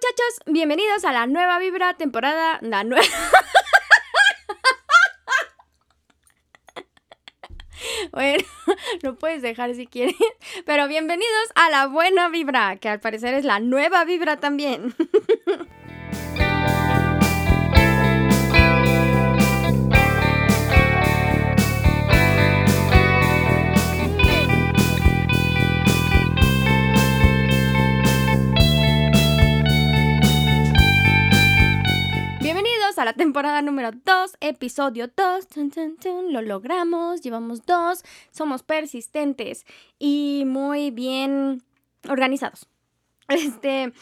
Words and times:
muchachos, 0.00 0.40
bienvenidos 0.46 1.04
a 1.04 1.12
la 1.12 1.26
nueva 1.26 1.58
Vibra 1.58 1.94
temporada, 1.94 2.58
la 2.62 2.84
nueva... 2.84 3.04
Bueno, 8.12 8.44
lo 9.02 9.16
puedes 9.16 9.40
dejar 9.40 9.74
si 9.74 9.86
quieres, 9.86 10.16
pero 10.66 10.88
bienvenidos 10.88 11.52
a 11.54 11.70
la 11.70 11.86
buena 11.86 12.28
vibra, 12.28 12.76
que 12.76 12.88
al 12.88 13.00
parecer 13.00 13.34
es 13.34 13.44
la 13.44 13.60
nueva 13.60 14.04
vibra 14.04 14.38
también. 14.38 14.94
a 33.00 33.04
la 33.06 33.12
temporada 33.14 33.62
número 33.62 33.92
2, 33.92 34.36
episodio 34.40 35.08
2. 35.16 35.48
Tun, 35.48 35.70
tun, 35.70 35.96
tun. 35.96 36.32
Lo 36.34 36.42
logramos, 36.42 37.22
llevamos 37.22 37.64
dos, 37.64 38.04
somos 38.30 38.62
persistentes 38.62 39.64
y 39.98 40.44
muy 40.46 40.90
bien 40.90 41.62
organizados. 42.08 42.68
Este. 43.28 43.92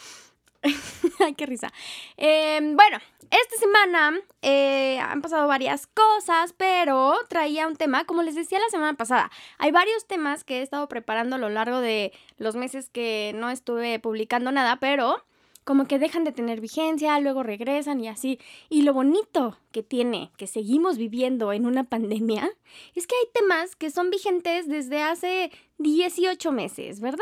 Ay, 1.20 1.34
qué 1.34 1.46
risa. 1.46 1.72
Eh, 2.16 2.58
bueno, 2.74 2.98
esta 3.30 3.56
semana 3.58 4.18
eh, 4.42 4.98
han 4.98 5.22
pasado 5.22 5.46
varias 5.46 5.86
cosas, 5.86 6.52
pero 6.56 7.14
traía 7.28 7.68
un 7.68 7.76
tema, 7.76 8.04
como 8.04 8.22
les 8.22 8.34
decía 8.34 8.58
la 8.58 8.68
semana 8.68 8.94
pasada, 8.94 9.30
hay 9.58 9.70
varios 9.70 10.06
temas 10.06 10.42
que 10.42 10.58
he 10.58 10.62
estado 10.62 10.88
preparando 10.88 11.36
a 11.36 11.38
lo 11.38 11.50
largo 11.50 11.80
de 11.80 12.12
los 12.38 12.56
meses 12.56 12.90
que 12.90 13.32
no 13.36 13.50
estuve 13.50 14.00
publicando 14.00 14.50
nada, 14.50 14.76
pero 14.80 15.24
como 15.68 15.84
que 15.84 15.98
dejan 15.98 16.24
de 16.24 16.32
tener 16.32 16.62
vigencia, 16.62 17.20
luego 17.20 17.42
regresan 17.42 18.00
y 18.00 18.08
así. 18.08 18.40
Y 18.70 18.84
lo 18.84 18.94
bonito 18.94 19.58
que 19.70 19.82
tiene 19.82 20.32
que 20.38 20.46
seguimos 20.46 20.96
viviendo 20.96 21.52
en 21.52 21.66
una 21.66 21.84
pandemia 21.84 22.50
es 22.94 23.06
que 23.06 23.14
hay 23.14 23.28
temas 23.34 23.76
que 23.76 23.90
son 23.90 24.08
vigentes 24.08 24.66
desde 24.66 25.02
hace 25.02 25.52
18 25.76 26.52
meses, 26.52 27.02
¿verdad? 27.02 27.18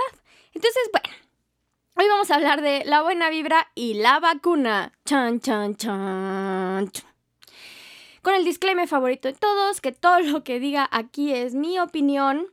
Entonces, 0.54 0.80
bueno, 0.92 1.08
hoy 1.96 2.06
vamos 2.08 2.30
a 2.30 2.36
hablar 2.36 2.62
de 2.62 2.84
la 2.84 3.02
buena 3.02 3.30
vibra 3.30 3.66
y 3.74 3.94
la 3.94 4.20
vacuna. 4.20 4.92
Chan, 5.04 5.40
chan, 5.40 5.74
chan. 5.74 6.92
Con 8.22 8.34
el 8.36 8.44
disclaimer 8.44 8.86
favorito 8.86 9.26
de 9.26 9.34
todos, 9.34 9.80
que 9.80 9.90
todo 9.90 10.20
lo 10.20 10.44
que 10.44 10.60
diga 10.60 10.88
aquí 10.92 11.32
es 11.32 11.56
mi 11.56 11.80
opinión 11.80 12.46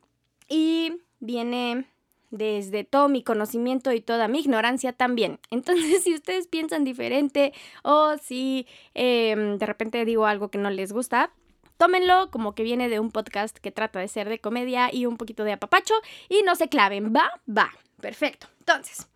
y 0.49 0.94
viene 1.19 1.86
desde 2.34 2.84
todo 2.84 3.09
mi 3.09 3.22
conocimiento 3.23 3.94
y 3.94 4.02
toda 4.02 4.28
mi 4.28 4.39
ignorancia 4.39 4.92
también. 4.92 5.39
Entonces, 5.52 6.03
si 6.03 6.16
ustedes 6.16 6.48
piensan 6.48 6.84
diferente 6.84 7.53
o 7.84 8.17
si 8.17 8.67
eh, 8.95 9.36
de 9.58 9.66
repente 9.66 10.03
digo 10.03 10.26
algo 10.26 10.50
que 10.50 10.58
no 10.58 10.72
les 10.72 10.92
gusta, 10.92 11.31
tómenlo 11.78 12.31
como 12.31 12.56
que 12.56 12.64
viene 12.64 12.89
de 12.89 13.00
un 13.00 13.11
podcast 13.11 13.58
que 13.58 13.72
trata 13.72 14.00
de 14.00 14.08
ser 14.08 14.30
de 14.30 14.39
comedia 14.39 14.94
y 14.94 15.06
un 15.06 15.17
poquito 15.17 15.44
de 15.44 15.54
apapacho 15.54 15.94
y 16.28 16.42
no 16.42 16.56
se 16.56 16.70
claven. 16.70 17.14
Va, 17.16 17.30
va. 17.48 17.72
Perfecto. 18.02 18.48
Entonces, 18.59 19.08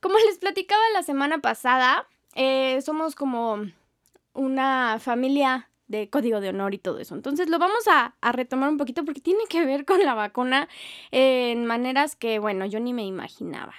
como 0.00 0.16
les 0.26 0.38
platicaba 0.38 0.82
la 0.94 1.02
semana 1.02 1.38
pasada, 1.38 2.08
eh, 2.34 2.80
somos 2.80 3.14
como 3.14 3.66
una 4.32 4.98
familia 4.98 5.68
de 5.88 6.10
código 6.10 6.40
de 6.40 6.48
honor 6.48 6.74
y 6.74 6.78
todo 6.78 6.98
eso. 6.98 7.14
Entonces 7.14 7.48
lo 7.48 7.58
vamos 7.58 7.86
a, 7.88 8.14
a, 8.20 8.32
retomar 8.32 8.70
un 8.70 8.76
poquito 8.76 9.04
porque 9.04 9.20
tiene 9.20 9.44
que 9.48 9.64
ver 9.64 9.84
con 9.84 10.02
la 10.04 10.14
vacuna 10.14 10.68
en 11.10 11.66
maneras 11.66 12.16
que, 12.16 12.38
bueno, 12.38 12.66
yo 12.66 12.80
ni 12.80 12.92
me 12.92 13.04
imaginaba. 13.04 13.74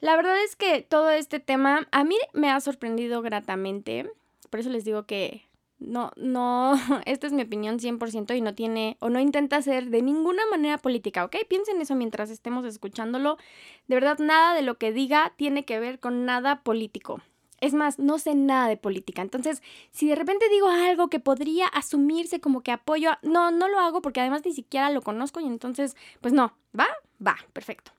La 0.00 0.16
verdad 0.16 0.42
es 0.42 0.56
que 0.56 0.82
todo 0.82 1.10
este 1.10 1.40
tema 1.40 1.86
a 1.92 2.04
mí 2.04 2.16
me 2.32 2.50
ha 2.50 2.60
sorprendido 2.60 3.22
gratamente. 3.22 4.10
Por 4.48 4.60
eso 4.60 4.70
les 4.70 4.84
digo 4.84 5.04
que 5.04 5.44
no, 5.80 6.12
no, 6.16 6.74
esta 7.06 7.26
es 7.26 7.32
mi 7.32 7.42
opinión 7.42 7.78
100% 7.78 8.36
y 8.36 8.40
no 8.40 8.54
tiene 8.54 8.96
o 9.00 9.08
no 9.08 9.18
intenta 9.18 9.60
ser 9.62 9.90
de 9.90 10.02
ninguna 10.02 10.42
manera 10.50 10.78
política, 10.78 11.24
¿ok? 11.24 11.36
Piensen 11.48 11.80
eso 11.80 11.94
mientras 11.94 12.30
estemos 12.30 12.64
escuchándolo. 12.64 13.38
De 13.88 13.96
verdad, 13.96 14.18
nada 14.18 14.54
de 14.54 14.62
lo 14.62 14.78
que 14.78 14.92
diga 14.92 15.32
tiene 15.36 15.64
que 15.64 15.80
ver 15.80 15.98
con 15.98 16.24
nada 16.24 16.62
político. 16.62 17.20
Es 17.60 17.74
más, 17.74 17.98
no 17.98 18.18
sé 18.18 18.34
nada 18.34 18.68
de 18.68 18.76
política. 18.76 19.22
Entonces, 19.22 19.62
si 19.90 20.08
de 20.08 20.14
repente 20.14 20.48
digo 20.48 20.68
algo 20.68 21.08
que 21.08 21.20
podría 21.20 21.66
asumirse 21.66 22.40
como 22.40 22.62
que 22.62 22.72
apoyo, 22.72 23.12
no, 23.22 23.50
no 23.50 23.68
lo 23.68 23.78
hago 23.78 24.00
porque 24.00 24.20
además 24.20 24.42
ni 24.44 24.52
siquiera 24.52 24.90
lo 24.90 25.02
conozco 25.02 25.40
y 25.40 25.46
entonces, 25.46 25.96
pues 26.20 26.32
no, 26.32 26.56
va, 26.78 26.88
va, 27.24 27.36
perfecto. 27.52 27.92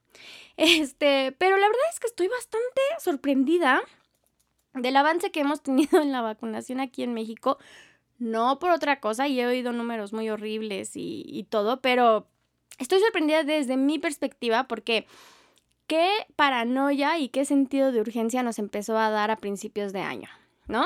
Este, 0.57 1.31
pero 1.37 1.57
la 1.57 1.67
verdad 1.67 1.83
es 1.91 1.99
que 1.99 2.07
estoy 2.07 2.27
bastante 2.27 2.81
sorprendida 2.99 3.81
del 4.73 4.95
avance 4.95 5.31
que 5.31 5.41
hemos 5.41 5.61
tenido 5.61 6.01
en 6.01 6.11
la 6.11 6.21
vacunación 6.21 6.79
aquí 6.79 7.03
en 7.03 7.13
México. 7.13 7.57
No 8.19 8.59
por 8.59 8.71
otra 8.71 8.99
cosa, 8.99 9.27
y 9.27 9.39
he 9.39 9.47
oído 9.47 9.73
números 9.73 10.13
muy 10.13 10.29
horribles 10.29 10.95
y, 10.95 11.23
y 11.25 11.43
todo, 11.45 11.81
pero 11.81 12.27
estoy 12.77 12.99
sorprendida 12.99 13.43
desde 13.43 13.77
mi 13.77 13.97
perspectiva 13.97 14.67
porque 14.67 15.07
qué 15.91 16.09
paranoia 16.37 17.19
y 17.19 17.27
qué 17.27 17.43
sentido 17.43 17.91
de 17.91 17.99
urgencia 17.99 18.43
nos 18.43 18.59
empezó 18.59 18.97
a 18.97 19.09
dar 19.09 19.29
a 19.29 19.35
principios 19.35 19.91
de 19.91 19.99
año, 19.99 20.29
¿no? 20.69 20.85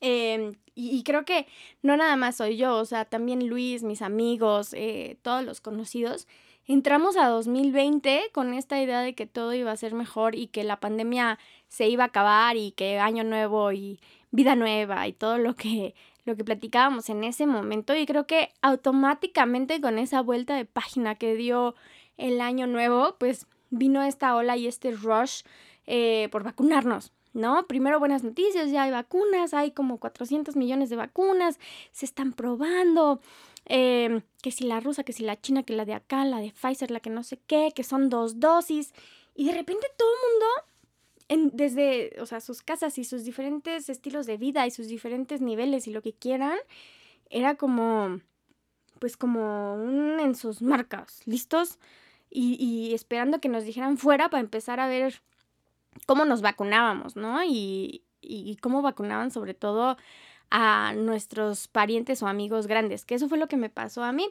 Y, 0.00 0.56
y, 0.74 1.02
creo 1.02 1.26
que 1.26 1.46
no 1.82 1.94
nada 1.98 2.16
más 2.16 2.36
soy 2.36 2.56
yo, 2.56 2.74
o 2.76 2.86
sea, 2.86 3.04
también 3.04 3.48
Luis, 3.48 3.82
mis 3.82 4.00
amigos, 4.00 4.72
eh, 4.72 5.18
todos 5.20 5.44
los 5.44 5.60
conocidos, 5.60 6.26
entramos 6.64 7.18
a 7.18 7.28
2020 7.28 8.30
con 8.32 8.54
esta 8.54 8.80
idea 8.80 9.02
de 9.02 9.14
que 9.14 9.26
todo 9.26 9.52
iba 9.52 9.72
a 9.72 9.76
ser 9.76 9.92
mejor 9.92 10.34
y 10.34 10.46
que 10.46 10.64
la 10.64 10.80
pandemia 10.80 11.38
se 11.68 11.90
iba 11.90 12.04
a 12.04 12.06
acabar 12.06 12.56
y 12.56 12.72
que 12.72 12.98
año 12.98 13.24
nuevo 13.24 13.72
y 13.72 14.00
vida 14.30 14.56
nueva 14.56 15.06
y 15.06 15.12
todo 15.12 15.36
lo 15.36 15.54
que 15.54 15.94
lo 16.24 16.34
que 16.34 16.44
platicábamos 16.44 17.10
en 17.10 17.24
ese 17.24 17.44
momento 17.44 17.94
y 17.94 18.06
creo 18.06 18.26
que 18.26 18.48
automáticamente 18.62 19.82
con 19.82 19.98
esa 19.98 20.22
vuelta 20.22 20.56
de 20.56 20.64
página 20.64 21.14
que 21.16 21.34
dio 21.34 21.74
el 22.16 22.40
año 22.40 22.66
nuevo, 22.66 23.16
pues 23.18 23.46
vino 23.70 24.02
esta 24.02 24.36
ola 24.36 24.56
y 24.56 24.66
este 24.66 24.90
rush 24.92 25.42
eh, 25.86 26.28
por 26.30 26.42
vacunarnos. 26.42 27.12
¿No? 27.32 27.64
Primero 27.68 28.00
buenas 28.00 28.24
noticias, 28.24 28.72
ya 28.72 28.82
hay 28.82 28.90
vacunas, 28.90 29.54
hay 29.54 29.70
como 29.70 29.98
400 29.98 30.56
millones 30.56 30.90
de 30.90 30.96
vacunas, 30.96 31.60
se 31.92 32.04
están 32.04 32.32
probando, 32.32 33.20
eh, 33.66 34.22
que 34.42 34.50
si 34.50 34.64
la 34.64 34.80
rusa, 34.80 35.04
que 35.04 35.12
si 35.12 35.22
la 35.22 35.40
china, 35.40 35.62
que 35.62 35.74
la 35.74 35.84
de 35.84 35.94
acá, 35.94 36.24
la 36.24 36.40
de 36.40 36.50
Pfizer, 36.50 36.90
la 36.90 36.98
que 36.98 37.08
no 37.08 37.22
sé 37.22 37.38
qué, 37.46 37.70
que 37.72 37.84
son 37.84 38.08
dos 38.08 38.40
dosis, 38.40 38.92
y 39.36 39.44
de 39.44 39.52
repente 39.52 39.86
todo 39.96 40.08
el 40.12 41.38
mundo, 41.38 41.56
desde, 41.56 42.16
o 42.20 42.26
sea, 42.26 42.40
sus 42.40 42.62
casas 42.62 42.98
y 42.98 43.04
sus 43.04 43.24
diferentes 43.24 43.88
estilos 43.88 44.26
de 44.26 44.36
vida 44.36 44.66
y 44.66 44.72
sus 44.72 44.88
diferentes 44.88 45.40
niveles 45.40 45.86
y 45.86 45.92
lo 45.92 46.02
que 46.02 46.12
quieran, 46.12 46.58
era 47.30 47.54
como, 47.54 48.20
pues 48.98 49.16
como 49.16 49.76
un 49.76 50.18
en 50.18 50.34
sus 50.34 50.62
marcas, 50.62 51.22
¿listos? 51.26 51.78
Y, 52.30 52.92
esperando 52.94 53.40
que 53.40 53.48
nos 53.48 53.64
dijeran 53.64 53.98
fuera 53.98 54.28
para 54.28 54.40
empezar 54.40 54.80
a 54.80 54.88
ver 54.88 55.22
cómo 56.06 56.24
nos 56.24 56.42
vacunábamos, 56.42 57.16
¿no? 57.16 57.42
Y, 57.44 58.02
y, 58.20 58.56
cómo 58.56 58.82
vacunaban 58.82 59.30
sobre 59.30 59.54
todo 59.54 59.96
a 60.50 60.92
nuestros 60.96 61.68
parientes 61.68 62.22
o 62.22 62.28
amigos 62.28 62.66
grandes, 62.66 63.04
que 63.04 63.14
eso 63.14 63.28
fue 63.28 63.38
lo 63.38 63.48
que 63.48 63.56
me 63.56 63.70
pasó 63.70 64.02
a 64.02 64.12
mí. 64.12 64.28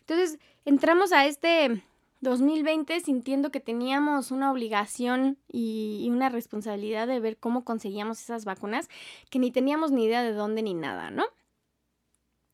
Entonces, 0.00 0.38
entramos 0.64 1.12
a 1.12 1.26
este 1.26 1.82
2020 2.20 3.00
sintiendo 3.00 3.50
que 3.50 3.60
teníamos 3.60 4.30
una 4.30 4.50
obligación 4.50 5.38
y, 5.50 6.00
y, 6.02 6.10
una 6.10 6.28
responsabilidad 6.28 7.06
de 7.06 7.20
ver 7.20 7.36
cómo 7.36 7.64
conseguíamos 7.64 8.20
esas 8.20 8.44
vacunas, 8.44 8.88
que 9.30 9.38
ni 9.38 9.50
teníamos 9.50 9.92
ni 9.92 10.04
idea 10.04 10.22
de 10.22 10.32
dónde 10.32 10.62
ni 10.62 10.74
nada, 10.74 11.10
¿no? 11.10 11.24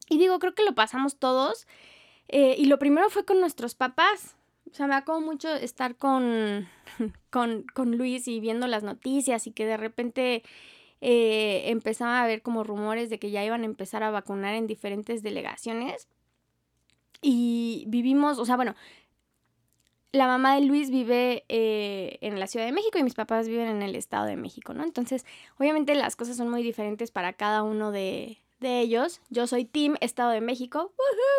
Y 0.09 0.19
digo, 0.19 0.39
creo 0.39 0.55
que 0.55 0.65
lo 0.65 0.75
pasamos 0.75 1.17
todos. 1.17 1.67
Eh, 2.28 2.55
y 2.59 2.67
lo 2.67 2.78
primero 2.78 3.11
fue 3.11 3.25
con 3.25 3.41
nuestros 3.41 3.75
papás. 3.75 4.37
O 4.75 4.77
sea, 4.77 4.89
me 4.89 5.05
como 5.05 5.21
mucho 5.21 5.55
estar 5.55 5.95
con, 5.95 6.67
con, 7.31 7.62
con 7.75 7.97
Luis 7.97 8.27
y 8.27 8.41
viendo 8.41 8.67
las 8.67 8.83
noticias 8.83 9.47
y 9.47 9.53
que 9.53 9.67
de 9.67 9.77
repente 9.77 10.43
eh, 11.00 11.71
empezaba 11.71 12.19
a 12.19 12.25
haber 12.25 12.43
como 12.43 12.65
rumores 12.65 13.09
de 13.09 13.21
que 13.21 13.31
ya 13.31 13.44
iban 13.44 13.62
a 13.62 13.67
empezar 13.67 14.03
a 14.03 14.11
vacunar 14.11 14.56
en 14.56 14.67
diferentes 14.67 15.23
delegaciones. 15.23 16.09
Y 17.23 17.85
vivimos, 17.87 18.41
o 18.41 18.44
sea, 18.44 18.56
bueno, 18.56 18.75
la 20.11 20.26
mamá 20.26 20.56
de 20.56 20.62
Luis 20.62 20.91
vive 20.91 21.44
eh, 21.49 22.19
en 22.20 22.41
la 22.41 22.49
Ciudad 22.49 22.67
de 22.67 22.73
México 22.73 22.99
y 22.99 23.05
mis 23.05 23.15
papás 23.15 23.47
viven 23.47 23.69
en 23.69 23.81
el 23.81 23.94
Estado 23.94 24.27
de 24.27 24.35
México, 24.35 24.75
¿no? 24.75 24.82
Entonces, 24.82 25.25
obviamente 25.56 25.94
las 25.94 26.17
cosas 26.17 26.37
son 26.37 26.49
muy 26.49 26.65
diferentes 26.65 27.12
para 27.12 27.32
cada 27.32 27.62
uno 27.62 27.93
de, 27.93 28.38
de 28.59 28.81
ellos. 28.81 29.20
Yo 29.31 29.47
soy 29.47 29.67
Team 29.67 29.94
Estado 30.00 30.31
de 30.31 30.41
México. 30.41 30.93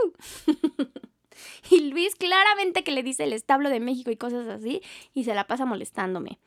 ¡Woohoo! 0.08 0.88
Y 1.70 1.90
Luis 1.90 2.16
claramente 2.16 2.84
que 2.84 2.92
le 2.92 3.04
dice 3.04 3.24
el 3.24 3.34
establo 3.34 3.70
de 3.70 3.80
México 3.80 4.12
y 4.12 4.18
cosas 4.18 4.48
así 4.48 4.82
y 5.14 5.24
se 5.24 5.34
la 5.34 5.48
pasa 5.48 5.66
molestándome. 5.66 6.40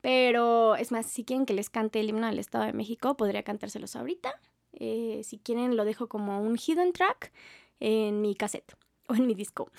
Pero 0.00 0.76
es 0.76 0.92
más, 0.92 1.06
si 1.06 1.24
quieren 1.24 1.46
que 1.46 1.54
les 1.54 1.70
cante 1.70 2.00
el 2.00 2.10
himno 2.10 2.26
del 2.26 2.38
Estado 2.38 2.64
de 2.64 2.74
México, 2.74 3.16
podría 3.16 3.42
cantárselos 3.42 3.96
ahorita. 3.96 4.38
Eh, 4.74 5.22
si 5.24 5.38
quieren, 5.38 5.76
lo 5.76 5.84
dejo 5.84 6.08
como 6.08 6.40
un 6.42 6.58
hidden 6.58 6.92
track 6.92 7.32
en 7.80 8.20
mi 8.20 8.34
cassette 8.34 8.76
o 9.08 9.14
en 9.14 9.26
mi 9.26 9.34
disco 9.34 9.70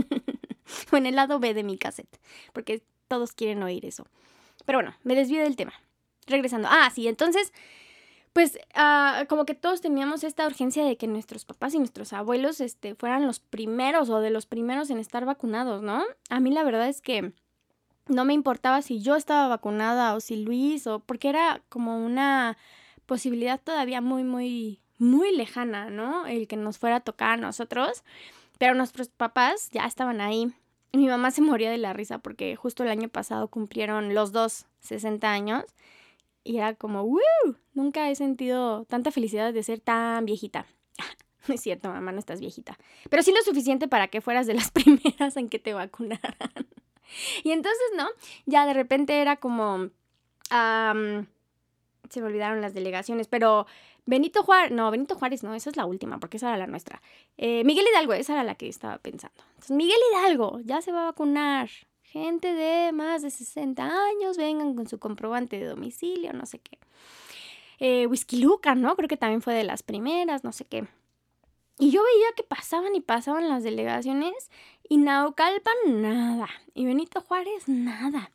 o 0.92 0.96
en 0.96 1.06
el 1.06 1.16
lado 1.16 1.38
B 1.38 1.54
de 1.54 1.62
mi 1.62 1.78
cassette, 1.78 2.18
porque 2.52 2.82
todos 3.08 3.32
quieren 3.32 3.62
oír 3.62 3.84
eso. 3.86 4.06
Pero 4.64 4.78
bueno, 4.78 4.94
me 5.02 5.14
desvío 5.14 5.42
del 5.42 5.56
tema. 5.56 5.72
Regresando. 6.26 6.68
Ah, 6.70 6.90
sí, 6.94 7.06
entonces, 7.06 7.52
pues 8.34 8.58
ah, 8.74 9.24
como 9.28 9.46
que 9.46 9.54
todos 9.54 9.80
teníamos 9.80 10.24
esta 10.24 10.44
urgencia 10.44 10.84
de 10.84 10.96
que 10.96 11.06
nuestros 11.06 11.44
papás 11.44 11.72
y 11.72 11.78
nuestros 11.78 12.12
abuelos 12.12 12.60
este, 12.60 12.96
fueran 12.96 13.26
los 13.26 13.38
primeros 13.38 14.10
o 14.10 14.20
de 14.20 14.30
los 14.30 14.44
primeros 14.44 14.90
en 14.90 14.98
estar 14.98 15.24
vacunados, 15.24 15.82
¿no? 15.82 16.02
A 16.30 16.40
mí 16.40 16.50
la 16.50 16.64
verdad 16.64 16.88
es 16.88 17.00
que 17.00 17.32
no 18.08 18.24
me 18.24 18.34
importaba 18.34 18.82
si 18.82 19.00
yo 19.00 19.14
estaba 19.14 19.46
vacunada 19.46 20.16
o 20.16 20.20
si 20.20 20.34
Luis 20.34 20.86
o 20.88 20.98
porque 20.98 21.28
era 21.28 21.62
como 21.68 22.04
una 22.04 22.58
posibilidad 23.06 23.60
todavía 23.60 24.00
muy, 24.00 24.24
muy, 24.24 24.80
muy 24.98 25.34
lejana, 25.36 25.88
¿no? 25.88 26.26
El 26.26 26.48
que 26.48 26.56
nos 26.56 26.78
fuera 26.78 26.96
a 26.96 27.00
tocar 27.00 27.30
a 27.30 27.36
nosotros. 27.36 28.02
Pero 28.58 28.74
nuestros 28.74 29.10
papás 29.10 29.70
ya 29.70 29.84
estaban 29.86 30.20
ahí. 30.20 30.52
Mi 30.92 31.06
mamá 31.06 31.30
se 31.30 31.40
moría 31.40 31.70
de 31.70 31.78
la 31.78 31.92
risa 31.92 32.18
porque 32.18 32.56
justo 32.56 32.82
el 32.82 32.90
año 32.90 33.08
pasado 33.08 33.46
cumplieron 33.46 34.12
los 34.12 34.32
dos 34.32 34.66
60 34.80 35.30
años. 35.30 35.64
Y 36.44 36.58
era 36.58 36.74
como, 36.74 37.02
¡Woo! 37.02 37.56
Nunca 37.72 38.10
he 38.10 38.14
sentido 38.14 38.84
tanta 38.84 39.10
felicidad 39.10 39.52
de 39.52 39.62
ser 39.62 39.80
tan 39.80 40.24
viejita. 40.24 40.66
No 41.46 41.54
es 41.54 41.60
cierto, 41.60 41.90
mamá, 41.90 42.10
no 42.10 42.18
estás 42.18 42.40
viejita. 42.40 42.78
Pero 43.10 43.22
sí 43.22 43.30
lo 43.30 43.42
suficiente 43.42 43.86
para 43.86 44.08
que 44.08 44.22
fueras 44.22 44.46
de 44.46 44.54
las 44.54 44.70
primeras 44.70 45.36
en 45.36 45.50
que 45.50 45.58
te 45.58 45.74
vacunaran. 45.74 46.38
Y 47.42 47.50
entonces, 47.50 47.82
¿no? 47.96 48.06
Ya 48.46 48.64
de 48.64 48.72
repente 48.72 49.20
era 49.20 49.36
como... 49.36 49.90
se 50.48 52.20
me 52.20 52.26
olvidaron 52.26 52.62
las 52.62 52.72
delegaciones, 52.72 53.28
pero 53.28 53.66
Benito 54.06 54.42
Juárez, 54.42 54.72
no, 54.72 54.90
Benito 54.90 55.16
Juárez 55.16 55.42
no, 55.42 55.54
esa 55.54 55.70
es 55.70 55.76
la 55.76 55.86
última, 55.86 56.18
porque 56.18 56.36
esa 56.36 56.48
era 56.48 56.58
la 56.58 56.66
nuestra. 56.66 57.00
Eh, 57.36 57.64
Miguel 57.64 57.86
Hidalgo, 57.90 58.12
esa 58.12 58.34
era 58.34 58.44
la 58.44 58.54
que 58.54 58.68
estaba 58.68 58.98
pensando. 58.98 59.42
Entonces, 59.48 59.76
Miguel 59.76 59.98
Hidalgo 60.12 60.60
ya 60.64 60.82
se 60.82 60.92
va 60.92 61.02
a 61.02 61.04
vacunar. 61.06 61.68
Gente 62.14 62.54
de 62.54 62.92
más 62.92 63.22
de 63.22 63.30
60 63.32 63.82
años, 63.82 64.36
vengan 64.36 64.76
con 64.76 64.86
su 64.86 65.00
comprobante 65.00 65.58
de 65.58 65.66
domicilio, 65.66 66.32
no 66.32 66.46
sé 66.46 66.60
qué. 66.60 66.78
Eh, 67.80 68.06
Whisky 68.06 68.36
Luca, 68.36 68.76
¿no? 68.76 68.94
Creo 68.94 69.08
que 69.08 69.16
también 69.16 69.42
fue 69.42 69.52
de 69.52 69.64
las 69.64 69.82
primeras, 69.82 70.44
no 70.44 70.52
sé 70.52 70.64
qué. 70.64 70.86
Y 71.76 71.90
yo 71.90 72.04
veía 72.04 72.26
que 72.36 72.44
pasaban 72.44 72.94
y 72.94 73.00
pasaban 73.00 73.48
las 73.48 73.64
delegaciones 73.64 74.48
y 74.88 74.98
Naucalpan 74.98 75.74
nada. 76.02 76.48
Y 76.72 76.86
Benito 76.86 77.20
Juárez 77.20 77.66
nada. 77.66 78.30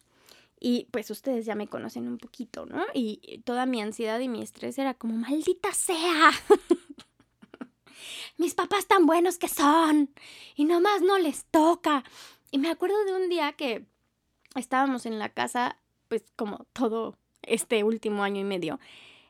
Y 0.60 0.88
pues 0.92 1.10
ustedes 1.10 1.46
ya 1.46 1.56
me 1.56 1.70
conocen 1.70 2.06
un 2.10 2.18
poquito, 2.18 2.66
¿no? 2.66 2.84
Y 2.94 3.42
toda 3.46 3.66
mi 3.66 3.82
ansiedad 3.82 4.20
y 4.20 4.28
mi 4.28 4.42
estrés 4.42 4.78
era 4.78 4.94
como, 4.94 5.16
maldita 5.16 5.72
sea. 5.72 6.32
Mis 8.38 8.56
papás 8.56 8.88
tan 8.88 9.06
buenos 9.06 9.38
que 9.38 9.48
son. 9.48 10.10
Y 10.58 10.66
nomás 10.66 11.02
no 11.02 11.18
les 11.18 11.46
toca. 11.46 12.04
Y 12.52 12.58
me 12.58 12.70
acuerdo 12.70 13.04
de 13.06 13.14
un 13.16 13.30
día 13.30 13.54
que 13.54 13.86
estábamos 14.56 15.06
en 15.06 15.20
la 15.20 15.30
casa, 15.30 15.78
pues 16.08 16.24
como 16.36 16.66
todo 16.74 17.16
este 17.44 17.84
último 17.84 18.24
año 18.24 18.42
y 18.42 18.44
medio. 18.44 18.80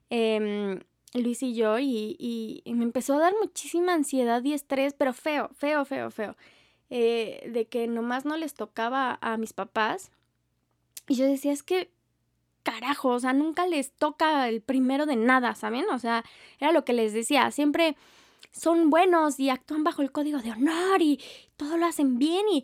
Em, 0.09 0.79
Luis 1.13 1.43
y 1.43 1.53
yo, 1.55 1.79
y, 1.79 2.61
me 2.65 2.83
empezó 2.83 3.15
a 3.15 3.19
dar 3.19 3.33
muchísima 3.41 3.93
ansiedad 3.93 4.43
y 4.43 4.53
estrés, 4.53 4.93
pero 4.93 5.13
feo, 5.13 5.49
feo, 5.55 5.85
feo, 5.85 6.11
feo. 6.11 6.35
Eh, 6.91 7.49
de 7.51 7.67
que 7.67 7.87
nomás 7.87 8.25
no 8.25 8.35
les 8.35 8.55
tocaba 8.55 9.19
a 9.21 9.37
mis 9.37 9.53
papás 9.53 10.11
y 11.07 11.15
yo 11.15 11.25
decía, 11.25 11.51
es 11.51 11.63
que, 11.63 11.91
carajo, 12.63 13.09
o 13.09 13.19
sea, 13.19 13.33
nunca 13.33 13.67
les 13.67 13.91
toca 13.91 14.47
el 14.47 14.61
primero 14.61 15.05
de 15.05 15.15
nada, 15.15 15.55
¿saben? 15.55 15.85
O 15.89 15.99
sea, 15.99 16.23
era 16.59 16.71
lo 16.71 16.85
que 16.85 16.93
les 16.93 17.13
decía, 17.13 17.49
siempre 17.51 17.97
son 18.51 18.89
buenos 18.89 19.39
y 19.39 19.49
actúan 19.49 19.83
bajo 19.83 20.03
el 20.03 20.11
código 20.11 20.39
de 20.39 20.51
honor 20.51 21.01
y 21.01 21.19
todo 21.57 21.77
lo 21.77 21.87
hacen 21.87 22.19
bien 22.19 22.45
y, 22.51 22.63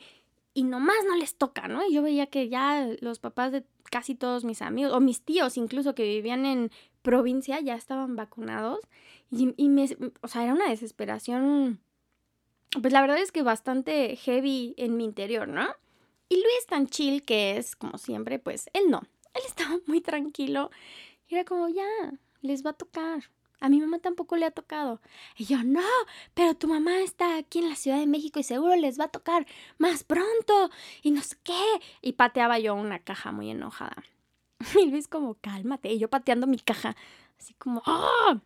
y 0.55 0.63
nomás 0.63 0.95
no 1.05 1.17
les 1.17 1.35
toca, 1.35 1.67
¿no? 1.67 1.85
Y 1.85 1.93
yo 1.93 2.01
veía 2.01 2.27
que 2.27 2.47
ya 2.47 2.87
los 3.01 3.19
papás 3.19 3.51
de 3.51 3.65
casi 3.91 4.15
todos 4.15 4.45
mis 4.45 4.61
amigos, 4.61 4.93
o 4.93 5.01
mis 5.01 5.21
tíos 5.21 5.57
incluso 5.57 5.93
que 5.93 6.03
vivían 6.03 6.45
en 6.45 6.71
provincia, 7.01 7.59
ya 7.59 7.75
estaban 7.75 8.15
vacunados. 8.15 8.79
Y, 9.29 9.53
y 9.57 9.67
me, 9.67 9.87
o 10.21 10.27
sea, 10.29 10.43
era 10.43 10.53
una 10.53 10.69
desesperación, 10.69 11.81
pues 12.81 12.93
la 12.93 13.01
verdad 13.01 13.17
es 13.17 13.33
que 13.33 13.43
bastante 13.43 14.15
heavy 14.15 14.73
en 14.77 14.95
mi 14.95 15.03
interior, 15.03 15.49
¿no? 15.49 15.67
Y 16.29 16.35
Luis 16.35 16.65
tan 16.67 16.87
chill 16.87 17.23
que 17.23 17.57
es, 17.57 17.75
como 17.75 17.97
siempre, 17.97 18.39
pues 18.39 18.69
él 18.71 18.89
no. 18.89 19.03
Él 19.33 19.41
estaba 19.45 19.77
muy 19.87 19.99
tranquilo. 19.99 20.71
Y 21.27 21.35
era 21.35 21.43
como, 21.43 21.67
ya, 21.67 21.85
les 22.41 22.65
va 22.65 22.69
a 22.69 22.73
tocar. 22.73 23.25
A 23.65 23.69
mi 23.69 23.79
mamá 23.79 23.97
tampoco 23.97 24.37
le 24.37 24.45
ha 24.45 24.51
tocado. 24.51 25.01
Y 25.35 25.45
yo, 25.45 25.63
no, 25.63 25.81
pero 26.35 26.53
tu 26.53 26.67
mamá 26.67 26.99
está 26.99 27.37
aquí 27.37 27.57
en 27.57 27.69
la 27.69 27.75
Ciudad 27.75 27.97
de 27.97 28.05
México 28.05 28.39
y 28.39 28.43
seguro 28.43 28.75
les 28.75 28.99
va 28.99 29.05
a 29.05 29.07
tocar 29.07 29.47
más 29.79 30.03
pronto. 30.03 30.69
Y 31.01 31.09
no 31.09 31.23
sé 31.23 31.35
qué. 31.43 31.63
Y 32.03 32.13
pateaba 32.13 32.59
yo 32.59 32.75
una 32.75 32.99
caja 32.99 33.31
muy 33.31 33.49
enojada. 33.49 34.03
Y 34.79 34.85
Luis 34.85 35.07
como, 35.07 35.33
cálmate. 35.41 35.91
Y 35.91 35.97
yo 35.97 36.11
pateando 36.11 36.45
mi 36.45 36.59
caja. 36.59 36.95
Así 37.39 37.55
como, 37.55 37.81
¡ah! 37.87 38.39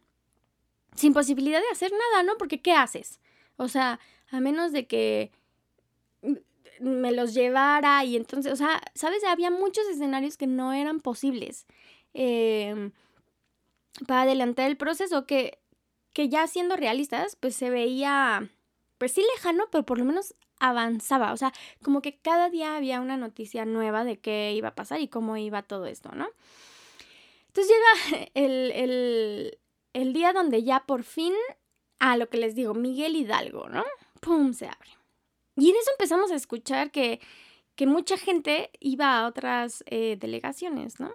Sin 0.95 1.11
posibilidad 1.13 1.59
de 1.59 1.69
hacer 1.69 1.91
nada, 1.91 2.23
¿no? 2.23 2.37
Porque 2.37 2.61
¿qué 2.61 2.71
haces? 2.71 3.19
O 3.57 3.67
sea, 3.67 3.99
a 4.31 4.39
menos 4.39 4.71
de 4.71 4.87
que 4.87 5.31
me 6.79 7.11
los 7.11 7.33
llevara 7.33 8.05
y 8.05 8.15
entonces, 8.15 8.53
o 8.53 8.55
sea, 8.55 8.81
¿sabes? 8.93 9.21
Había 9.25 9.51
muchos 9.51 9.85
escenarios 9.87 10.37
que 10.37 10.47
no 10.47 10.71
eran 10.71 11.01
posibles 11.01 11.65
em, 12.13 12.91
para 14.07 14.23
adelantar 14.23 14.67
el 14.67 14.77
proceso, 14.77 15.25
que, 15.25 15.59
que 16.13 16.29
ya 16.29 16.47
siendo 16.47 16.75
realistas, 16.75 17.35
pues 17.35 17.55
se 17.55 17.69
veía, 17.69 18.49
pues 18.97 19.11
sí 19.13 19.23
lejano, 19.35 19.65
pero 19.71 19.85
por 19.85 19.97
lo 19.97 20.05
menos 20.05 20.35
avanzaba, 20.59 21.31
o 21.31 21.37
sea, 21.37 21.53
como 21.81 22.01
que 22.01 22.17
cada 22.17 22.49
día 22.49 22.75
había 22.75 22.99
una 22.99 23.17
noticia 23.17 23.65
nueva 23.65 24.03
de 24.03 24.19
qué 24.19 24.53
iba 24.55 24.69
a 24.69 24.75
pasar 24.75 24.99
y 25.01 25.07
cómo 25.07 25.37
iba 25.37 25.61
todo 25.63 25.85
esto, 25.85 26.11
¿no? 26.13 26.27
Entonces 27.47 27.73
llega 27.73 28.29
el, 28.33 28.71
el, 28.71 29.59
el 29.93 30.13
día 30.13 30.33
donde 30.33 30.63
ya 30.63 30.85
por 30.85 31.03
fin, 31.03 31.33
a 31.99 32.17
lo 32.17 32.29
que 32.29 32.37
les 32.37 32.55
digo, 32.55 32.73
Miguel 32.73 33.15
Hidalgo, 33.15 33.69
¿no? 33.69 33.85
¡Pum! 34.19 34.53
Se 34.53 34.65
abre. 34.67 34.99
Y 35.59 35.69
en 35.69 35.75
eso 35.75 35.91
empezamos 35.91 36.31
a 36.31 36.35
escuchar 36.35 36.91
que, 36.91 37.19
mucha 37.85 38.17
gente 38.17 38.71
iba 38.81 39.17
a 39.17 39.25
otras 39.25 39.85
eh, 39.87 40.17
delegaciones, 40.19 40.99
¿no? 40.99 41.13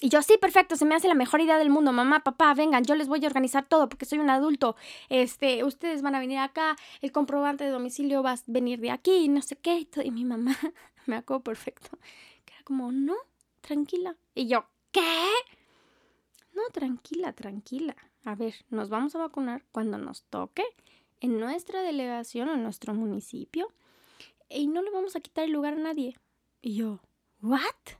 Y 0.00 0.10
yo, 0.10 0.22
sí, 0.22 0.36
perfecto, 0.40 0.76
se 0.76 0.84
me 0.84 0.94
hace 0.94 1.08
la 1.08 1.14
mejor 1.14 1.40
idea 1.40 1.58
del 1.58 1.70
mundo. 1.70 1.92
Mamá, 1.92 2.22
papá, 2.22 2.54
vengan, 2.54 2.84
yo 2.84 2.94
les 2.94 3.08
voy 3.08 3.24
a 3.24 3.26
organizar 3.26 3.66
todo 3.66 3.88
porque 3.88 4.06
soy 4.06 4.18
un 4.20 4.30
adulto. 4.30 4.76
Este, 5.08 5.64
ustedes 5.64 6.02
van 6.02 6.14
a 6.14 6.20
venir 6.20 6.38
acá, 6.38 6.76
el 7.00 7.10
comprobante 7.10 7.64
de 7.64 7.70
domicilio 7.70 8.22
va 8.22 8.32
a 8.32 8.38
venir 8.46 8.80
de 8.80 8.92
aquí, 8.92 9.28
no 9.28 9.42
sé 9.42 9.56
qué. 9.56 9.88
Y, 10.04 10.10
mi 10.12 10.24
mamá, 10.24 10.56
me 11.06 11.16
acuerdo 11.16 11.42
perfecto, 11.42 11.98
que 12.44 12.54
era 12.54 12.62
como, 12.62 12.92
no, 12.92 13.16
tranquila. 13.60 14.16
Y 14.36 14.46
yo, 14.46 14.66
¿qué? 14.92 15.26
No, 16.54 16.62
tranquila, 16.72 17.32
tranquila. 17.32 17.96
A 18.24 18.36
ver, 18.36 18.54
nos 18.70 18.90
vamos 18.90 19.16
a 19.16 19.18
vacunar 19.18 19.64
cuando 19.72 19.98
nos 19.98 20.22
toque 20.24 20.64
en 21.20 21.40
nuestra 21.40 21.82
delegación 21.82 22.48
o 22.48 22.54
en 22.54 22.62
nuestro 22.62 22.94
municipio 22.94 23.72
y 24.48 24.68
no 24.68 24.82
le 24.82 24.90
vamos 24.90 25.16
a 25.16 25.20
quitar 25.20 25.44
el 25.44 25.52
lugar 25.52 25.74
a 25.74 25.78
nadie. 25.78 26.16
Y 26.60 26.76
yo, 26.76 27.00
¿what? 27.42 27.98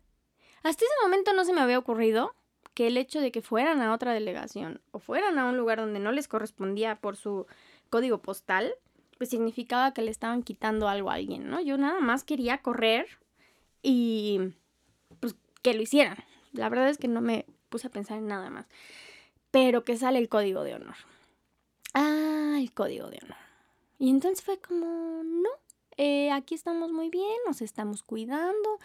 Hasta 0.62 0.84
ese 0.84 0.94
momento 1.02 1.32
no 1.32 1.44
se 1.44 1.52
me 1.52 1.60
había 1.60 1.78
ocurrido 1.78 2.34
que 2.74 2.86
el 2.86 2.96
hecho 2.96 3.20
de 3.20 3.32
que 3.32 3.42
fueran 3.42 3.80
a 3.80 3.92
otra 3.92 4.12
delegación 4.12 4.80
o 4.92 4.98
fueran 4.98 5.38
a 5.38 5.46
un 5.46 5.56
lugar 5.56 5.78
donde 5.78 6.00
no 6.00 6.12
les 6.12 6.28
correspondía 6.28 6.96
por 6.96 7.16
su 7.16 7.46
código 7.90 8.18
postal, 8.18 8.74
pues 9.16 9.30
significaba 9.30 9.92
que 9.92 10.02
le 10.02 10.10
estaban 10.10 10.42
quitando 10.42 10.88
algo 10.88 11.10
a 11.10 11.14
alguien, 11.14 11.50
¿no? 11.50 11.60
Yo 11.60 11.76
nada 11.76 12.00
más 12.00 12.24
quería 12.24 12.58
correr 12.58 13.06
y 13.82 14.52
pues 15.20 15.34
que 15.62 15.74
lo 15.74 15.82
hicieran. 15.82 16.18
La 16.52 16.68
verdad 16.68 16.88
es 16.88 16.98
que 16.98 17.08
no 17.08 17.20
me 17.20 17.46
puse 17.68 17.88
a 17.88 17.90
pensar 17.90 18.18
en 18.18 18.28
nada 18.28 18.50
más. 18.50 18.66
Pero 19.50 19.84
que 19.84 19.96
sale 19.96 20.18
el 20.18 20.28
código 20.28 20.62
de 20.62 20.74
honor 20.74 20.96
ah, 21.94 22.56
el 22.60 22.72
código 22.72 23.08
de 23.08 23.18
honor. 23.22 23.36
Y 23.98 24.10
entonces 24.10 24.44
fue 24.44 24.58
como, 24.58 25.22
no, 25.24 25.50
eh, 25.96 26.30
aquí 26.30 26.54
estamos 26.54 26.92
muy 26.92 27.10
bien, 27.10 27.36
nos 27.46 27.60
estamos 27.62 28.02
cuidando, 28.02 28.78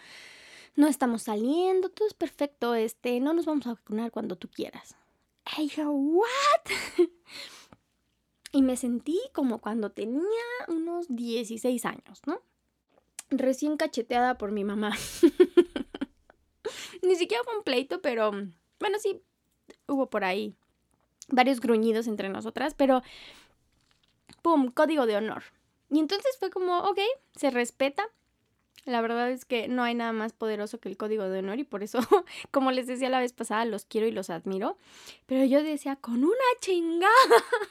no 0.76 0.88
estamos 0.88 1.24
saliendo, 1.24 1.90
todo 1.90 2.08
es 2.08 2.14
perfecto, 2.14 2.76
este, 2.76 3.20
no 3.20 3.34
nos 3.34 3.46
vamos 3.46 3.68
a 3.68 3.74
vacunar 3.74 4.12
cuando 4.12 4.36
tú 4.36 4.48
quieras. 4.50 4.96
Y 5.58 5.68
yo, 5.68 5.92
¿what? 5.92 6.26
y 8.52 8.62
me 8.62 8.78
sentí 8.78 9.20
como 9.34 9.60
cuando 9.60 9.92
tenía 9.92 10.24
unos 10.68 11.08
16 11.10 11.86
años, 11.86 12.22
¿no? 12.26 12.42
Recién 13.30 13.78
cacheteada 13.78 14.38
por 14.38 14.52
mi 14.52 14.64
mamá. 14.64 14.96
Ni 17.02 17.16
siquiera 17.16 17.44
fue 17.44 17.58
un 17.58 17.64
pleito, 17.64 18.02
pero 18.02 18.32
bueno, 18.80 19.00
sí, 19.00 19.22
hubo 19.88 20.10
por 20.10 20.24
ahí 20.24 20.56
varios 21.30 21.60
gruñidos 21.60 22.08
entre 22.08 22.30
nosotras, 22.30 22.74
pero 22.74 23.02
¡pum! 24.42 24.72
Código 24.72 25.06
de 25.06 25.18
honor. 25.18 25.44
Y 25.90 26.00
entonces 26.00 26.38
fue 26.40 26.50
como, 26.50 26.80
ok, 26.80 27.00
se 27.36 27.50
respeta. 27.52 28.04
La 28.86 29.02
verdad 29.02 29.32
es 29.32 29.46
que 29.46 29.68
no 29.68 29.84
hay 29.84 29.96
nada 29.96 30.12
más 30.12 30.34
poderoso 30.34 30.80
que 30.80 30.90
el 30.90 30.98
código 30.98 31.24
de 31.30 31.40
honor 31.40 31.60
y 31.60 31.64
por 31.64 31.84
eso, 31.84 32.00
como 32.52 32.72
les 32.72 32.88
decía 32.88 33.10
la 33.10 33.20
vez 33.20 33.34
pasada, 33.34 33.66
los 33.66 33.86
quiero 33.86 34.08
y 34.08 34.12
los 34.12 34.30
admiro. 34.30 34.78
Pero 35.26 35.46
yo 35.46 35.64
decía, 35.64 35.96
con 35.96 36.24
una 36.24 36.34
chingada, 36.60 37.12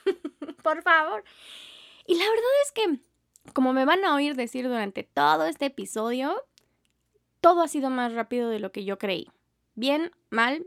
por 0.62 0.82
favor. 0.82 1.24
Y 2.06 2.14
la 2.14 2.24
verdad 2.24 2.50
es 2.64 2.72
que, 2.72 3.52
como 3.52 3.72
me 3.72 3.84
van 3.84 4.04
a 4.04 4.14
oír 4.14 4.34
decir 4.34 4.66
durante 4.66 5.02
todo 5.02 5.44
este 5.44 5.66
episodio, 5.66 6.42
todo 7.40 7.60
ha 7.60 7.68
sido 7.68 7.90
más 7.90 8.12
rápido 8.14 8.48
de 8.48 8.60
lo 8.60 8.72
que 8.72 8.84
yo 8.84 8.98
creí. 8.98 9.28
Bien, 9.74 10.12
mal, 10.30 10.66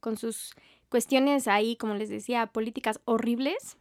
con 0.00 0.16
sus 0.16 0.54
cuestiones 0.88 1.46
ahí, 1.46 1.76
como 1.76 1.94
les 1.94 2.08
decía, 2.08 2.46
políticas 2.46 3.00
horribles 3.04 3.76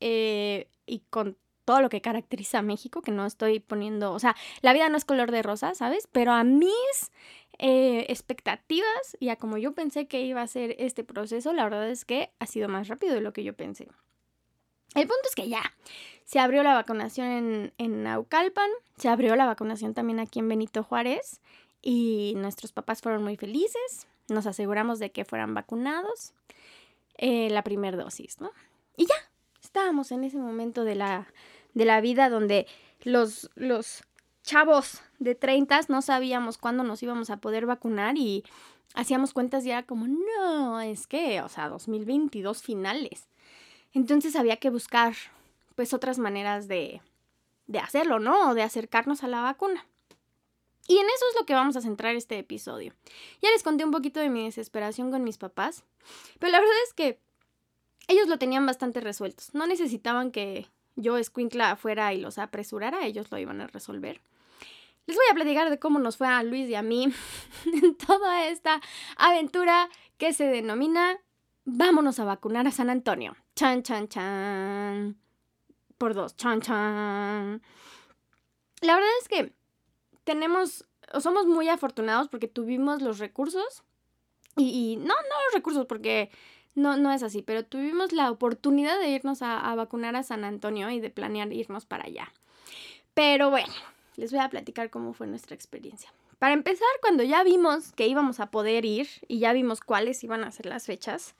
eh, 0.00 0.68
y 0.86 1.00
con 1.10 1.36
todo 1.64 1.80
lo 1.80 1.88
que 1.88 2.00
caracteriza 2.00 2.58
a 2.58 2.62
México, 2.62 3.02
que 3.02 3.12
no 3.12 3.26
estoy 3.26 3.60
poniendo, 3.60 4.12
o 4.12 4.18
sea, 4.18 4.36
la 4.62 4.72
vida 4.72 4.88
no 4.88 4.96
es 4.96 5.04
color 5.04 5.30
de 5.30 5.42
rosa, 5.42 5.74
¿sabes? 5.74 6.08
Pero 6.10 6.32
a 6.32 6.44
mis 6.44 7.12
eh, 7.58 8.06
expectativas 8.08 9.16
y 9.20 9.28
a 9.28 9.36
como 9.36 9.58
yo 9.58 9.72
pensé 9.72 10.06
que 10.06 10.22
iba 10.22 10.42
a 10.42 10.46
ser 10.46 10.76
este 10.78 11.04
proceso, 11.04 11.52
la 11.52 11.64
verdad 11.64 11.88
es 11.88 12.04
que 12.04 12.30
ha 12.38 12.46
sido 12.46 12.68
más 12.68 12.88
rápido 12.88 13.14
de 13.14 13.20
lo 13.20 13.32
que 13.32 13.44
yo 13.44 13.54
pensé. 13.54 13.88
El 14.94 15.06
punto 15.06 15.28
es 15.28 15.34
que 15.34 15.48
ya 15.48 15.62
se 16.24 16.40
abrió 16.40 16.62
la 16.62 16.74
vacunación 16.74 17.28
en, 17.28 17.72
en 17.78 18.02
Naucalpan, 18.02 18.70
se 18.96 19.08
abrió 19.08 19.36
la 19.36 19.46
vacunación 19.46 19.94
también 19.94 20.18
aquí 20.20 20.40
en 20.40 20.48
Benito 20.48 20.82
Juárez 20.82 21.40
y 21.82 22.34
nuestros 22.36 22.72
papás 22.72 23.00
fueron 23.00 23.22
muy 23.22 23.36
felices, 23.36 24.08
nos 24.28 24.46
aseguramos 24.46 24.98
de 24.98 25.12
que 25.12 25.24
fueran 25.24 25.54
vacunados 25.54 26.32
eh, 27.18 27.50
la 27.50 27.62
primera 27.62 27.96
dosis, 27.96 28.40
¿no? 28.40 28.50
Y 28.96 29.06
ya, 29.06 29.29
estábamos 29.70 30.10
en 30.10 30.24
ese 30.24 30.36
momento 30.36 30.82
de 30.82 30.96
la, 30.96 31.28
de 31.74 31.84
la 31.84 32.00
vida 32.00 32.28
donde 32.28 32.66
los, 33.02 33.48
los 33.54 34.02
chavos 34.42 35.00
de 35.20 35.36
30 35.36 35.82
no 35.86 36.02
sabíamos 36.02 36.58
cuándo 36.58 36.82
nos 36.82 37.00
íbamos 37.04 37.30
a 37.30 37.36
poder 37.36 37.66
vacunar 37.66 38.18
y 38.18 38.42
hacíamos 38.94 39.32
cuentas 39.32 39.64
y 39.64 39.70
era 39.70 39.84
como, 39.84 40.08
no, 40.08 40.80
es 40.80 41.06
que, 41.06 41.40
o 41.40 41.48
sea, 41.48 41.68
2022 41.68 42.60
finales. 42.62 43.28
Entonces 43.92 44.34
había 44.34 44.56
que 44.56 44.70
buscar 44.70 45.14
pues 45.76 45.94
otras 45.94 46.18
maneras 46.18 46.66
de, 46.66 47.00
de 47.68 47.78
hacerlo, 47.78 48.18
¿no? 48.18 48.50
O 48.50 48.54
de 48.54 48.64
acercarnos 48.64 49.22
a 49.22 49.28
la 49.28 49.40
vacuna. 49.40 49.86
Y 50.88 50.98
en 50.98 51.06
eso 51.06 51.24
es 51.30 51.36
lo 51.38 51.46
que 51.46 51.54
vamos 51.54 51.76
a 51.76 51.80
centrar 51.80 52.16
este 52.16 52.40
episodio. 52.40 52.92
Ya 53.40 53.50
les 53.50 53.62
conté 53.62 53.84
un 53.84 53.92
poquito 53.92 54.18
de 54.18 54.30
mi 54.30 54.46
desesperación 54.46 55.12
con 55.12 55.22
mis 55.22 55.38
papás, 55.38 55.84
pero 56.40 56.50
la 56.50 56.58
verdad 56.58 56.74
es 56.88 56.92
que 56.92 57.20
ellos 58.10 58.28
lo 58.28 58.38
tenían 58.38 58.66
bastante 58.66 59.00
resueltos. 59.00 59.54
No 59.54 59.66
necesitaban 59.66 60.30
que 60.30 60.66
yo, 60.96 61.16
escuincla, 61.16 61.76
fuera 61.76 62.12
y 62.12 62.20
los 62.20 62.38
apresurara, 62.38 63.06
ellos 63.06 63.30
lo 63.30 63.38
iban 63.38 63.60
a 63.60 63.66
resolver. 63.66 64.20
Les 65.06 65.16
voy 65.16 65.26
a 65.30 65.34
platicar 65.34 65.70
de 65.70 65.78
cómo 65.78 65.98
nos 65.98 66.16
fue 66.16 66.28
a 66.28 66.42
Luis 66.42 66.68
y 66.68 66.74
a 66.74 66.82
mí 66.82 67.12
en 67.82 67.94
toda 67.96 68.46
esta 68.46 68.80
aventura 69.16 69.88
que 70.18 70.32
se 70.32 70.44
denomina 70.44 71.18
Vámonos 71.64 72.18
a 72.18 72.24
vacunar 72.24 72.66
a 72.66 72.70
San 72.70 72.90
Antonio. 72.90 73.36
Chan, 73.54 73.82
chan, 73.82 74.08
chan. 74.08 75.16
Por 75.98 76.14
dos, 76.14 76.34
chan, 76.36 76.60
chan. 76.60 77.62
La 78.80 78.94
verdad 78.94 79.10
es 79.20 79.28
que 79.28 79.52
tenemos, 80.24 80.86
somos 81.20 81.46
muy 81.46 81.68
afortunados 81.68 82.28
porque 82.28 82.48
tuvimos 82.48 83.02
los 83.02 83.18
recursos 83.18 83.84
y, 84.56 84.96
no, 84.96 85.14
no 85.14 85.44
los 85.46 85.54
recursos 85.54 85.86
porque 85.86 86.30
no, 86.74 86.96
no 86.96 87.12
es 87.12 87.22
así, 87.22 87.42
pero 87.42 87.64
tuvimos 87.64 88.12
la 88.12 88.30
oportunidad 88.30 88.98
de 88.98 89.10
irnos 89.10 89.42
a, 89.42 89.74
vacunar 89.74 90.16
a 90.16 90.22
San 90.22 90.44
Antonio 90.44 90.90
y 90.90 91.00
de 91.00 91.10
planear 91.10 91.52
irnos 91.52 91.84
para 91.84 92.04
allá. 92.04 92.32
Pero 93.14 93.50
bueno, 93.50 93.72
les 94.16 94.32
voy 94.32 94.40
a 94.40 94.48
platicar 94.48 94.90
cómo 94.90 95.12
fue 95.12 95.26
nuestra 95.26 95.54
experiencia. 95.54 96.12
Para 96.38 96.54
empezar, 96.54 96.88
cuando 97.02 97.22
ya 97.22 97.42
vimos 97.42 97.92
que 97.92 98.06
íbamos 98.06 98.40
a 98.40 98.50
poder 98.50 98.84
ir 98.84 99.08
y 99.28 99.40
ya 99.40 99.52
vimos 99.52 99.80
cuáles 99.80 100.24
iban 100.24 100.44
a 100.44 100.52
ser 100.52 100.66
las 100.66 100.86
fechas, 100.86 101.34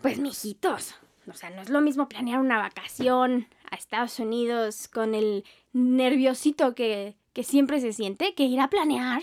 pues 0.00 0.18
mijitos, 0.18 0.96
o 1.30 1.34
sea, 1.34 1.50
no 1.50 1.62
es 1.62 1.70
lo 1.70 1.80
mismo 1.80 2.08
planear 2.08 2.40
una 2.40 2.58
vacación 2.58 3.46
a 3.70 3.76
Estados 3.76 4.18
Unidos 4.18 4.88
con 4.88 5.14
el 5.14 5.44
nerviosito 5.72 6.74
que, 6.74 7.14
que 7.32 7.44
siempre 7.44 7.80
se 7.80 7.92
siente 7.92 8.34
que 8.34 8.44
ir 8.44 8.60
a 8.60 8.68
planear 8.68 9.22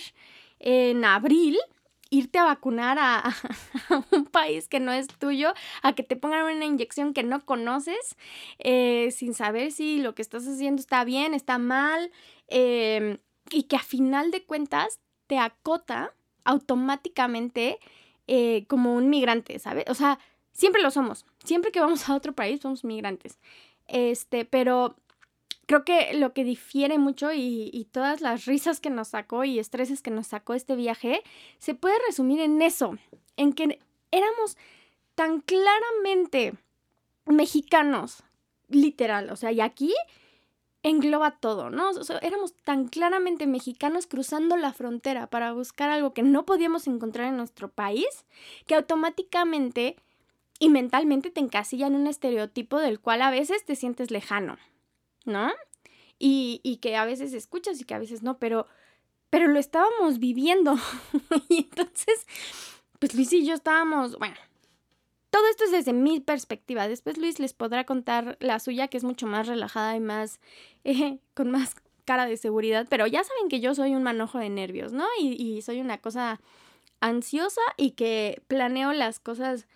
en 0.60 1.06
abril 1.06 1.58
irte 2.10 2.40
a 2.40 2.44
vacunar 2.44 2.98
a, 3.00 3.36
un 4.12 4.26
país 4.26 4.68
que 4.68 4.80
no 4.80 4.92
es 4.92 5.08
tuyo, 5.08 5.54
a 5.82 5.94
que 5.94 6.04
te 6.04 6.16
pongan 6.16 6.44
una 6.44 6.66
inyección 6.66 7.14
que 7.14 7.24
no 7.24 7.46
conoces, 7.46 8.18
eh, 8.60 9.12
sin 9.12 9.34
saber 9.34 9.72
si 9.72 10.00
lo 10.00 10.16
que 10.16 10.22
estás 10.22 10.48
haciendo 10.48 10.80
está 10.80 11.04
bien, 11.04 11.34
está 11.34 11.58
mal, 11.58 12.12
em, 12.48 13.18
y 13.52 13.64
que 13.64 13.76
a 13.76 13.80
final 13.80 14.32
de 14.32 14.44
cuentas 14.44 15.00
te 15.28 15.38
acota 15.38 16.14
automáticamente 16.44 17.80
eh, 18.28 18.66
como 18.68 18.96
un 18.96 19.10
migrante, 19.10 19.60
¿sabes? 19.60 19.86
O 19.88 19.96
sea, 19.96 20.20
siempre 20.52 20.82
lo 20.82 20.92
somos, 20.92 21.26
siempre 21.44 21.72
que 21.72 21.80
vamos 21.80 22.08
a 22.10 22.16
otro 22.16 22.34
país 22.34 22.62
somos 22.62 22.84
migrantes. 22.84 23.40
Este, 23.88 24.46
pero 24.46 24.96
creo 25.70 25.86
que 25.86 26.16
lo 26.16 26.34
que 26.34 26.44
difiere 26.44 26.98
mucho 26.98 27.32
y, 27.32 27.88
todas 27.92 28.22
las 28.22 28.46
risas 28.46 28.80
que 28.80 28.90
nos 28.90 29.10
sacó 29.10 29.44
y 29.44 29.60
estreses 29.60 30.02
que 30.02 30.10
nos 30.10 30.26
sacó 30.26 30.56
este 30.56 30.76
viaje 30.76 31.22
se 31.60 31.76
puede 31.76 31.94
resumir 32.08 32.40
en 32.40 32.60
eso, 32.64 32.98
en 33.38 33.54
que 33.54 33.78
éramos 34.10 34.58
tan 35.14 35.42
claramente 35.42 36.56
mexicanos, 37.28 38.24
literal, 38.68 39.30
o 39.30 39.36
sea, 39.36 39.52
y 39.52 39.62
aquí 39.62 39.94
engloba 40.82 41.38
todo, 41.38 41.70
¿no? 41.70 41.92
O 41.92 42.04
sea, 42.04 42.18
éramos 42.18 42.56
tan 42.64 42.88
claramente 42.88 43.46
mexicanos 43.46 44.08
cruzando 44.08 44.58
la 44.58 44.74
frontera 44.74 45.28
para 45.28 45.54
buscar 45.54 45.92
algo 45.92 46.16
que 46.16 46.24
no 46.24 46.48
podíamos 46.48 46.88
encontrar 46.88 47.28
en 47.28 47.38
nuestro 47.38 47.70
país, 47.70 48.26
que 48.66 48.74
automáticamente 48.74 49.98
y 50.58 50.70
mentalmente 50.70 51.30
te 51.30 51.42
encasillan 51.42 51.94
en 51.94 52.02
un 52.02 52.08
estereotipo 52.08 52.80
del 52.80 53.00
cual 53.00 53.22
a 53.22 53.30
veces 53.30 53.66
te 53.66 53.76
sientes 53.76 54.10
lejano. 54.10 54.58
¿No? 55.26 55.52
Y, 56.18 56.60
y 56.64 56.78
que 56.78 56.96
a 56.96 57.06
veces 57.06 57.34
escuchas 57.34 57.80
y 57.80 57.86
que 57.86 57.94
a 57.94 58.00
veces 58.00 58.24
no, 58.24 58.38
pero, 58.40 58.68
pero 59.30 59.48
lo 59.48 59.60
estábamos 59.60 60.20
viviendo. 60.20 60.76
y 61.50 61.70
entonces, 61.70 62.28
pues 63.00 63.16
Luis 63.16 63.32
y 63.34 63.46
yo 63.46 63.54
estábamos, 63.54 64.18
bueno, 64.18 64.36
todo 65.30 65.48
esto 65.48 65.66
es 65.66 65.72
desde 65.72 65.94
mi 65.94 66.20
perspectiva. 66.20 66.88
Después 66.88 67.18
Luis 67.18 67.40
les 67.40 67.54
podrá 67.54 67.86
contar 67.86 68.38
la 68.40 68.60
suya, 68.60 68.88
que 68.88 68.98
es 68.98 69.04
mucho 69.04 69.28
más 69.28 69.48
relajada 69.48 69.96
y 69.96 70.00
más, 70.00 70.40
eh, 70.84 71.20
con 71.34 71.52
más 71.52 71.76
cara 72.06 72.26
de 72.26 72.38
seguridad, 72.38 72.88
pero 72.90 73.06
ya 73.06 73.24
saben 73.24 73.50
que 73.50 73.60
yo 73.60 73.76
soy 73.76 73.94
un 73.94 74.02
manojo 74.02 74.40
de 74.40 74.50
nervios, 74.50 74.94
¿no? 74.94 75.06
Y, 75.22 75.42
y 75.42 75.62
soy 75.62 75.80
una 75.80 76.00
cosa 76.00 76.42
ansiosa 77.02 77.62
y 77.78 77.92
que 77.92 78.42
planeo 78.48 78.94
las 78.94 79.20
cosas 79.20 79.68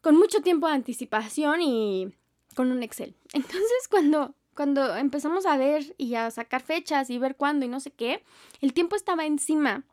con 0.00 0.16
mucho 0.16 0.40
tiempo 0.40 0.68
de 0.68 0.74
anticipación 0.74 1.60
y 1.62 2.14
con 2.54 2.70
un 2.70 2.82
Excel. 2.82 3.14
Entonces, 3.32 3.88
cuando 3.90 4.34
cuando 4.58 4.96
empezamos 4.96 5.46
a 5.46 5.56
ver 5.56 5.94
y 5.98 6.16
a 6.16 6.32
sacar 6.32 6.62
fechas 6.62 7.10
y 7.10 7.18
ver 7.18 7.36
cuándo 7.36 7.64
y 7.64 7.68
no 7.68 7.78
sé 7.78 7.92
qué, 7.92 8.24
el 8.60 8.72
tiempo 8.72 8.96
estaba 8.96 9.24
encima. 9.24 9.84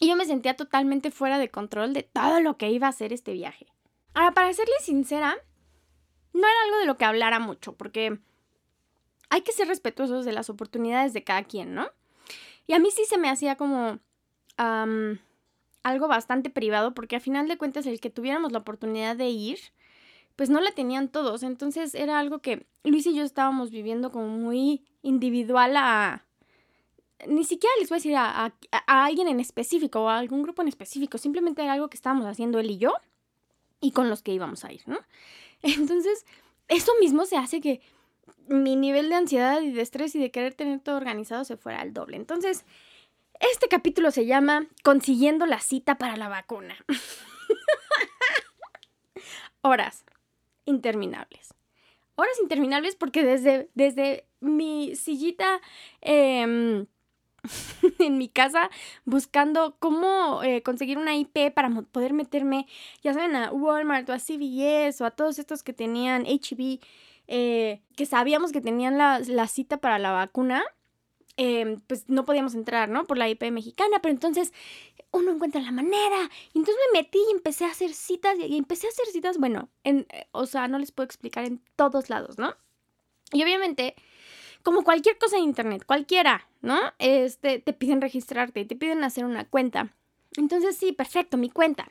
Y 0.00 0.08
yo 0.08 0.16
me 0.16 0.24
sentía 0.24 0.56
totalmente 0.56 1.12
fuera 1.12 1.38
de 1.38 1.52
control 1.52 1.92
de 1.92 2.02
todo 2.02 2.40
lo 2.40 2.56
que 2.56 2.68
iba 2.68 2.88
a 2.88 2.90
hacer 2.90 3.12
este 3.12 3.32
viaje. 3.32 3.68
Ahora, 4.12 4.34
para 4.34 4.52
serles 4.52 4.82
sincera, 4.84 5.36
no 6.32 6.40
era 6.40 6.62
algo 6.64 6.78
de 6.78 6.86
lo 6.86 6.96
que 6.96 7.04
hablara 7.04 7.38
mucho, 7.38 7.76
porque 7.76 8.18
hay 9.30 9.42
que 9.42 9.52
ser 9.52 9.68
respetuosos 9.68 10.24
de 10.24 10.32
las 10.32 10.50
oportunidades 10.50 11.12
de 11.12 11.22
cada 11.22 11.44
quien, 11.44 11.72
¿no? 11.72 11.88
Y 12.66 12.72
a 12.72 12.80
mí 12.80 12.90
sí 12.90 13.04
se 13.08 13.18
me 13.18 13.30
hacía 13.30 13.54
como 13.54 14.00
algo 14.56 16.08
bastante 16.08 16.50
privado, 16.50 16.92
porque 16.92 17.14
a 17.14 17.20
final 17.20 17.46
de 17.46 17.56
cuentas 17.56 17.86
el 17.86 18.00
que 18.00 18.10
tuviéramos 18.10 18.50
la 18.50 18.58
oportunidad 18.58 19.14
de 19.14 19.28
ir 19.28 19.60
pues 20.36 20.50
no 20.50 20.60
la 20.60 20.70
tenían 20.72 21.08
todos. 21.08 21.42
Entonces 21.42 21.94
era 21.94 22.18
algo 22.18 22.40
que 22.40 22.66
Luis 22.84 23.06
y 23.06 23.14
yo 23.14 23.24
estábamos 23.24 23.70
viviendo 23.70 24.12
como 24.12 24.28
muy 24.28 24.84
individual 25.02 25.76
a... 25.76 26.24
Ni 27.26 27.44
siquiera 27.44 27.74
les 27.80 27.88
voy 27.88 27.96
a 27.96 27.98
decir 27.98 28.14
a, 28.14 28.52
alguien 28.86 29.28
en 29.28 29.40
específico 29.40 30.02
o 30.02 30.08
a 30.10 30.18
algún 30.18 30.42
grupo 30.42 30.60
en 30.60 30.68
específico. 30.68 31.16
Simplemente 31.16 31.62
era 31.62 31.72
algo 31.72 31.88
que 31.88 31.96
estábamos 31.96 32.26
haciendo 32.26 32.58
él 32.58 32.70
y 32.70 32.76
yo 32.76 32.92
y 33.80 33.92
con 33.92 34.10
los 34.10 34.22
que 34.22 34.32
íbamos 34.32 34.64
a 34.64 34.72
ir, 34.72 34.82
¿no? 34.86 34.98
Entonces, 35.62 36.26
eso 36.68 36.92
mismo 37.00 37.24
se 37.24 37.38
hace 37.38 37.62
que 37.62 37.80
mi 38.46 38.76
nivel 38.76 39.08
de 39.08 39.14
ansiedad 39.14 39.62
y 39.62 39.72
de 39.72 39.80
estrés 39.80 40.14
y 40.14 40.18
de 40.18 40.30
querer 40.30 40.54
tener 40.54 40.80
todo 40.80 40.96
organizado 40.96 41.44
se 41.44 41.56
fuera 41.56 41.80
al 41.80 41.94
doble. 41.94 42.16
Entonces, 42.16 42.66
este 43.40 43.68
capítulo 43.68 44.10
se 44.10 44.26
llama 44.26 44.66
Consiguiendo 44.84 45.46
la 45.46 45.60
cita 45.60 45.96
para 45.96 46.18
la 46.18 46.28
vacuna. 46.28 46.76
Horas 49.62 50.04
interminables. 50.66 51.54
Horas 52.16 52.38
interminables 52.42 52.96
porque 52.96 53.24
desde, 53.24 53.70
desde 53.74 54.26
mi 54.40 54.94
sillita 54.94 55.60
em, 56.00 56.86
en 57.98 58.18
mi 58.18 58.28
casa 58.28 58.70
buscando 59.04 59.76
cómo 59.78 60.42
eh, 60.42 60.62
conseguir 60.62 60.98
una 60.98 61.16
IP 61.16 61.52
para 61.54 61.70
poder 61.70 62.12
meterme, 62.12 62.66
ya 63.02 63.14
saben, 63.14 63.36
a 63.36 63.52
Walmart 63.52 64.08
o 64.08 64.12
a 64.12 64.18
CVS 64.18 65.02
o 65.02 65.06
a 65.06 65.10
todos 65.10 65.38
estos 65.38 65.62
que 65.62 65.72
tenían 65.72 66.24
HB, 66.24 66.80
e 67.28 67.82
que 67.96 68.06
sabíamos 68.06 68.52
que 68.52 68.60
tenían 68.60 68.98
la, 68.98 69.18
la 69.20 69.48
cita 69.48 69.78
para 69.78 69.98
la 69.98 70.12
vacuna. 70.12 70.62
Em, 71.38 71.80
pues 71.86 72.08
no 72.08 72.24
podíamos 72.24 72.54
entrar, 72.54 72.88
¿no? 72.88 73.04
Por 73.04 73.18
la 73.18 73.28
IP 73.28 73.50
mexicana, 73.50 73.98
pero 74.00 74.12
entonces 74.14 74.54
uno 75.10 75.32
encuentra 75.32 75.60
la 75.60 75.72
manera. 75.72 76.30
Y 76.52 76.58
entonces 76.58 76.82
me 76.92 77.00
metí 77.00 77.18
y 77.28 77.32
empecé 77.32 77.64
a 77.64 77.70
hacer 77.70 77.92
citas 77.92 78.36
y 78.38 78.56
empecé 78.56 78.86
a 78.86 78.90
hacer 78.90 79.06
citas, 79.06 79.38
bueno, 79.38 79.68
en, 79.84 80.06
eh, 80.10 80.26
o 80.32 80.46
sea, 80.46 80.68
no 80.68 80.78
les 80.78 80.92
puedo 80.92 81.06
explicar 81.06 81.44
en 81.44 81.60
todos 81.76 82.10
lados, 82.10 82.38
¿no? 82.38 82.54
Y 83.32 83.42
obviamente, 83.42 83.94
como 84.62 84.84
cualquier 84.84 85.18
cosa 85.18 85.36
en 85.36 85.44
internet, 85.44 85.84
cualquiera, 85.86 86.48
¿no? 86.60 86.78
Este, 86.98 87.58
te 87.58 87.72
piden 87.72 88.00
registrarte, 88.00 88.64
te 88.64 88.76
piden 88.76 89.04
hacer 89.04 89.24
una 89.24 89.44
cuenta. 89.48 89.94
Entonces, 90.36 90.76
sí, 90.76 90.92
perfecto, 90.92 91.36
mi 91.36 91.50
cuenta. 91.50 91.88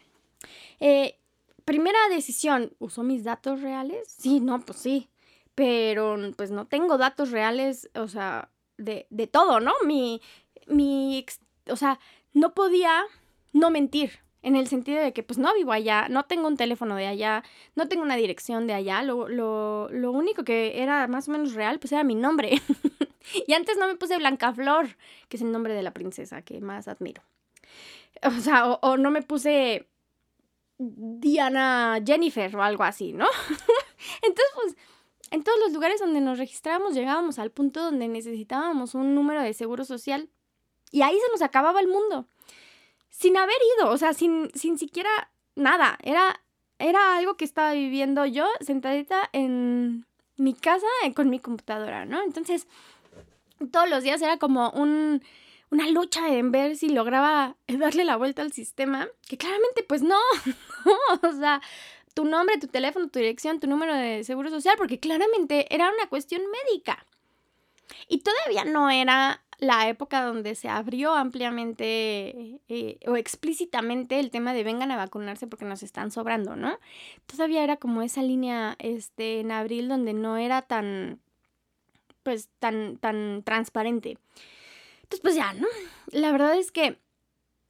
Eh, 0.79 1.17
primera 1.65 2.00
decisión, 2.10 2.74
¿uso 2.79 3.03
mis 3.03 3.24
datos 3.24 3.62
reales? 3.62 4.07
Sí, 4.19 4.39
no, 4.39 4.60
pues 4.62 4.79
sí. 4.79 5.10
Pero 5.55 6.17
pues 6.36 6.51
no 6.51 6.67
tengo 6.67 6.98
datos 6.98 7.31
reales, 7.31 7.89
o 7.95 8.07
sea, 8.07 8.50
de, 8.77 9.07
de 9.10 9.27
todo, 9.27 9.60
¿no? 9.62 9.74
Mi, 9.86 10.22
mi, 10.67 11.25
o 11.69 11.75
sea, 11.75 12.00
no 12.36 12.54
podía 12.54 13.04
no 13.54 13.72
mentir, 13.72 14.20
en 14.44 14.56
el 14.56 14.68
sentido 14.68 15.01
de 15.01 15.12
que 15.12 15.24
pues 15.24 15.39
no 15.39 15.51
vivo 15.56 15.72
allá, 15.72 16.08
no 16.08 16.25
tengo 16.25 16.48
un 16.48 16.58
teléfono 16.58 16.96
de 16.96 17.08
allá, 17.08 17.44
no 17.74 17.88
tengo 17.88 18.04
una 18.04 18.15
dirección 18.15 18.68
de 18.68 18.74
allá, 18.74 19.01
lo, 19.01 19.27
lo, 19.27 19.89
lo 19.89 20.12
único 20.12 20.44
que 20.44 20.84
era 20.84 21.08
más 21.08 21.27
o 21.27 21.32
menos 21.32 21.56
real 21.56 21.80
pues 21.80 21.92
era 21.94 22.04
mi 22.04 22.13
nombre. 22.13 22.62
y 23.48 23.54
antes 23.54 23.77
no 23.77 23.88
me 23.88 23.96
puse 23.96 24.18
Blanca 24.18 24.54
Flor, 24.54 24.98
que 25.30 25.38
es 25.38 25.42
el 25.42 25.51
nombre 25.51 25.74
de 25.74 25.82
la 25.82 25.96
princesa 25.96 26.44
que 26.44 26.62
más 26.62 26.88
admiro. 26.88 27.24
O 28.22 28.39
sea, 28.39 28.68
o, 28.68 28.98
no 28.98 29.10
me 29.10 29.24
puse 29.24 29.88
Diana 30.77 32.00
Jennifer 32.06 32.56
o 32.56 32.62
algo 32.62 32.84
así, 32.84 33.13
¿no? 33.13 33.25
Entonces 34.22 34.51
pues 34.56 34.75
en 35.32 35.44
todos 35.44 35.58
los 35.60 35.74
lugares 35.74 36.00
donde 36.00 36.22
nos 36.22 36.38
registrábamos 36.38 36.94
llegábamos 36.94 37.39
al 37.39 37.50
punto 37.50 37.82
donde 37.82 38.08
necesitábamos 38.08 38.94
un 38.94 39.15
número 39.15 39.42
de 39.42 39.54
seguro 39.54 39.86
social 39.86 40.30
y 40.92 41.01
ahí 41.01 41.18
se 41.20 41.32
nos 41.32 41.42
acababa 41.42 41.80
el 41.80 41.88
mundo 41.88 42.27
sin 43.18 43.38
haber 43.38 43.56
ido, 43.77 43.89
o 43.92 43.98
sea, 43.98 44.13
sin, 44.13 44.51
sin 44.54 44.77
siquiera 44.77 45.10
nada. 45.56 45.98
Era, 46.04 46.42
era 46.80 47.15
algo 47.15 47.38
que 47.38 47.46
estaba 47.46 47.72
viviendo 47.72 48.25
yo 48.25 48.46
sentadita 48.60 49.30
en 49.32 50.06
mi 50.36 50.54
casa 50.54 50.86
eh, 51.04 51.13
con 51.13 51.30
mi 51.30 51.39
computadora, 51.39 52.06
¿no? 52.06 52.22
Entonces, 52.24 52.68
todos 53.72 53.89
los 53.89 54.04
días 54.04 54.22
era 54.22 54.38
como 54.38 54.70
un, 54.72 55.24
una 55.72 55.89
lucha 55.89 56.27
en 56.27 56.51
ver 56.51 56.75
si 56.75 56.89
lograba 56.89 57.56
darle 57.68 58.04
la 58.04 58.18
vuelta 58.18 58.42
al 58.42 58.51
sistema, 58.51 59.08
que 59.30 59.38
claramente 59.38 59.84
pues 59.84 60.01
no, 60.01 60.20
o 61.24 61.32
sea, 61.32 61.62
tu 62.13 62.25
nombre, 62.25 62.58
tu 62.58 62.68
teléfono, 62.68 63.08
tu 63.08 63.20
dirección, 63.20 63.62
tu 63.62 63.68
número 63.68 63.96
de 63.96 64.25
seguro 64.25 64.50
social, 64.50 64.75
porque 64.77 65.00
claramente 65.00 65.74
era 65.74 65.89
una 65.89 66.08
cuestión 66.08 66.42
médica. 66.51 67.06
Y 68.10 68.20
todavía 68.20 68.65
no 68.65 68.89
era 68.89 69.45
la 69.60 69.88
época 69.88 70.24
donde 70.24 70.56
se 70.56 70.68
abrió 70.70 71.14
ampliamente 71.14 72.60
eh, 72.68 73.00
o 73.08 73.16
explícitamente 73.16 74.20
el 74.20 74.32
tema 74.32 74.54
de 74.54 74.64
vengan 74.64 74.92
a 74.92 74.98
vacunarse 74.98 75.48
porque 75.48 75.66
nos 75.66 75.84
están 75.84 76.12
sobrando, 76.12 76.56
¿no? 76.56 76.80
Todavía 77.26 77.64
era 77.64 77.78
como 77.78 78.02
esa 78.02 78.22
línea 78.22 78.76
este, 78.80 79.40
en 79.40 79.52
abril 79.52 79.88
donde 79.88 80.14
no 80.14 80.38
era 80.38 80.62
tan, 80.62 81.20
pues, 82.24 82.50
tan, 82.60 82.98
tan 82.98 83.44
transparente. 83.44 84.18
Entonces, 85.04 85.22
pues 85.22 85.36
ya, 85.36 85.54
¿no? 85.54 85.68
La 86.12 86.32
verdad 86.32 86.58
es 86.58 86.72
que 86.72 87.00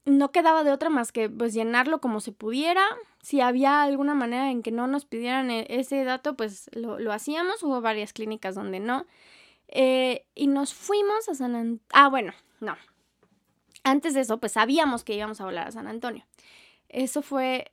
no 0.05 0.31
quedaba 0.31 0.63
de 0.63 0.71
otra 0.71 0.89
más 0.89 1.11
que 1.11 1.29
pues 1.29 1.53
llenarlo 1.53 1.99
como 1.99 2.19
se 2.19 2.31
pudiera. 2.31 2.83
Si 3.21 3.41
había 3.41 3.81
alguna 3.81 4.13
manera 4.13 4.51
en 4.51 4.61
que 4.61 4.71
no 4.71 4.87
nos 4.87 5.05
pidieran 5.05 5.49
e-, 5.49 5.65
ese 5.69 6.03
dato, 6.03 6.35
pues 6.35 6.69
lo, 6.73 6.99
lo 6.99 7.11
hacíamos. 7.11 7.63
Hubo 7.63 7.81
varias 7.81 8.13
clínicas 8.13 8.55
donde 8.55 8.79
no. 8.79 9.05
Eh, 9.67 10.25
y 10.35 10.47
nos 10.47 10.73
fuimos 10.73 11.27
a 11.29 11.35
San 11.35 11.55
Antonio. 11.55 11.81
Ah, 11.91 12.07
bueno, 12.09 12.33
no. 12.59 12.75
Antes 13.83 14.13
de 14.13 14.21
eso, 14.21 14.39
pues 14.39 14.53
sabíamos 14.53 15.03
que 15.03 15.15
íbamos 15.15 15.41
a 15.41 15.45
volar 15.45 15.67
a 15.67 15.71
San 15.71 15.87
Antonio. 15.87 16.25
Eso 16.89 17.21
fue, 17.21 17.71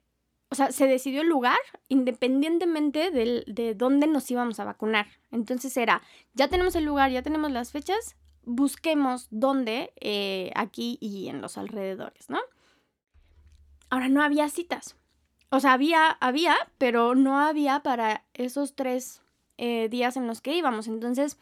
o 0.51 0.55
sea, 0.55 0.73
se 0.73 0.87
decidió 0.87 1.23
el 1.23 1.29
lugar 1.29 1.59
independientemente 1.89 3.11
de 3.11 3.75
dónde 3.75 4.07
nos 4.07 4.31
íbamos 4.31 4.61
a 4.61 4.65
vacunar. 4.65 5.07
Entonces 5.31 5.77
era, 5.77 6.03
ya 6.35 6.49
tenemos 6.49 6.75
el 6.75 6.85
lugar, 6.85 7.11
ya 7.11 7.23
tenemos 7.23 7.51
las 7.51 7.73
fechas, 7.73 8.17
busquemos 8.45 9.29
dónde 9.31 9.93
eh, 10.01 10.51
aquí 10.55 10.99
y 11.01 11.29
en 11.29 11.41
los 11.41 11.59
alrededores, 11.59 12.29
¿no? 12.29 12.41
Ahora 13.91 14.09
no 14.09 14.23
había 14.23 14.49
citas. 14.49 14.97
O 15.51 15.61
sea, 15.61 15.75
había, 15.75 16.11
había, 16.11 16.57
pero 16.79 17.15
no 17.15 17.39
había 17.39 17.81
para 17.81 18.25
esos 18.33 18.75
tres 18.75 19.21
eh, 19.59 19.89
días 19.91 20.17
en 20.17 20.27
los 20.27 20.41
que 20.41 20.57
íbamos. 20.57 20.89
Entonces, 20.89 21.39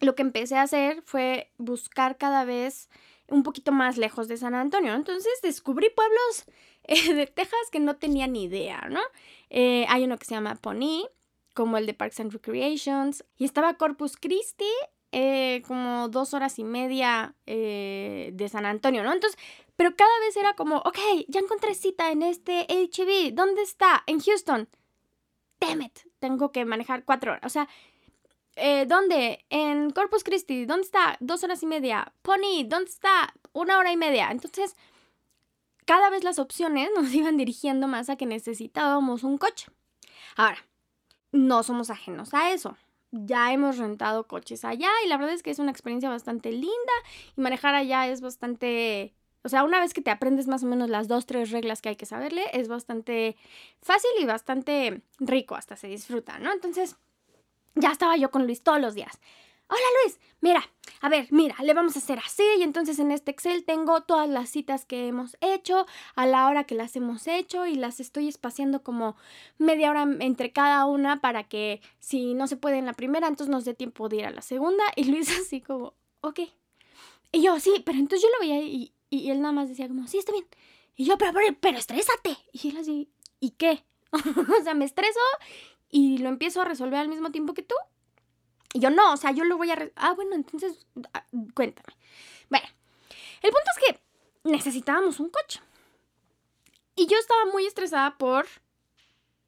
lo 0.00 0.14
que 0.14 0.22
empecé 0.22 0.56
a 0.56 0.62
hacer 0.62 1.02
fue 1.02 1.50
buscar 1.58 2.16
cada 2.18 2.44
vez 2.44 2.88
un 3.28 3.42
poquito 3.42 3.72
más 3.72 3.96
lejos 3.96 4.28
de 4.28 4.36
San 4.36 4.54
Antonio. 4.54 4.94
Entonces 4.94 5.32
descubrí 5.42 5.88
pueblos 5.90 6.44
eh, 6.84 7.14
de 7.14 7.26
Texas 7.26 7.70
que 7.70 7.80
no 7.80 7.96
tenía 7.96 8.26
ni 8.26 8.44
idea, 8.44 8.86
¿no? 8.90 9.00
Eh, 9.50 9.86
hay 9.88 10.04
uno 10.04 10.18
que 10.18 10.24
se 10.26 10.34
llama 10.34 10.56
Pony, 10.56 11.08
como 11.54 11.76
el 11.78 11.86
de 11.86 11.94
Parks 11.94 12.20
and 12.20 12.32
Recreations, 12.32 13.24
y 13.36 13.44
estaba 13.44 13.74
Corpus 13.74 14.16
Christi, 14.16 14.70
eh, 15.12 15.62
como 15.68 16.08
dos 16.08 16.34
horas 16.34 16.58
y 16.58 16.64
media 16.64 17.36
de 17.46 18.48
San 18.50 18.66
Antonio, 18.66 19.04
¿no? 19.04 19.12
Entonces, 19.12 19.38
pero 19.76 19.94
cada 19.94 20.18
vez 20.20 20.36
era 20.36 20.54
como, 20.54 20.78
ok, 20.78 20.98
ya 21.28 21.38
encontré 21.38 21.74
cita 21.74 22.10
en 22.10 22.22
este 22.22 22.66
HB, 22.68 23.32
¿dónde 23.34 23.62
está? 23.62 24.02
En 24.06 24.18
Houston. 24.18 24.68
Damn 25.60 25.82
it, 25.82 25.98
tengo 26.18 26.50
que 26.50 26.64
manejar 26.64 27.04
cuatro 27.04 27.32
horas. 27.32 27.44
O 27.44 27.48
sea, 27.48 27.68
eh, 28.56 28.86
¿Dónde? 28.86 29.44
En 29.50 29.90
Corpus 29.90 30.24
Christi. 30.24 30.66
¿Dónde 30.66 30.84
está? 30.84 31.16
Dos 31.20 31.42
horas 31.44 31.62
y 31.62 31.66
media. 31.66 32.12
Pony. 32.22 32.64
¿Dónde 32.66 32.90
está? 32.90 33.34
Una 33.52 33.78
hora 33.78 33.92
y 33.92 33.96
media. 33.96 34.28
Entonces, 34.30 34.76
cada 35.84 36.10
vez 36.10 36.24
las 36.24 36.38
opciones 36.38 36.90
nos 36.94 37.12
iban 37.14 37.36
dirigiendo 37.36 37.88
más 37.88 38.08
a 38.08 38.16
que 38.16 38.26
necesitábamos 38.26 39.24
un 39.24 39.38
coche. 39.38 39.66
Ahora, 40.36 40.58
no 41.32 41.62
somos 41.62 41.90
ajenos 41.90 42.34
a 42.34 42.52
eso. 42.52 42.76
Ya 43.10 43.52
hemos 43.52 43.78
rentado 43.78 44.26
coches 44.26 44.64
allá 44.64 44.90
y 45.04 45.08
la 45.08 45.16
verdad 45.16 45.34
es 45.34 45.42
que 45.42 45.50
es 45.50 45.58
una 45.58 45.70
experiencia 45.70 46.08
bastante 46.08 46.50
linda 46.50 46.92
y 47.36 47.40
manejar 47.40 47.74
allá 47.74 48.08
es 48.08 48.20
bastante... 48.20 49.14
O 49.46 49.50
sea, 49.50 49.62
una 49.62 49.78
vez 49.78 49.92
que 49.92 50.00
te 50.00 50.10
aprendes 50.10 50.48
más 50.48 50.62
o 50.62 50.66
menos 50.66 50.88
las 50.88 51.06
dos, 51.06 51.26
tres 51.26 51.50
reglas 51.50 51.82
que 51.82 51.90
hay 51.90 51.96
que 51.96 52.06
saberle, 52.06 52.44
es 52.54 52.66
bastante 52.66 53.36
fácil 53.82 54.10
y 54.18 54.24
bastante 54.24 55.02
rico, 55.18 55.54
hasta 55.54 55.76
se 55.76 55.86
disfruta, 55.86 56.38
¿no? 56.38 56.50
Entonces, 56.50 56.96
ya 57.74 57.90
estaba 57.90 58.16
yo 58.16 58.30
con 58.30 58.46
Luis 58.46 58.62
todos 58.62 58.80
los 58.80 58.94
días. 58.94 59.18
Hola 59.66 59.80
Luis, 60.02 60.20
mira, 60.40 60.62
a 61.00 61.08
ver, 61.08 61.26
mira, 61.30 61.56
le 61.62 61.72
vamos 61.72 61.96
a 61.96 61.98
hacer 61.98 62.18
así 62.18 62.42
y 62.58 62.62
entonces 62.62 62.98
en 62.98 63.10
este 63.10 63.30
Excel 63.30 63.64
tengo 63.64 64.02
todas 64.02 64.28
las 64.28 64.50
citas 64.50 64.84
que 64.84 65.08
hemos 65.08 65.38
hecho, 65.40 65.86
a 66.14 66.26
la 66.26 66.48
hora 66.48 66.64
que 66.64 66.74
las 66.74 66.94
hemos 66.96 67.26
hecho 67.26 67.64
y 67.66 67.74
las 67.74 67.98
estoy 67.98 68.28
espaciando 68.28 68.82
como 68.82 69.16
media 69.56 69.90
hora 69.90 70.06
entre 70.20 70.52
cada 70.52 70.84
una 70.84 71.22
para 71.22 71.44
que 71.44 71.80
si 71.98 72.34
no 72.34 72.46
se 72.46 72.58
puede 72.58 72.76
en 72.76 72.86
la 72.86 72.92
primera, 72.92 73.26
entonces 73.26 73.50
nos 73.50 73.64
dé 73.64 73.72
tiempo 73.72 74.08
de 74.10 74.16
ir 74.16 74.26
a 74.26 74.30
la 74.30 74.42
segunda 74.42 74.84
y 74.96 75.04
Luis 75.04 75.28
así 75.40 75.62
como, 75.62 75.94
ok. 76.20 76.40
Y 77.32 77.42
yo, 77.42 77.58
sí, 77.58 77.82
pero 77.84 77.98
entonces 77.98 78.22
yo 78.22 78.28
lo 78.34 78.46
veía 78.46 78.60
y, 78.62 78.92
él 79.10 79.40
nada 79.40 79.52
más 79.52 79.68
decía 79.68 79.88
como, 79.88 80.06
sí, 80.06 80.18
está 80.18 80.32
bien. 80.32 80.46
Y 80.94 81.04
yo, 81.04 81.16
pero, 81.16 81.32
pero, 81.32 81.56
pero 81.60 81.78
estrésate. 81.78 82.36
Y 82.52 82.68
él 82.68 82.76
así, 82.76 83.08
¿y 83.40 83.50
qué? 83.50 83.84
o 84.12 84.62
sea, 84.62 84.74
me 84.74 84.84
estreso 84.84 85.20
y 85.94 86.18
lo 86.18 86.28
empiezo 86.28 86.60
a 86.60 86.64
resolver 86.64 86.98
al 86.98 87.08
mismo 87.08 87.30
tiempo 87.30 87.54
que 87.54 87.62
tú. 87.62 87.76
Y 88.72 88.80
yo 88.80 88.90
no, 88.90 89.12
o 89.12 89.16
sea, 89.16 89.30
yo 89.30 89.44
lo 89.44 89.56
voy 89.56 89.70
a... 89.70 89.92
Ah, 89.94 90.12
bueno, 90.12 90.34
entonces, 90.34 90.88
ah, 91.12 91.24
cuéntame. 91.54 91.96
Bueno, 92.50 92.66
el 93.42 93.52
punto 93.52 93.70
es 93.70 93.84
que 93.84 94.00
necesitábamos 94.50 95.20
un 95.20 95.30
coche. 95.30 95.60
Y 96.96 97.06
yo 97.06 97.16
estaba 97.16 97.44
muy 97.52 97.64
estresada 97.66 98.18
por 98.18 98.44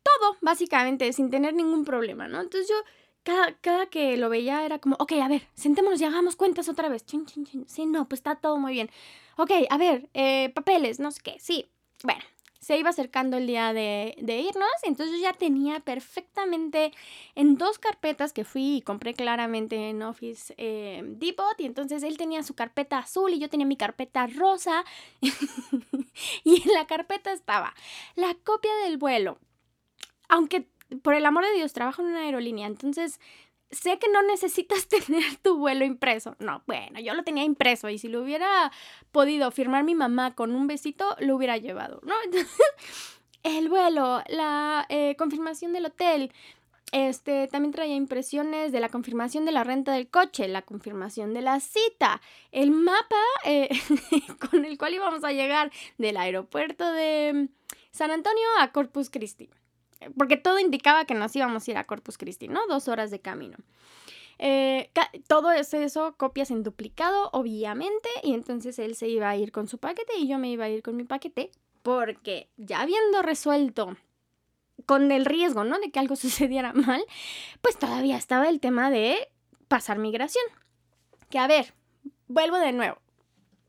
todo, 0.04 0.36
básicamente, 0.40 1.12
sin 1.12 1.32
tener 1.32 1.52
ningún 1.52 1.84
problema, 1.84 2.28
¿no? 2.28 2.40
Entonces 2.40 2.68
yo, 2.68 2.76
cada, 3.24 3.56
cada 3.56 3.86
que 3.86 4.16
lo 4.16 4.28
veía 4.28 4.64
era 4.64 4.78
como, 4.78 4.94
ok, 5.00 5.14
a 5.14 5.26
ver, 5.26 5.48
sentémonos 5.54 6.00
y 6.00 6.04
hagamos 6.04 6.36
cuentas 6.36 6.68
otra 6.68 6.88
vez. 6.88 7.04
Sí, 7.66 7.86
no, 7.86 8.08
pues 8.08 8.20
está 8.20 8.36
todo 8.36 8.56
muy 8.58 8.72
bien. 8.72 8.88
Ok, 9.36 9.50
a 9.68 9.78
ver, 9.78 10.08
eh, 10.14 10.52
papeles, 10.54 11.00
no 11.00 11.10
sé 11.10 11.22
qué, 11.24 11.40
sí. 11.40 11.68
Bueno, 12.04 12.22
se 12.60 12.78
iba 12.78 12.90
acercando 12.90 13.36
el 13.36 13.46
día 13.46 13.72
de, 13.72 14.14
irnos, 14.18 14.70
entonces 14.82 15.16
yo 15.16 15.22
ya 15.22 15.32
tenía 15.32 15.80
perfectamente 15.80 16.92
en 17.34 17.56
dos 17.56 17.78
carpetas 17.78 18.32
que 18.32 18.44
fui 18.44 18.76
y 18.76 18.82
compré 18.82 19.14
claramente 19.14 19.88
en 19.88 20.02
Office 20.02 20.54
eh, 20.56 21.02
Depot, 21.04 21.58
y 21.58 21.66
entonces 21.66 22.02
él 22.02 22.16
tenía 22.16 22.42
su 22.42 22.54
carpeta 22.54 22.98
azul 22.98 23.32
y 23.32 23.38
yo 23.38 23.48
tenía 23.48 23.66
mi 23.66 23.76
carpeta 23.76 24.26
rosa, 24.26 24.84
y 26.44 26.62
en 26.62 26.72
la 26.74 26.86
carpeta 26.86 27.32
estaba 27.32 27.74
la 28.14 28.34
copia 28.34 28.74
del 28.84 28.96
vuelo, 28.96 29.38
aunque 30.28 30.68
por 31.02 31.14
el 31.14 31.26
amor 31.26 31.44
de 31.44 31.52
Dios 31.52 31.72
trabajo 31.72 32.02
en 32.02 32.08
una 32.08 32.20
aerolínea, 32.20 32.66
entonces 32.66 33.20
sé 33.70 33.98
que 33.98 34.08
no 34.08 34.22
necesitas 34.22 34.88
tener 34.88 35.36
tu 35.42 35.58
vuelo 35.58 35.84
impreso. 35.84 36.36
No, 36.38 36.62
bueno, 36.66 37.00
yo 37.00 37.14
lo 37.14 37.24
tenía 37.24 37.44
impreso 37.44 37.88
y 37.88 37.98
si 37.98 38.08
lo 38.08 38.22
hubiera 38.22 38.72
podido 39.12 39.50
firmar 39.50 39.84
mi 39.84 39.94
mamá 39.94 40.34
con 40.34 40.54
un 40.54 40.66
besito, 40.66 41.16
lo 41.20 41.36
hubiera 41.36 41.56
llevado, 41.56 42.00
¿no? 42.04 42.14
el 43.42 43.68
vuelo, 43.68 44.22
la 44.28 44.86
eh, 44.88 45.14
confirmación 45.16 45.72
del 45.72 45.86
hotel, 45.86 46.32
este, 46.92 47.48
también 47.48 47.72
traía 47.72 47.96
impresiones 47.96 48.70
de 48.70 48.80
la 48.80 48.88
confirmación 48.88 49.44
de 49.44 49.52
la 49.52 49.64
renta 49.64 49.92
del 49.92 50.08
coche, 50.08 50.46
la 50.46 50.62
confirmación 50.62 51.34
de 51.34 51.42
la 51.42 51.58
cita, 51.60 52.20
el 52.52 52.70
mapa 52.70 53.16
eh, 53.44 53.68
con 54.50 54.64
el 54.64 54.78
cual 54.78 54.94
íbamos 54.94 55.24
a 55.24 55.32
llegar 55.32 55.72
del 55.98 56.16
aeropuerto 56.16 56.90
de 56.92 57.48
San 57.90 58.12
Antonio 58.12 58.46
a 58.60 58.70
Corpus 58.70 59.10
Christi 59.10 59.50
porque 60.16 60.36
todo 60.36 60.58
indicaba 60.58 61.04
que 61.04 61.14
nos 61.14 61.34
íbamos 61.34 61.66
a 61.66 61.70
ir 61.70 61.76
a 61.78 61.84
Corpus 61.84 62.18
Christi, 62.18 62.48
¿no? 62.48 62.66
Dos 62.66 62.88
horas 62.88 63.10
de 63.10 63.20
camino. 63.20 63.56
Eh, 64.38 64.90
todo 65.26 65.50
eso, 65.52 66.14
copias 66.16 66.50
en 66.50 66.62
duplicado, 66.62 67.30
obviamente, 67.32 68.08
y 68.22 68.34
entonces 68.34 68.78
él 68.78 68.94
se 68.94 69.08
iba 69.08 69.30
a 69.30 69.36
ir 69.36 69.52
con 69.52 69.66
su 69.68 69.78
paquete 69.78 70.16
y 70.18 70.28
yo 70.28 70.38
me 70.38 70.50
iba 70.50 70.64
a 70.64 70.68
ir 70.68 70.82
con 70.82 70.96
mi 70.96 71.04
paquete, 71.04 71.50
porque 71.82 72.48
ya 72.56 72.82
habiendo 72.82 73.22
resuelto 73.22 73.96
con 74.84 75.10
el 75.10 75.24
riesgo, 75.24 75.64
¿no? 75.64 75.78
De 75.78 75.90
que 75.90 75.98
algo 75.98 76.16
sucediera 76.16 76.72
mal, 76.72 77.04
pues 77.62 77.78
todavía 77.78 78.16
estaba 78.16 78.48
el 78.48 78.60
tema 78.60 78.90
de 78.90 79.28
pasar 79.68 79.98
migración. 79.98 80.44
Que 81.30 81.38
a 81.38 81.46
ver, 81.46 81.72
vuelvo 82.28 82.58
de 82.58 82.72
nuevo. 82.72 82.98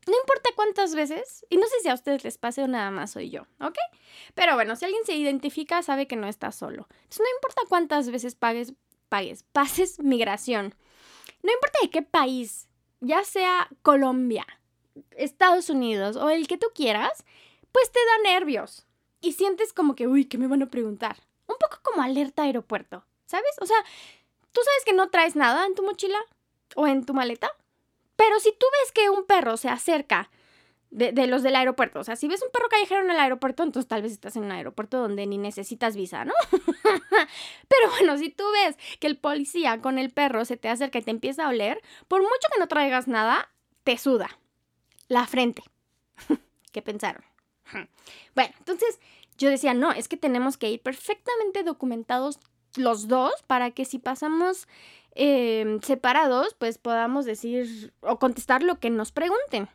No 0.08 0.16
importa 0.16 0.48
cuántas 0.56 0.94
veces, 0.94 1.44
y 1.50 1.58
no 1.58 1.66
sé 1.66 1.80
si 1.82 1.88
a 1.90 1.94
ustedes 1.94 2.24
les 2.24 2.38
pase 2.38 2.62
o 2.62 2.66
nada 2.66 2.90
más 2.90 3.10
soy 3.10 3.28
yo, 3.28 3.42
¿ok? 3.60 3.76
Pero 4.34 4.54
bueno, 4.54 4.74
si 4.74 4.86
alguien 4.86 5.04
se 5.04 5.14
identifica, 5.14 5.82
sabe 5.82 6.06
que 6.06 6.16
no 6.16 6.26
está 6.26 6.50
solo. 6.50 6.88
Entonces, 6.90 7.20
no 7.20 7.36
importa 7.36 7.62
cuántas 7.68 8.10
veces 8.10 8.34
pagues, 8.34 8.72
pagues, 9.10 9.42
pases 9.52 9.98
migración. 9.98 10.74
No 11.42 11.52
importa 11.52 11.78
de 11.82 11.90
qué 11.90 12.00
país, 12.00 12.68
ya 13.00 13.22
sea 13.22 13.68
Colombia, 13.82 14.46
Estados 15.10 15.68
Unidos 15.68 16.16
o 16.16 16.30
el 16.30 16.48
que 16.48 16.56
tú 16.56 16.68
quieras, 16.74 17.24
pues 17.70 17.92
te 17.92 18.00
da 18.00 18.32
nervios. 18.32 18.86
Y 19.20 19.32
sientes 19.32 19.74
como 19.74 19.94
que, 19.94 20.06
uy, 20.06 20.24
¿qué 20.24 20.38
me 20.38 20.46
van 20.46 20.62
a 20.62 20.70
preguntar? 20.70 21.18
Un 21.46 21.56
poco 21.60 21.80
como 21.82 22.00
alerta 22.00 22.44
aeropuerto, 22.44 23.04
¿sabes? 23.26 23.50
O 23.60 23.66
sea, 23.66 23.76
tú 24.52 24.60
sabes 24.64 24.84
que 24.86 24.94
no 24.94 25.10
traes 25.10 25.36
nada 25.36 25.66
en 25.66 25.74
tu 25.74 25.82
mochila 25.82 26.18
o 26.76 26.86
en 26.86 27.04
tu 27.04 27.12
maleta, 27.12 27.50
pero 28.18 28.40
si 28.40 28.50
tú 28.50 28.66
ves 28.80 28.90
que 28.90 29.10
un 29.10 29.24
perro 29.26 29.56
se 29.56 29.68
acerca 29.68 30.28
de, 30.90 31.12
los 31.28 31.44
del 31.44 31.54
aeropuerto, 31.54 32.00
o 32.00 32.04
sea, 32.04 32.16
si 32.16 32.26
ves 32.26 32.42
un 32.42 32.50
perro 32.50 32.68
callejero 32.68 33.04
en 33.04 33.10
el 33.12 33.20
aeropuerto, 33.20 33.62
entonces 33.62 33.86
tal 33.86 34.02
vez 34.02 34.10
estás 34.10 34.34
en 34.34 34.42
un 34.42 34.50
aeropuerto 34.50 34.98
donde 34.98 35.24
ni 35.24 35.38
necesitas 35.38 35.94
visa, 35.94 36.24
¿no? 36.24 36.32
pero 37.68 37.90
bueno, 37.90 38.18
si 38.18 38.30
tú 38.30 38.42
ves 38.52 38.76
que 38.98 39.06
el 39.06 39.16
policía 39.18 39.80
con 39.80 39.98
el 40.00 40.10
perro 40.10 40.44
se 40.44 40.56
te 40.56 40.68
acerca 40.68 40.98
y 40.98 41.02
te 41.02 41.12
empieza 41.12 41.44
a 41.44 41.50
oler, 41.50 41.80
por 42.08 42.22
mucho 42.22 42.48
que 42.52 42.58
no 42.58 42.66
traigas 42.66 43.06
nada, 43.06 43.50
te 43.84 43.96
suda 43.98 44.40
la 45.06 45.24
frente. 45.28 45.62
¿Qué 46.72 46.82
pensaron? 46.82 47.22
bueno, 48.34 48.52
entonces 48.58 48.98
yo 49.36 49.48
decía, 49.48 49.74
no, 49.74 49.92
es 49.92 50.08
que 50.08 50.16
tenemos 50.16 50.56
que 50.56 50.70
ir 50.70 50.82
perfectamente 50.82 51.62
documentados 51.62 52.40
los 52.74 53.06
dos 53.06 53.32
para 53.46 53.70
que 53.70 53.84
si 53.84 54.00
pasamos 54.00 54.66
Em, 55.14 55.80
separados, 55.80 56.54
pues 56.54 56.78
podamos 56.78 57.24
decir 57.24 57.92
o 58.00 58.18
contestar 58.18 58.62
lo 58.62 58.78
que 58.78 58.90
nos 58.90 59.12
pregunten. 59.12 59.68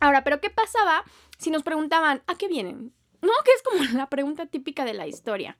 Ahora, 0.00 0.24
pero 0.24 0.40
¿qué 0.40 0.50
pasaba 0.50 1.04
si 1.38 1.50
nos 1.50 1.62
preguntaban, 1.62 2.22
¿a 2.26 2.34
qué 2.36 2.48
vienen? 2.48 2.92
No, 3.20 3.30
que 3.44 3.52
es 3.52 3.62
como 3.62 3.84
la 3.98 4.08
pregunta 4.08 4.46
típica 4.46 4.84
de 4.84 4.94
la 4.94 5.06
historia. 5.06 5.56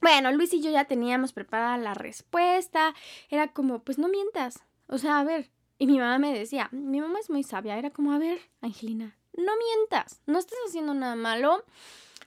Bueno, 0.00 0.32
Luis 0.32 0.52
y 0.52 0.60
yo 0.60 0.70
ya 0.70 0.84
teníamos 0.84 1.32
preparada 1.32 1.78
la 1.78 1.94
respuesta. 1.94 2.94
Era 3.30 3.48
como, 3.48 3.78
pues 3.80 3.98
no 3.98 4.08
mientas. 4.08 4.58
O 4.88 4.98
sea, 4.98 5.20
a 5.20 5.24
ver. 5.24 5.50
Y 5.78 5.86
mi 5.86 5.98
mamá 5.98 6.18
me 6.18 6.36
decía, 6.36 6.68
mi 6.72 7.00
mamá 7.00 7.20
es 7.20 7.30
muy 7.30 7.44
sabia. 7.44 7.78
Era 7.78 7.90
como, 7.90 8.12
a 8.12 8.18
ver, 8.18 8.40
Angelina, 8.60 9.16
no 9.32 9.52
mientas. 9.56 10.20
No 10.26 10.38
estás 10.38 10.58
haciendo 10.66 10.92
nada 10.92 11.14
malo. 11.14 11.64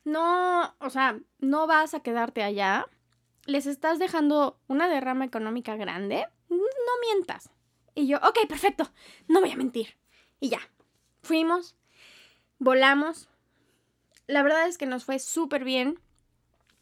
No, 0.06 0.74
o 0.80 0.90
sea, 0.90 1.20
no 1.40 1.68
vas 1.68 1.94
a 1.94 2.00
quedarte 2.00 2.44
allá 2.44 2.88
les 3.46 3.66
estás 3.66 4.00
dejando 4.00 4.60
una 4.68 4.88
derrama 4.88 5.26
económica 5.26 5.76
grande, 5.76 6.26
no 6.50 6.58
mientas. 7.02 7.50
Y 7.94 8.08
yo, 8.08 8.18
ok, 8.18 8.48
perfecto, 8.48 8.92
no 9.28 9.40
voy 9.40 9.52
a 9.52 9.56
mentir. 9.56 9.96
Y 10.40 10.50
ya, 10.50 10.60
fuimos, 11.22 11.76
volamos. 12.60 13.30
La 14.28 14.44
verdad 14.44 14.68
es 14.68 14.78
que 14.78 14.86
nos 14.86 15.06
fue 15.06 15.20
súper 15.20 15.64
bien. 15.64 16.00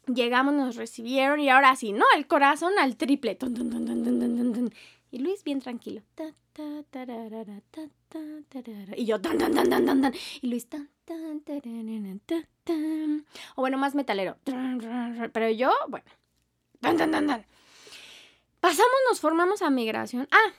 Llegamos, 0.06 0.54
nos 0.54 0.76
recibieron 0.76 1.40
y 1.40 1.48
ahora 1.48 1.76
sí, 1.76 1.92
¿no? 1.92 2.04
El 2.16 2.26
corazón 2.26 2.72
al 2.78 2.96
triple. 2.96 3.38
y 5.10 5.18
Luis 5.18 5.44
bien 5.44 5.60
tranquilo. 5.60 6.02
Y 8.96 9.06
yo, 9.06 9.18
y 10.42 10.48
Luis, 10.48 10.68
o 13.56 13.60
bueno, 13.60 13.78
más 13.78 13.94
metalero. 13.94 14.36
Pero 15.32 15.50
yo, 15.50 15.72
bueno, 15.88 16.06
Pasamos, 18.60 18.96
nos 19.08 19.20
formamos 19.20 19.62
a 19.62 19.70
migración. 19.70 20.28
Ah, 20.30 20.52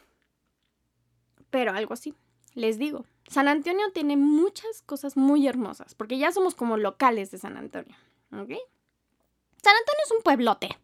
pero 1.49 1.71
algo 1.71 1.93
así, 1.93 2.13
les 2.53 2.77
digo. 2.77 3.05
San 3.27 3.47
Antonio 3.47 3.91
tiene 3.93 4.17
muchas 4.17 4.81
cosas 4.83 5.17
muy 5.17 5.47
hermosas, 5.47 5.95
porque 5.95 6.17
ya 6.17 6.31
somos 6.31 6.53
como 6.53 6.77
locales 6.77 7.31
de 7.31 7.37
San 7.37 7.57
Antonio, 7.57 7.95
¿ok? 8.31 8.51
San 9.63 9.75
Antonio 9.75 10.03
es 10.05 10.11
un 10.11 10.21
pueblote. 10.23 10.77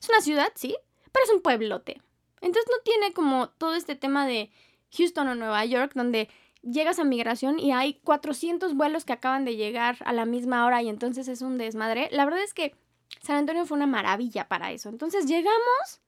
Es 0.00 0.08
una 0.08 0.20
ciudad, 0.20 0.52
sí, 0.54 0.76
pero 1.10 1.24
es 1.24 1.32
un 1.32 1.40
pueblote. 1.40 2.00
Entonces 2.40 2.70
no 2.70 2.82
tiene 2.84 3.12
como 3.12 3.48
todo 3.48 3.74
este 3.74 3.96
tema 3.96 4.26
de 4.26 4.50
Houston 4.96 5.28
o 5.28 5.34
Nueva 5.34 5.64
York, 5.64 5.92
donde 5.94 6.28
llegas 6.62 6.98
a 6.98 7.04
migración 7.04 7.58
y 7.58 7.72
hay 7.72 7.94
400 8.04 8.74
vuelos 8.74 9.04
que 9.04 9.12
acaban 9.12 9.44
de 9.44 9.56
llegar 9.56 9.96
a 10.04 10.12
la 10.12 10.24
misma 10.24 10.64
hora 10.64 10.82
y 10.82 10.88
entonces 10.88 11.28
es 11.28 11.42
un 11.42 11.58
desmadre. 11.58 12.08
La 12.12 12.24
verdad 12.24 12.42
es 12.42 12.54
que 12.54 12.74
San 13.22 13.36
Antonio 13.36 13.66
fue 13.66 13.76
una 13.76 13.86
maravilla 13.86 14.48
para 14.48 14.72
eso. 14.72 14.88
Entonces 14.88 15.26
llegamos, 15.26 16.00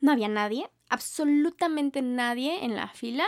no 0.00 0.12
había 0.12 0.28
nadie, 0.28 0.70
absolutamente 0.88 2.02
nadie 2.02 2.64
en 2.64 2.74
la 2.74 2.88
fila, 2.88 3.26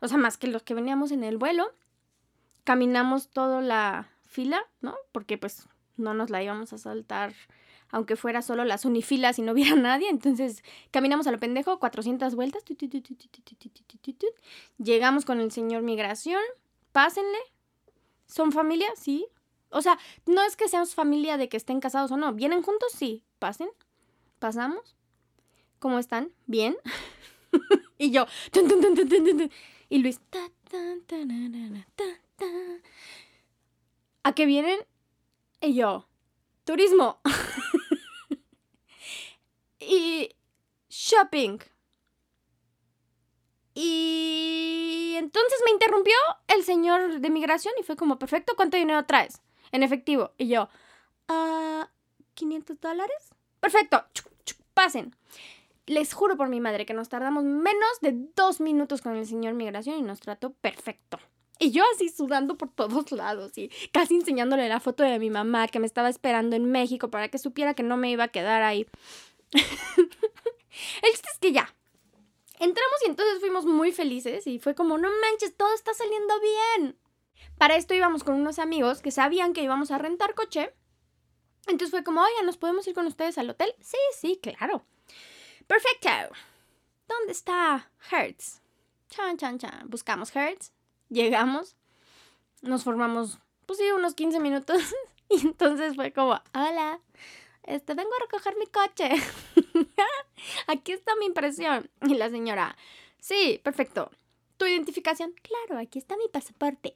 o 0.00 0.08
sea, 0.08 0.18
más 0.18 0.36
que 0.36 0.46
los 0.46 0.62
que 0.62 0.74
veníamos 0.74 1.12
en 1.12 1.24
el 1.24 1.38
vuelo. 1.38 1.72
Caminamos 2.64 3.28
toda 3.28 3.60
la 3.60 4.08
fila, 4.24 4.64
¿no? 4.80 4.96
Porque 5.12 5.38
pues 5.38 5.68
no 5.96 6.14
nos 6.14 6.30
la 6.30 6.42
íbamos 6.42 6.72
a 6.72 6.78
saltar 6.78 7.34
aunque 7.92 8.16
fuera 8.16 8.42
solo 8.42 8.64
las 8.64 8.84
unifilas 8.84 9.38
y 9.38 9.42
no 9.42 9.52
hubiera 9.52 9.76
nadie. 9.76 10.08
Entonces 10.08 10.64
caminamos 10.90 11.28
a 11.28 11.30
lo 11.30 11.38
pendejo, 11.38 11.78
400 11.78 12.34
vueltas. 12.34 12.64
Llegamos 14.78 15.24
con 15.24 15.40
el 15.40 15.52
señor 15.52 15.82
migración. 15.82 16.40
Pásenle. 16.90 17.38
¿Son 18.26 18.50
familia? 18.50 18.88
Sí. 18.96 19.28
O 19.72 19.82
sea, 19.82 19.98
no 20.26 20.44
es 20.44 20.56
que 20.56 20.68
seamos 20.68 20.94
familia 20.94 21.36
de 21.36 21.48
que 21.48 21.56
estén 21.56 21.80
casados 21.80 22.10
o 22.12 22.16
no. 22.16 22.32
¿Vienen 22.32 22.62
juntos? 22.62 22.92
Sí. 22.92 23.24
Pasen. 23.38 23.70
Pasamos. 24.38 24.96
¿Cómo 25.78 25.98
están? 25.98 26.32
¿Bien? 26.46 26.76
y 27.98 28.10
yo. 28.10 28.26
y 29.88 29.98
Luis. 29.98 30.20
¿A 34.22 34.34
qué 34.34 34.46
vienen? 34.46 34.78
Y 35.60 35.74
yo. 35.74 36.06
Turismo. 36.64 37.20
y 39.80 40.30
shopping. 40.88 41.58
Y 43.74 45.14
entonces 45.16 45.60
me 45.64 45.70
interrumpió 45.70 46.14
el 46.48 46.62
señor 46.62 47.20
de 47.20 47.30
migración 47.30 47.72
y 47.80 47.82
fue 47.82 47.96
como, 47.96 48.18
perfecto, 48.18 48.52
¿cuánto 48.54 48.76
dinero 48.76 49.06
traes? 49.06 49.40
En 49.72 49.82
efectivo. 49.82 50.32
Y 50.38 50.48
yo, 50.48 50.68
¿ah, 51.28 51.88
500 52.34 52.80
dólares? 52.80 53.30
Perfecto, 53.60 54.04
pasen. 54.74 55.14
Les 55.86 56.14
juro 56.14 56.36
por 56.36 56.48
mi 56.48 56.60
madre 56.60 56.86
que 56.86 56.94
nos 56.94 57.08
tardamos 57.08 57.44
menos 57.44 58.00
de 58.00 58.12
dos 58.36 58.60
minutos 58.60 59.02
con 59.02 59.16
el 59.16 59.26
señor 59.26 59.54
migración 59.54 59.98
y 59.98 60.02
nos 60.02 60.20
trató 60.20 60.52
perfecto. 60.52 61.18
Y 61.58 61.70
yo 61.70 61.84
así 61.94 62.08
sudando 62.08 62.56
por 62.56 62.70
todos 62.70 63.12
lados 63.12 63.56
y 63.56 63.70
casi 63.92 64.16
enseñándole 64.16 64.68
la 64.68 64.80
foto 64.80 65.02
de 65.04 65.18
mi 65.18 65.30
mamá 65.30 65.68
que 65.68 65.78
me 65.78 65.86
estaba 65.86 66.08
esperando 66.08 66.56
en 66.56 66.70
México 66.70 67.10
para 67.10 67.28
que 67.28 67.38
supiera 67.38 67.74
que 67.74 67.82
no 67.82 67.96
me 67.96 68.10
iba 68.10 68.24
a 68.24 68.28
quedar 68.28 68.62
ahí. 68.62 68.86
el 69.52 71.12
chiste 71.12 71.28
es 71.32 71.38
que 71.40 71.52
ya. 71.52 71.74
Entramos 72.58 72.96
y 73.04 73.10
entonces 73.10 73.40
fuimos 73.40 73.66
muy 73.66 73.92
felices 73.92 74.46
y 74.46 74.58
fue 74.58 74.74
como, 74.74 74.98
no 74.98 75.08
manches, 75.20 75.56
todo 75.56 75.72
está 75.74 75.92
saliendo 75.94 76.34
bien. 76.40 76.96
Para 77.58 77.76
esto 77.76 77.94
íbamos 77.94 78.24
con 78.24 78.34
unos 78.34 78.58
amigos 78.58 79.02
que 79.02 79.10
sabían 79.10 79.52
que 79.52 79.62
íbamos 79.62 79.90
a 79.90 79.98
rentar 79.98 80.34
coche. 80.34 80.74
Entonces 81.66 81.90
fue 81.90 82.02
como, 82.02 82.20
oye, 82.20 82.44
¿nos 82.44 82.56
podemos 82.56 82.86
ir 82.88 82.94
con 82.94 83.06
ustedes 83.06 83.38
al 83.38 83.50
hotel? 83.50 83.74
Sí, 83.80 83.98
sí, 84.18 84.40
claro. 84.42 84.84
Perfecto. 85.66 86.34
¿Dónde 87.06 87.32
está 87.32 87.90
Hertz? 88.10 88.60
Chan, 89.08 89.36
chan, 89.36 89.58
chan. 89.58 89.88
Buscamos 89.88 90.34
Hertz. 90.34 90.72
Llegamos. 91.08 91.76
Nos 92.62 92.84
formamos, 92.84 93.38
pues 93.66 93.78
sí, 93.78 93.90
unos 93.92 94.14
15 94.14 94.40
minutos. 94.40 94.82
y 95.28 95.40
entonces 95.42 95.94
fue 95.94 96.12
como, 96.12 96.40
hola, 96.54 97.00
este, 97.64 97.94
vengo 97.94 98.10
a 98.14 98.22
recoger 98.22 98.56
mi 98.56 98.66
coche. 98.66 99.10
aquí 100.66 100.92
está 100.92 101.14
mi 101.16 101.26
impresión. 101.26 101.90
Y 102.02 102.14
la 102.14 102.30
señora, 102.30 102.76
sí, 103.18 103.60
perfecto. 103.62 104.10
¿Tu 104.56 104.66
identificación? 104.66 105.34
Claro, 105.42 105.80
aquí 105.80 105.98
está 105.98 106.16
mi 106.16 106.28
pasaporte. 106.28 106.94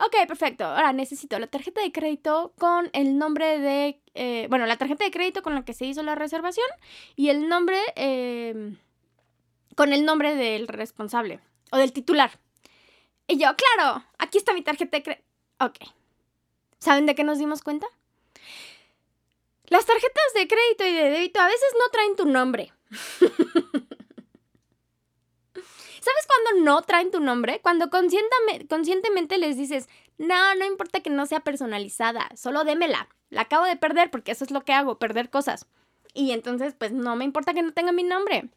Ok, 0.00 0.14
perfecto. 0.26 0.64
Ahora 0.64 0.92
necesito 0.92 1.38
la 1.38 1.48
tarjeta 1.48 1.80
de 1.80 1.92
crédito 1.92 2.52
con 2.58 2.88
el 2.92 3.18
nombre 3.18 3.58
de... 3.58 4.00
Eh, 4.14 4.46
bueno, 4.48 4.66
la 4.66 4.76
tarjeta 4.76 5.04
de 5.04 5.10
crédito 5.10 5.42
con 5.42 5.54
la 5.54 5.64
que 5.64 5.74
se 5.74 5.86
hizo 5.86 6.02
la 6.02 6.14
reservación 6.14 6.66
y 7.16 7.30
el 7.30 7.48
nombre... 7.48 7.78
Em, 7.96 8.76
con 9.74 9.92
el 9.92 10.04
nombre 10.04 10.34
del 10.34 10.68
responsable 10.68 11.40
o 11.70 11.76
del 11.76 11.92
titular. 11.92 12.38
Y 13.28 13.38
yo, 13.38 13.48
claro, 13.54 14.04
aquí 14.18 14.38
está 14.38 14.52
mi 14.52 14.62
tarjeta 14.62 14.96
de 14.96 15.02
crédito. 15.02 15.24
Ok. 15.60 15.76
¿Saben 16.78 17.06
de 17.06 17.14
qué 17.14 17.24
nos 17.24 17.38
dimos 17.38 17.62
cuenta? 17.62 17.86
Las 19.66 19.84
tarjetas 19.84 20.34
de 20.34 20.48
crédito 20.48 20.86
y 20.86 20.94
de 20.94 21.10
débito 21.10 21.40
a 21.40 21.46
veces 21.46 21.68
no 21.78 21.90
traen 21.90 22.16
tu 22.16 22.24
nombre. 22.24 22.72
¿Sabes 26.08 26.26
cuando 26.26 26.64
no 26.64 26.80
traen 26.82 27.10
tu 27.10 27.20
nombre? 27.20 27.60
Cuando 27.60 27.90
conscientemente 27.90 29.36
les 29.36 29.58
dices, 29.58 29.90
no, 30.16 30.54
no 30.54 30.64
importa 30.64 31.00
que 31.00 31.10
no 31.10 31.26
sea 31.26 31.40
personalizada, 31.40 32.30
solo 32.34 32.64
démela. 32.64 33.08
La 33.28 33.42
acabo 33.42 33.66
de 33.66 33.76
perder 33.76 34.10
porque 34.10 34.32
eso 34.32 34.44
es 34.44 34.50
lo 34.50 34.64
que 34.64 34.72
hago, 34.72 34.98
perder 34.98 35.28
cosas. 35.28 35.66
Y 36.14 36.32
entonces, 36.32 36.74
pues 36.78 36.92
no 36.92 37.14
me 37.14 37.26
importa 37.26 37.52
que 37.52 37.62
no 37.62 37.72
tenga 37.72 37.92
mi 37.92 38.04
nombre. 38.04 38.48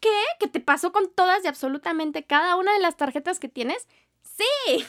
¿Qué? 0.00 0.18
¿Que 0.40 0.48
te 0.48 0.60
pasó 0.60 0.92
con 0.92 1.10
todas 1.12 1.44
y 1.44 1.48
absolutamente 1.48 2.24
cada 2.24 2.56
una 2.56 2.72
de 2.72 2.80
las 2.80 2.96
tarjetas 2.96 3.38
que 3.38 3.48
tienes? 3.48 3.86
Sí. 4.22 4.86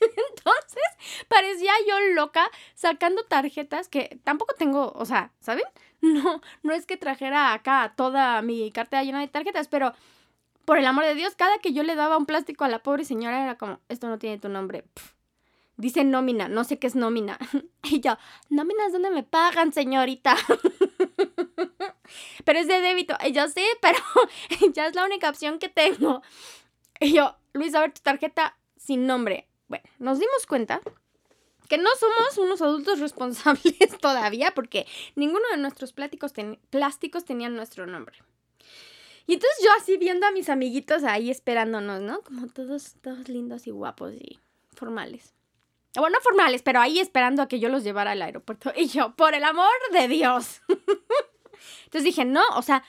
Entonces, 0.00 0.84
parecía 1.26 1.72
yo 1.88 2.00
loca 2.14 2.50
sacando 2.74 3.24
tarjetas 3.24 3.88
que 3.88 4.20
tampoco 4.24 4.54
tengo, 4.56 4.92
o 4.94 5.06
sea, 5.06 5.32
¿saben? 5.40 5.64
No, 6.00 6.40
no 6.62 6.74
es 6.74 6.86
que 6.86 6.96
trajera 6.96 7.52
acá 7.52 7.94
toda 7.96 8.40
mi 8.40 8.70
cartera 8.70 9.02
llena 9.02 9.18
de 9.18 9.26
tarjetas, 9.26 9.66
pero 9.66 9.94
por 10.68 10.76
el 10.76 10.86
amor 10.86 11.06
de 11.06 11.14
Dios, 11.14 11.34
cada 11.34 11.56
que 11.60 11.72
yo 11.72 11.82
le 11.82 11.94
daba 11.94 12.18
un 12.18 12.26
plástico 12.26 12.62
a 12.62 12.68
la 12.68 12.82
pobre 12.82 13.06
señora 13.06 13.42
era 13.42 13.56
como, 13.56 13.80
esto 13.88 14.06
no 14.06 14.18
tiene 14.18 14.36
tu 14.36 14.50
nombre. 14.50 14.84
Dice 15.78 16.04
nómina, 16.04 16.46
no 16.46 16.62
sé 16.62 16.78
qué 16.78 16.86
es 16.86 16.94
nómina. 16.94 17.38
Y 17.84 18.00
yo, 18.00 18.18
nóminas 18.50 18.92
dónde 18.92 19.08
me 19.08 19.22
pagan, 19.22 19.72
señorita. 19.72 20.36
pero 22.44 22.58
es 22.58 22.68
de 22.68 22.82
débito. 22.82 23.16
Y 23.26 23.32
yo 23.32 23.48
sí, 23.48 23.64
pero 23.80 23.98
ya 24.74 24.88
es 24.88 24.94
la 24.94 25.06
única 25.06 25.30
opción 25.30 25.58
que 25.58 25.70
tengo. 25.70 26.20
Y 27.00 27.14
yo, 27.14 27.34
Luis, 27.54 27.74
a 27.74 27.80
ver 27.80 27.94
tu 27.94 28.02
tarjeta 28.02 28.58
sin 28.76 29.06
nombre. 29.06 29.48
Bueno, 29.68 29.84
nos 29.98 30.18
dimos 30.18 30.44
cuenta 30.46 30.82
que 31.70 31.78
no 31.78 31.88
somos 31.98 32.36
unos 32.36 32.60
adultos 32.60 33.00
responsables 33.00 33.96
todavía 34.02 34.50
porque 34.54 34.86
ninguno 35.16 35.48
de 35.50 35.56
nuestros 35.56 35.94
plásticos, 35.94 36.34
plásticos 36.68 37.24
tenían 37.24 37.56
nuestro 37.56 37.86
nombre. 37.86 38.18
Y 39.28 39.34
entonces 39.34 39.58
yo 39.62 39.68
así 39.78 39.98
viendo 39.98 40.26
a 40.26 40.30
mis 40.30 40.48
amiguitos 40.48 41.04
ahí 41.04 41.30
esperándonos, 41.30 42.00
¿no? 42.00 42.22
Como 42.22 42.46
todos, 42.48 42.94
todos 43.02 43.28
lindos 43.28 43.66
y 43.66 43.70
guapos 43.70 44.14
y 44.14 44.40
formales. 44.72 45.34
Bueno, 45.94 46.16
no 46.16 46.22
formales, 46.22 46.62
pero 46.62 46.80
ahí 46.80 46.98
esperando 46.98 47.42
a 47.42 47.46
que 47.46 47.60
yo 47.60 47.68
los 47.68 47.84
llevara 47.84 48.12
al 48.12 48.22
aeropuerto. 48.22 48.72
Y 48.76 48.88
yo, 48.88 49.14
por 49.16 49.34
el 49.34 49.44
amor 49.44 49.68
de 49.92 50.08
Dios. 50.08 50.62
entonces 51.84 52.04
dije, 52.04 52.24
no, 52.24 52.42
o 52.56 52.62
sea, 52.62 52.82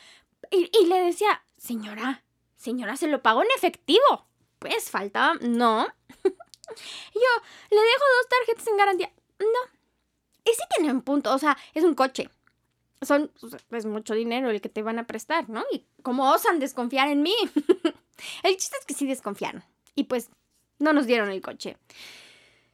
y, 0.49 0.71
y 0.81 0.85
le 0.85 1.01
decía, 1.01 1.43
señora, 1.57 2.23
señora, 2.55 2.95
se 2.95 3.09
lo 3.09 3.21
pagó 3.21 3.41
en 3.41 3.49
efectivo. 3.57 4.25
Pues 4.59 4.89
falta, 4.89 5.33
no. 5.41 5.87
Yo, 6.23 7.31
le 7.69 7.81
dejo 7.81 8.05
dos 8.17 8.29
tarjetas 8.29 8.67
en 8.67 8.77
garantía. 8.77 9.11
No. 9.39 9.77
Y 10.45 10.51
sí 10.51 10.63
tiene 10.73 10.89
un 10.93 11.01
punto, 11.01 11.33
o 11.33 11.37
sea, 11.37 11.57
es 11.73 11.83
un 11.83 11.95
coche. 11.95 12.29
Son, 13.01 13.31
pues, 13.69 13.85
mucho 13.85 14.13
dinero 14.13 14.49
el 14.49 14.61
que 14.61 14.69
te 14.69 14.83
van 14.83 14.99
a 14.99 15.07
prestar, 15.07 15.49
¿no? 15.49 15.63
Y 15.71 15.85
cómo 16.01 16.31
osan 16.31 16.59
desconfiar 16.59 17.07
en 17.07 17.21
mí. 17.21 17.35
el 18.43 18.57
chiste 18.57 18.77
es 18.79 18.85
que 18.85 18.93
sí 18.93 19.07
desconfiaron. 19.07 19.63
Y 19.95 20.05
pues, 20.05 20.29
no 20.79 20.93
nos 20.93 21.05
dieron 21.05 21.29
el 21.29 21.41
coche. 21.41 21.77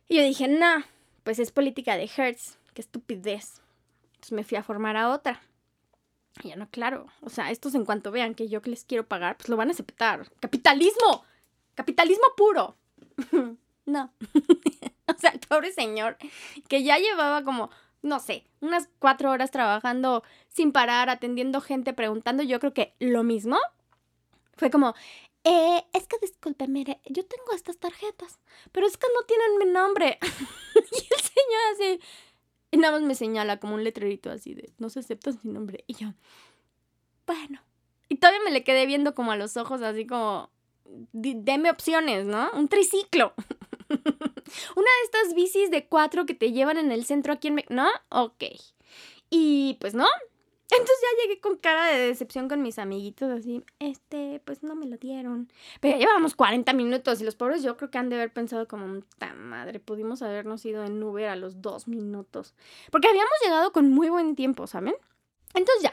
Y 0.07 0.17
yo 0.17 0.23
dije, 0.23 0.47
no, 0.47 0.83
pues 1.23 1.39
es 1.39 1.51
política 1.51 1.97
de 1.97 2.09
Hertz. 2.15 2.57
Qué 2.73 2.81
estupidez. 2.81 3.61
Entonces 4.15 4.31
me 4.31 4.43
fui 4.43 4.57
a 4.57 4.63
formar 4.63 4.97
a 4.97 5.09
otra. 5.09 5.41
Y 6.43 6.49
ya 6.49 6.55
no, 6.55 6.69
claro. 6.69 7.07
O 7.21 7.29
sea, 7.29 7.51
estos 7.51 7.75
en 7.75 7.85
cuanto 7.85 8.11
vean 8.11 8.35
que 8.35 8.47
yo 8.47 8.61
les 8.65 8.83
quiero 8.83 9.07
pagar, 9.07 9.37
pues 9.37 9.49
lo 9.49 9.57
van 9.57 9.69
a 9.69 9.71
aceptar. 9.71 10.29
¡Capitalismo! 10.39 11.23
¡Capitalismo 11.75 12.25
puro! 12.35 12.75
No. 13.85 14.11
o 15.05 15.13
sea, 15.19 15.29
el 15.29 15.39
pobre 15.41 15.71
señor 15.71 16.17
que 16.67 16.83
ya 16.83 16.97
llevaba 16.97 17.43
como, 17.43 17.69
no 18.05 18.19
sé, 18.19 18.45
unas 18.61 18.87
cuatro 18.99 19.31
horas 19.31 19.51
trabajando 19.51 20.23
sin 20.47 20.71
parar, 20.71 21.09
atendiendo 21.09 21.59
gente, 21.59 21.93
preguntando, 21.93 22.43
yo 22.43 22.59
creo 22.59 22.73
que 22.73 22.93
lo 22.99 23.23
mismo. 23.23 23.57
Fue 24.53 24.69
como, 24.69 24.93
eh, 25.43 25.83
es 25.91 26.07
que 26.07 26.17
disculpe, 26.21 26.67
mire, 26.67 27.01
yo 27.05 27.25
tengo 27.25 27.53
estas 27.53 27.77
tarjetas, 27.77 28.39
pero 28.71 28.87
es 28.87 28.97
que 28.97 29.07
no 29.13 29.25
tienen 29.25 29.57
mi 29.57 29.65
nombre. 29.65 30.19
y 30.75 31.13
el 31.13 31.21
señor 31.21 31.61
así, 31.73 31.99
y 32.71 32.77
nada 32.77 32.93
más 32.93 33.01
me 33.01 33.15
señala 33.15 33.59
como 33.59 33.75
un 33.75 33.83
letrerito 33.83 34.29
así 34.29 34.53
de, 34.53 34.71
no 34.77 34.89
se 34.89 34.99
acepta 34.99 35.31
mi 35.43 35.51
nombre. 35.51 35.83
Y 35.87 35.95
yo, 35.95 36.13
bueno. 37.25 37.61
Y 38.07 38.17
todavía 38.17 38.41
me 38.43 38.51
le 38.51 38.63
quedé 38.63 38.85
viendo 38.85 39.15
como 39.15 39.31
a 39.31 39.35
los 39.35 39.57
ojos, 39.57 39.81
así 39.81 40.05
como, 40.05 40.51
deme 41.11 41.71
opciones, 41.71 42.25
¿no? 42.25 42.51
Un 42.51 42.67
triciclo. 42.67 43.33
Una 43.89 43.97
de 43.97 45.03
estas 45.03 45.33
bicis 45.35 45.71
de 45.71 45.87
cuatro 45.87 46.25
que 46.25 46.33
te 46.33 46.51
llevan 46.51 46.77
en 46.77 46.91
el 46.91 47.05
centro 47.05 47.33
aquí 47.33 47.49
en... 47.49 47.63
¿No? 47.69 47.87
Ok. 48.09 48.43
Y 49.29 49.77
pues 49.79 49.93
no. 49.93 50.07
Entonces 50.71 50.95
ya 51.01 51.23
llegué 51.23 51.39
con 51.39 51.57
cara 51.57 51.85
de 51.87 52.07
decepción 52.07 52.49
con 52.49 52.63
mis 52.63 52.79
amiguitos, 52.79 53.29
así, 53.29 53.63
este, 53.77 54.41
pues 54.45 54.63
no 54.63 54.75
me 54.75 54.87
lo 54.87 54.97
dieron. 54.97 55.51
Pero 55.79 55.93
ya 55.93 56.07
llevamos 56.07 56.33
40 56.33 56.73
minutos 56.73 57.21
y 57.21 57.23
los 57.23 57.35
pobres 57.35 57.61
yo 57.61 57.77
creo 57.77 57.91
que 57.91 57.99
han 57.99 58.09
de 58.09 58.15
haber 58.15 58.33
pensado 58.33 58.67
como, 58.67 59.03
tan 59.19 59.47
madre, 59.47 59.79
pudimos 59.79 60.23
habernos 60.23 60.65
ido 60.65 60.83
en 60.83 61.01
Uber 61.03 61.27
a 61.29 61.35
los 61.35 61.61
dos 61.61 61.87
minutos. 61.87 62.55
Porque 62.91 63.07
habíamos 63.07 63.33
llegado 63.43 63.71
con 63.71 63.91
muy 63.91 64.09
buen 64.09 64.35
tiempo, 64.35 64.65
¿saben? 64.65 64.95
Entonces 65.53 65.83
ya, 65.83 65.91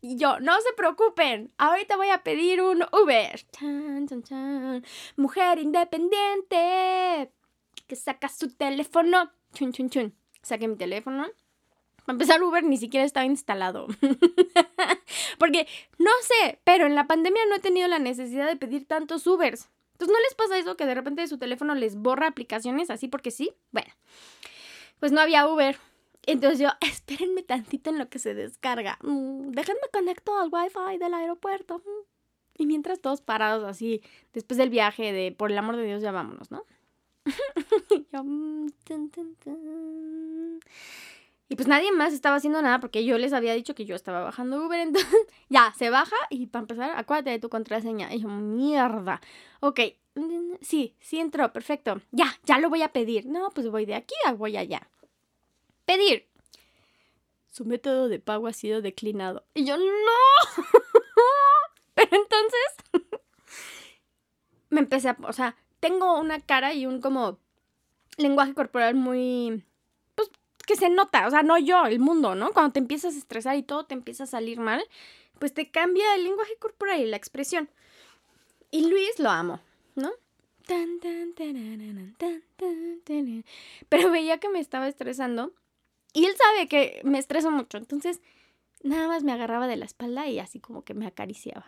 y 0.00 0.16
yo, 0.16 0.38
no 0.40 0.60
se 0.60 0.72
preocupen, 0.74 1.52
ahorita 1.58 1.96
voy 1.96 2.10
a 2.10 2.22
pedir 2.22 2.62
un 2.62 2.84
Uber. 2.92 3.44
Mujer 5.16 5.58
independiente 5.58 7.30
que 7.86 7.96
saca 7.96 8.28
su 8.28 8.50
teléfono. 8.54 9.30
Chun, 9.54 9.72
chun, 9.72 9.90
chun. 9.90 10.14
Saqué 10.42 10.68
mi 10.68 10.76
teléfono. 10.76 11.26
Para 12.04 12.14
empezar, 12.14 12.42
Uber 12.42 12.62
ni 12.62 12.76
siquiera 12.76 13.04
estaba 13.04 13.26
instalado. 13.26 13.88
Porque, 15.38 15.66
no 15.98 16.10
sé, 16.22 16.60
pero 16.62 16.86
en 16.86 16.94
la 16.94 17.08
pandemia 17.08 17.42
no 17.48 17.56
he 17.56 17.60
tenido 17.60 17.88
la 17.88 17.98
necesidad 17.98 18.46
de 18.46 18.56
pedir 18.56 18.86
tantos 18.86 19.26
Ubers. 19.26 19.68
Entonces, 19.92 20.14
¿no 20.14 20.20
les 20.20 20.34
pasa 20.34 20.58
eso 20.58 20.76
que 20.76 20.86
de 20.86 20.94
repente 20.94 21.26
su 21.26 21.38
teléfono 21.38 21.74
les 21.74 21.96
borra 21.96 22.28
aplicaciones 22.28 22.90
así 22.90 23.08
porque 23.08 23.30
sí? 23.30 23.54
Bueno, 23.72 23.92
pues 25.00 25.10
no 25.10 25.20
había 25.20 25.48
Uber. 25.48 25.78
Entonces 26.26 26.58
yo, 26.58 26.68
espérenme 26.80 27.42
tantito 27.42 27.90
en 27.90 27.98
lo 27.98 28.08
que 28.08 28.18
se 28.18 28.34
descarga. 28.34 28.98
Mm, 29.02 29.52
déjenme 29.52 29.88
conecto 29.92 30.38
al 30.38 30.50
wifi 30.52 30.98
del 30.98 31.14
aeropuerto. 31.14 31.78
Mm. 31.78 32.16
Y 32.58 32.66
mientras 32.66 33.00
todos 33.00 33.20
parados 33.20 33.64
así, 33.64 34.02
después 34.32 34.58
del 34.58 34.70
viaje 34.70 35.12
de, 35.12 35.32
por 35.32 35.52
el 35.52 35.58
amor 35.58 35.76
de 35.76 35.84
Dios, 35.84 36.02
ya 36.02 36.12
vámonos, 36.12 36.50
¿no? 36.50 36.64
Mm, 38.12 38.68
y 41.48 41.54
pues 41.54 41.68
nadie 41.68 41.92
más 41.92 42.12
estaba 42.12 42.36
haciendo 42.36 42.60
nada 42.62 42.80
porque 42.80 43.04
yo 43.04 43.18
les 43.18 43.32
había 43.32 43.52
dicho 43.52 43.74
que 43.74 43.84
yo 43.84 43.94
estaba 43.94 44.20
bajando 44.20 44.64
Uber. 44.64 44.80
Entonces, 44.88 45.26
ya, 45.48 45.72
se 45.76 45.90
baja 45.90 46.16
y 46.30 46.46
para 46.46 46.62
empezar, 46.62 46.92
acuérdate 46.96 47.30
de 47.30 47.38
tu 47.38 47.48
contraseña. 47.48 48.12
Y 48.14 48.20
yo, 48.20 48.28
mierda. 48.28 49.20
Ok, 49.60 49.80
sí, 50.60 50.96
sí 51.00 51.20
entró, 51.20 51.52
perfecto. 51.52 52.00
Ya, 52.10 52.34
ya 52.44 52.58
lo 52.58 52.70
voy 52.70 52.82
a 52.82 52.92
pedir. 52.92 53.26
No, 53.26 53.50
pues 53.50 53.68
voy 53.68 53.84
de 53.86 53.94
aquí 53.94 54.14
a 54.24 54.32
voy 54.32 54.56
allá 54.56 54.88
pedir. 55.86 56.28
Su 57.50 57.64
método 57.64 58.08
de 58.08 58.18
pago 58.18 58.48
ha 58.48 58.52
sido 58.52 58.82
declinado. 58.82 59.46
Y 59.54 59.64
yo, 59.64 59.78
no. 59.78 59.84
Pero 61.94 62.10
entonces 62.10 62.92
me 64.68 64.80
empecé 64.80 65.08
a, 65.08 65.16
o 65.22 65.32
sea, 65.32 65.56
tengo 65.80 66.20
una 66.20 66.40
cara 66.40 66.74
y 66.74 66.84
un 66.84 67.00
como 67.00 67.38
lenguaje 68.18 68.52
corporal 68.54 68.94
muy, 68.94 69.64
pues, 70.14 70.30
que 70.66 70.76
se 70.76 70.90
nota, 70.90 71.26
o 71.26 71.30
sea, 71.30 71.42
no 71.42 71.56
yo, 71.58 71.86
el 71.86 71.98
mundo, 71.98 72.34
¿no? 72.34 72.52
Cuando 72.52 72.72
te 72.72 72.80
empiezas 72.80 73.14
a 73.14 73.18
estresar 73.18 73.56
y 73.56 73.62
todo 73.62 73.86
te 73.86 73.94
empieza 73.94 74.24
a 74.24 74.26
salir 74.26 74.60
mal, 74.60 74.84
pues 75.38 75.54
te 75.54 75.70
cambia 75.70 76.14
el 76.14 76.24
lenguaje 76.24 76.56
corporal 76.58 77.00
y 77.00 77.06
la 77.06 77.16
expresión. 77.16 77.70
Y 78.70 78.90
Luis 78.90 79.18
lo 79.18 79.30
amo, 79.30 79.60
¿no? 79.94 80.12
Pero 83.88 84.10
veía 84.10 84.38
que 84.38 84.48
me 84.48 84.58
estaba 84.58 84.88
estresando 84.88 85.52
y 86.16 86.24
él 86.24 86.34
sabe 86.34 86.66
que 86.66 87.02
me 87.04 87.18
estreso 87.18 87.50
mucho, 87.50 87.76
entonces 87.76 88.22
nada 88.82 89.06
más 89.06 89.22
me 89.22 89.32
agarraba 89.32 89.66
de 89.66 89.76
la 89.76 89.84
espalda 89.84 90.26
y 90.26 90.38
así 90.38 90.60
como 90.60 90.82
que 90.82 90.94
me 90.94 91.06
acariciaba. 91.06 91.66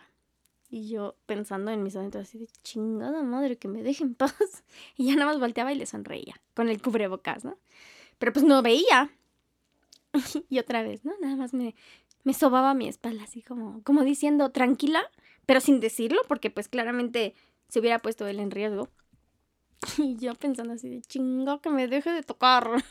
Y 0.71 0.89
yo 0.89 1.15
pensando 1.27 1.69
en 1.69 1.83
mis 1.83 1.95
adentros 1.95 2.27
así 2.27 2.39
de 2.39 2.47
chingada 2.63 3.21
madre 3.21 3.59
que 3.59 3.67
me 3.67 3.83
dejen 3.83 4.15
paz. 4.15 4.33
Y 4.97 5.05
ya 5.05 5.13
nada 5.13 5.27
más 5.27 5.39
volteaba 5.39 5.71
y 5.71 5.75
le 5.75 5.85
sonreía 5.85 6.41
con 6.55 6.67
el 6.67 6.81
cubrebocas, 6.81 7.45
¿no? 7.45 7.59
Pero 8.17 8.33
pues 8.33 8.43
no 8.43 8.63
veía. 8.63 9.11
y 10.49 10.57
otra 10.57 10.81
vez, 10.81 11.05
¿no? 11.05 11.13
Nada 11.21 11.35
más 11.35 11.53
me, 11.53 11.75
me 12.23 12.33
sobaba 12.33 12.73
mi 12.73 12.87
espalda 12.87 13.25
así 13.25 13.43
como, 13.43 13.83
como 13.83 14.03
diciendo 14.03 14.49
tranquila, 14.49 15.03
pero 15.45 15.61
sin 15.61 15.79
decirlo, 15.79 16.21
porque 16.27 16.49
pues 16.49 16.69
claramente 16.69 17.35
se 17.67 17.81
hubiera 17.81 17.99
puesto 17.99 18.25
él 18.25 18.39
en 18.39 18.49
riesgo. 18.49 18.89
Y 19.99 20.15
yo 20.15 20.33
pensando 20.33 20.73
así 20.73 20.89
de 20.89 21.01
chingo 21.01 21.61
que 21.61 21.69
me 21.69 21.87
deje 21.87 22.11
de 22.11 22.23
tocar. 22.23 22.83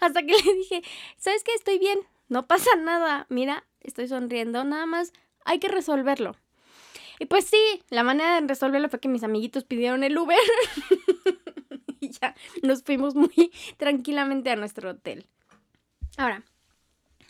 Hasta 0.00 0.22
que 0.22 0.32
le 0.44 0.54
dije, 0.54 0.82
¿sabes 1.16 1.44
qué? 1.44 1.52
Estoy 1.54 1.78
bien, 1.78 1.98
no 2.28 2.46
pasa 2.46 2.70
nada. 2.76 3.26
Mira, 3.28 3.64
estoy 3.80 4.08
sonriendo, 4.08 4.64
nada 4.64 4.86
más 4.86 5.12
hay 5.44 5.58
que 5.58 5.68
resolverlo. 5.68 6.36
Y 7.18 7.26
pues 7.26 7.44
sí, 7.44 7.82
la 7.90 8.02
manera 8.02 8.40
de 8.40 8.46
resolverlo 8.46 8.88
fue 8.88 9.00
que 9.00 9.08
mis 9.08 9.24
amiguitos 9.24 9.64
pidieron 9.64 10.04
el 10.04 10.16
Uber. 10.16 10.38
y 12.00 12.10
ya 12.10 12.34
nos 12.62 12.82
fuimos 12.82 13.14
muy 13.14 13.52
tranquilamente 13.76 14.50
a 14.50 14.56
nuestro 14.56 14.90
hotel. 14.90 15.26
Ahora, 16.16 16.42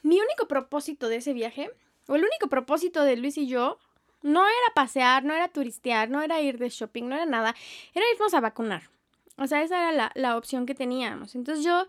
mi 0.02 0.20
único 0.20 0.48
propósito 0.48 1.08
de 1.08 1.16
ese 1.16 1.32
viaje 1.32 1.70
o 2.06 2.14
el 2.14 2.22
único 2.22 2.48
propósito 2.48 3.02
de 3.04 3.16
Luis 3.16 3.36
y 3.36 3.46
yo, 3.46 3.78
no 4.22 4.44
era 4.44 4.74
pasear, 4.74 5.24
no 5.24 5.34
era 5.34 5.48
turistear, 5.48 6.10
no 6.10 6.22
era 6.22 6.40
ir 6.40 6.58
de 6.58 6.68
shopping, 6.68 7.04
no 7.04 7.14
era 7.16 7.26
nada, 7.26 7.54
era 7.94 8.04
irnos 8.14 8.34
a 8.34 8.40
vacunar. 8.40 8.90
O 9.36 9.46
sea, 9.46 9.62
esa 9.62 9.78
era 9.78 9.92
la, 9.92 10.12
la 10.14 10.36
opción 10.36 10.66
que 10.66 10.74
teníamos. 10.74 11.34
Entonces 11.34 11.64
yo, 11.64 11.86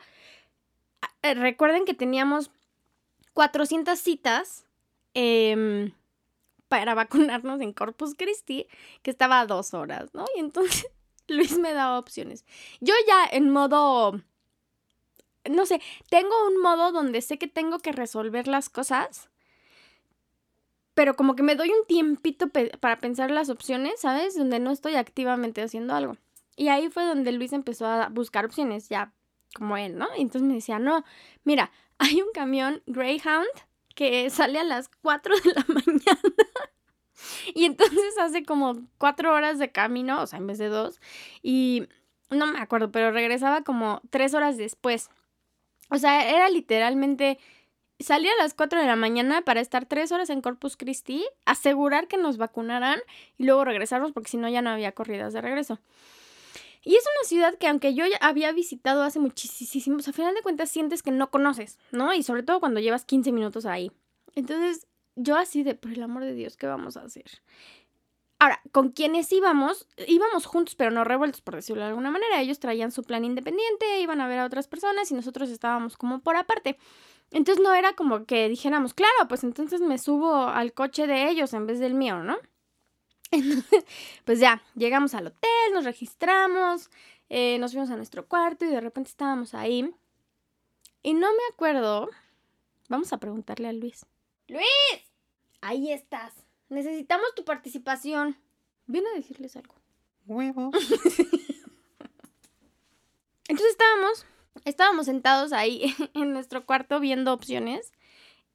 eh, 1.24 1.34
recuerden 1.34 1.86
que 1.86 1.94
teníamos 1.94 2.52
400 3.34 4.00
citas 4.00 4.66
eh, 5.14 5.92
para 6.72 6.96
vacunarnos 6.96 7.60
en 7.60 7.74
Corpus 7.74 8.16
Christi, 8.16 8.66
que 9.02 9.12
estaba 9.12 9.42
a 9.42 9.46
dos 9.46 9.74
horas, 9.74 10.14
¿no? 10.14 10.26
Y 10.38 10.40
entonces 10.40 10.88
Luis 11.28 11.58
me 11.60 11.74
daba 11.74 12.00
opciones. 12.00 12.46
Yo 12.80 12.94
ya 13.06 13.26
en 13.30 13.50
modo, 13.50 14.22
no 15.50 15.66
sé, 15.66 15.82
tengo 16.10 16.34
un 16.48 16.62
modo 16.62 16.94
donde 16.94 17.22
sé 17.22 17.38
que 17.38 17.48
tengo 17.48 17.80
que 17.80 17.92
resolver 17.92 18.48
las 18.48 18.70
cosas, 18.70 19.30
pero 20.94 21.16
como 21.16 21.36
que 21.36 21.44
me 21.44 21.56
doy 21.56 21.72
un 21.72 21.86
tiempito 21.88 22.48
para 22.80 23.00
pensar 23.00 23.32
las 23.32 23.50
opciones, 23.50 24.00
¿sabes? 24.00 24.38
Donde 24.38 24.60
no 24.60 24.72
estoy 24.72 24.96
activamente 24.96 25.62
haciendo 25.62 25.94
algo. 25.94 26.16
Y 26.56 26.70
ahí 26.70 26.90
fue 26.90 27.06
donde 27.06 27.34
Luis 27.34 27.52
empezó 27.52 27.86
a 27.86 28.08
buscar 28.10 28.46
opciones, 28.46 28.88
ya 28.88 29.14
como 29.54 29.78
él, 29.78 29.98
¿no? 29.98 30.08
Y 30.18 30.22
entonces 30.22 30.48
me 30.48 30.56
decía, 30.56 30.80
no, 30.80 31.04
mira, 31.44 31.72
hay 31.98 32.22
un 32.22 32.32
camión 32.34 32.82
Greyhound 32.88 33.50
que 33.96 34.30
sale 34.30 34.60
a 34.60 34.64
las 34.64 34.90
4 35.02 35.36
de 35.36 35.54
la 35.54 35.66
mañana. 35.68 36.22
y 37.54 37.66
entonces 37.66 38.18
hace 38.20 38.44
como 38.44 38.82
4 38.98 39.34
horas 39.34 39.60
de 39.60 39.72
camino, 39.72 40.22
o 40.22 40.28
sea, 40.28 40.40
en 40.40 40.48
vez 40.48 40.58
de 40.58 40.70
dos. 40.70 41.00
Y 41.42 41.88
no 42.30 42.48
me 42.48 42.60
acuerdo, 42.60 42.92
pero 42.92 43.12
regresaba 43.12 43.64
como 43.64 44.02
3 44.10 44.34
horas 44.34 44.58
después. 44.58 45.10
O 45.90 45.98
sea, 45.98 46.30
era 46.30 46.50
literalmente 46.50 47.38
salir 48.00 48.32
a 48.32 48.44
las 48.44 48.54
4 48.54 48.80
de 48.80 48.86
la 48.86 48.96
mañana 48.96 49.42
para 49.42 49.62
estar 49.62 49.86
3 49.86 50.12
horas 50.12 50.30
en 50.30 50.42
Corpus 50.42 50.78
Christi, 50.78 51.26
asegurar 51.46 52.08
que 52.08 52.18
nos 52.18 52.38
vacunaran 52.38 53.00
y 53.38 53.44
luego 53.44 53.66
regresarnos 53.66 54.12
porque 54.12 54.30
si 54.30 54.38
no 54.38 54.50
ya 54.50 54.62
no 54.62 54.70
había 54.70 54.94
corridas 54.94 55.34
de 55.34 55.42
regreso. 55.42 55.80
Y 56.84 56.96
es 56.96 57.04
una 57.04 57.28
ciudad 57.28 57.58
que 57.58 57.68
aunque 57.68 57.94
yo 57.94 58.06
ya 58.08 58.18
había 58.18 58.52
visitado 58.52 59.04
hace 59.04 59.20
muchísimos, 59.20 60.08
a 60.08 60.14
final 60.14 60.34
de 60.34 60.42
cuentas 60.42 60.70
sientes 60.70 61.04
que 61.04 61.12
no 61.12 61.30
conoces, 61.30 61.78
¿no? 61.92 62.14
Y 62.14 62.24
sobre 62.24 62.44
todo 62.44 62.60
cuando 62.60 62.80
llevas 62.80 63.06
15 63.06 63.32
minutos 63.32 63.66
ahí. 63.66 63.92
Entonces, 64.36 64.88
yo 65.16 65.36
así 65.36 65.64
de, 65.64 65.76
por 65.76 65.92
el 65.92 66.02
amor 66.02 66.24
de 66.24 66.34
Dios, 66.34 66.58
¿qué 66.58 66.68
vamos 66.68 66.98
a 66.98 67.04
hacer? 67.04 67.44
Ahora, 68.40 68.60
con 68.72 68.90
quienes 68.90 69.32
íbamos, 69.32 69.88
íbamos 70.08 70.48
juntos, 70.48 70.74
pero 70.74 70.90
no 70.90 71.04
revueltos, 71.04 71.42
por 71.42 71.54
decirlo 71.54 71.84
de 71.84 71.90
alguna 71.90 72.10
manera. 72.10 72.42
Ellos 72.42 72.60
traían 72.60 72.92
su 72.92 73.04
plan 73.04 73.24
independiente, 73.24 74.02
iban 74.02 74.20
a 74.20 74.28
ver 74.28 74.40
a 74.40 74.46
otras 74.46 74.68
personas 74.68 75.12
y 75.12 75.14
nosotros 75.14 75.52
estábamos 75.52 75.96
como 75.96 76.22
por 76.22 76.36
aparte. 76.36 76.80
Entonces 77.30 77.64
no 77.64 77.72
era 77.76 77.94
como 77.94 78.26
que 78.26 78.50
dijéramos, 78.50 78.96
claro, 78.96 79.28
pues 79.30 79.44
entonces 79.44 79.82
me 79.82 80.00
subo 80.00 80.48
al 80.48 80.74
coche 80.74 81.06
de 81.06 81.30
ellos 81.30 81.54
en 81.54 81.68
vez 81.68 81.80
del 81.80 81.94
mío, 81.94 82.24
¿no? 82.24 82.38
pues 84.26 84.40
ya, 84.40 84.62
llegamos 84.76 85.14
al 85.14 85.28
hotel, 85.28 85.74
nos 85.74 85.86
registramos, 85.86 86.90
eh, 87.30 87.58
nos 87.60 87.72
fuimos 87.72 87.90
a 87.90 87.96
nuestro 87.96 88.28
cuarto 88.28 88.66
y 88.66 88.70
de 88.70 88.82
repente 88.82 89.10
estábamos 89.10 89.54
ahí. 89.54 89.90
Y 91.04 91.14
no 91.14 91.32
me 91.32 91.44
acuerdo. 91.52 92.10
Vamos 92.90 93.14
a 93.14 93.18
preguntarle 93.18 93.70
a 93.70 93.74
Luis. 93.74 94.06
Luis, 94.48 94.66
ahí 95.62 95.92
estás. 95.92 96.34
Necesitamos 96.70 97.34
tu 97.36 97.46
participación. 97.46 98.38
Viene 98.86 99.10
a 99.10 99.14
decirles 99.14 99.56
algo. 99.56 99.76
Huevos. 100.26 100.76
Entonces 103.48 103.72
estábamos, 103.72 104.26
estábamos 104.66 105.06
sentados 105.06 105.54
ahí 105.54 105.96
en 106.14 106.34
nuestro 106.34 106.66
cuarto 106.66 107.00
viendo 107.00 107.34
opciones. 107.34 107.92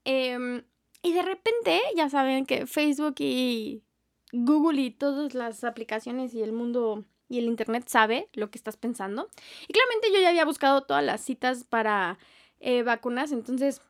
Em, 0.05 0.65
y 1.03 1.13
de 1.13 1.23
repente, 1.23 1.81
ya 1.97 2.09
saben 2.09 2.47
que 2.47 2.67
Facebook 2.67 3.17
y 3.19 3.86
Google 4.33 4.81
y 4.81 4.91
todas 4.91 5.35
las 5.35 5.65
aplicaciones 5.65 6.35
y 6.35 6.43
el 6.43 6.53
mundo 6.53 7.05
y 7.29 7.39
el 7.39 7.47
Internet 7.47 7.89
sabe 7.89 8.29
lo 8.35 8.51
que 8.51 8.59
estás 8.59 8.77
pensando. 8.77 9.29
Y 9.67 9.73
claramente 9.73 10.13
yo 10.13 10.21
ya 10.21 10.29
había 10.29 10.45
buscado 10.45 10.83
todas 10.83 11.05
las 11.05 11.21
citas 11.21 11.65
para 11.65 12.19
eh, 12.61 12.83
vacunas, 12.83 13.33
entonces 13.33 13.83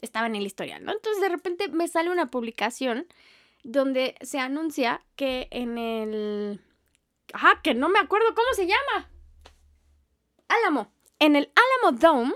estaba 0.00 0.26
en 0.26 0.36
el 0.36 0.46
historial, 0.46 0.84
¿no? 0.84 0.92
Entonces 0.92 1.20
de 1.20 1.28
repente 1.28 1.68
me 1.68 1.88
sale 1.88 2.10
una 2.10 2.26
publicación 2.26 3.06
donde 3.62 4.14
se 4.20 4.38
anuncia 4.38 5.02
que 5.16 5.48
en 5.50 5.78
el... 5.78 6.60
Ajá, 7.32 7.60
que 7.62 7.74
no 7.74 7.88
me 7.88 7.98
acuerdo 7.98 8.34
cómo 8.34 8.48
se 8.54 8.66
llama. 8.66 9.10
Álamo. 10.48 10.90
En 11.18 11.36
el 11.36 11.52
Álamo 11.82 11.98
Dome 11.98 12.34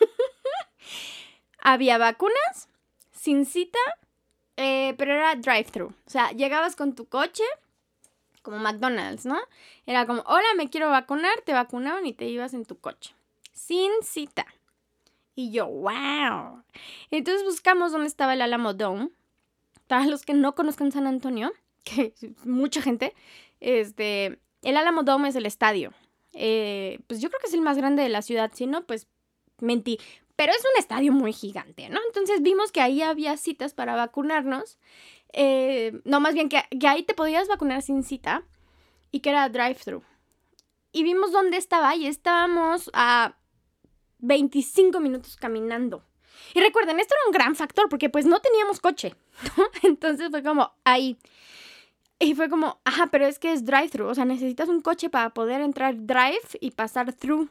había 1.60 1.96
vacunas 1.96 2.68
sin 3.12 3.46
cita 3.46 3.78
eh, 4.56 4.94
pero 4.96 5.14
era 5.14 5.34
drive-thru. 5.34 5.86
O 5.86 6.10
sea, 6.10 6.30
llegabas 6.30 6.76
con 6.76 6.94
tu 6.94 7.06
coche, 7.06 7.44
como 8.42 8.58
McDonald's, 8.58 9.26
¿no? 9.26 9.38
Era 9.86 10.06
como, 10.06 10.22
hola, 10.22 10.46
me 10.56 10.70
quiero 10.70 10.88
vacunar, 10.90 11.40
te 11.44 11.52
vacunaron 11.52 12.06
y 12.06 12.12
te 12.12 12.26
ibas 12.26 12.54
en 12.54 12.64
tu 12.64 12.78
coche. 12.78 13.14
Sin 13.52 13.90
cita. 14.02 14.46
Y 15.34 15.50
yo, 15.50 15.66
wow. 15.66 16.62
Entonces 17.10 17.44
buscamos 17.44 17.92
dónde 17.92 18.06
estaba 18.06 18.34
el 18.34 18.42
Alamo 18.42 18.72
Dome. 18.72 19.10
Para 19.86 20.06
los 20.06 20.24
que 20.24 20.34
no 20.34 20.54
conozcan 20.54 20.90
San 20.90 21.06
Antonio, 21.06 21.52
que 21.84 22.14
mucha 22.44 22.82
gente, 22.82 23.14
este, 23.60 24.38
el 24.62 24.76
Alamo 24.76 25.02
Dome 25.02 25.28
es 25.28 25.36
el 25.36 25.46
estadio. 25.46 25.92
Eh, 26.32 27.00
pues 27.06 27.20
yo 27.20 27.28
creo 27.28 27.40
que 27.40 27.48
es 27.48 27.54
el 27.54 27.62
más 27.62 27.76
grande 27.76 28.02
de 28.02 28.08
la 28.08 28.22
ciudad, 28.22 28.50
si 28.54 28.66
no, 28.66 28.84
pues 28.84 29.06
mentí. 29.60 29.98
Pero 30.36 30.52
es 30.52 30.60
un 30.60 30.78
estadio 30.78 31.12
muy 31.12 31.32
gigante, 31.32 31.88
¿no? 31.88 31.98
Entonces 32.06 32.42
vimos 32.42 32.70
que 32.70 32.82
ahí 32.82 33.02
había 33.02 33.36
citas 33.38 33.72
para 33.72 33.96
vacunarnos. 33.96 34.78
Eh, 35.32 36.00
no, 36.04 36.20
más 36.20 36.34
bien 36.34 36.48
que, 36.48 36.62
ahí 36.86 37.02
te 37.02 37.14
podías 37.14 37.48
vacunar 37.48 37.82
sin 37.82 38.02
cita 38.02 38.44
y 39.10 39.20
que 39.20 39.30
era 39.30 39.48
drive-thru. 39.48 40.02
Y 40.92 41.02
vimos 41.02 41.32
dónde 41.32 41.56
estaba 41.56 41.96
y 41.96 42.06
estábamos 42.06 42.90
a 42.92 43.36
25 44.18 45.00
minutos 45.00 45.36
caminando. 45.36 46.04
Y 46.54 46.60
recuerden, 46.60 47.00
esto 47.00 47.14
era 47.14 47.26
un 47.26 47.32
gran 47.32 47.56
factor 47.56 47.88
porque 47.88 48.10
pues 48.10 48.26
no 48.26 48.40
teníamos 48.40 48.80
coche, 48.80 49.14
¿no? 49.56 49.64
Entonces 49.82 50.30
fue 50.30 50.42
como 50.42 50.72
ahí. 50.84 51.18
Y 52.18 52.34
fue 52.34 52.48
como, 52.48 52.80
ajá, 52.84 53.08
pero 53.08 53.26
es 53.26 53.38
que 53.38 53.52
es 53.52 53.64
drive-thru, 53.64 54.06
o 54.06 54.14
sea, 54.14 54.24
necesitas 54.24 54.68
un 54.68 54.80
coche 54.80 55.10
para 55.10 55.30
poder 55.30 55.60
entrar 55.60 55.94
drive 56.06 56.48
y 56.60 56.70
pasar 56.70 57.12
through. 57.12 57.50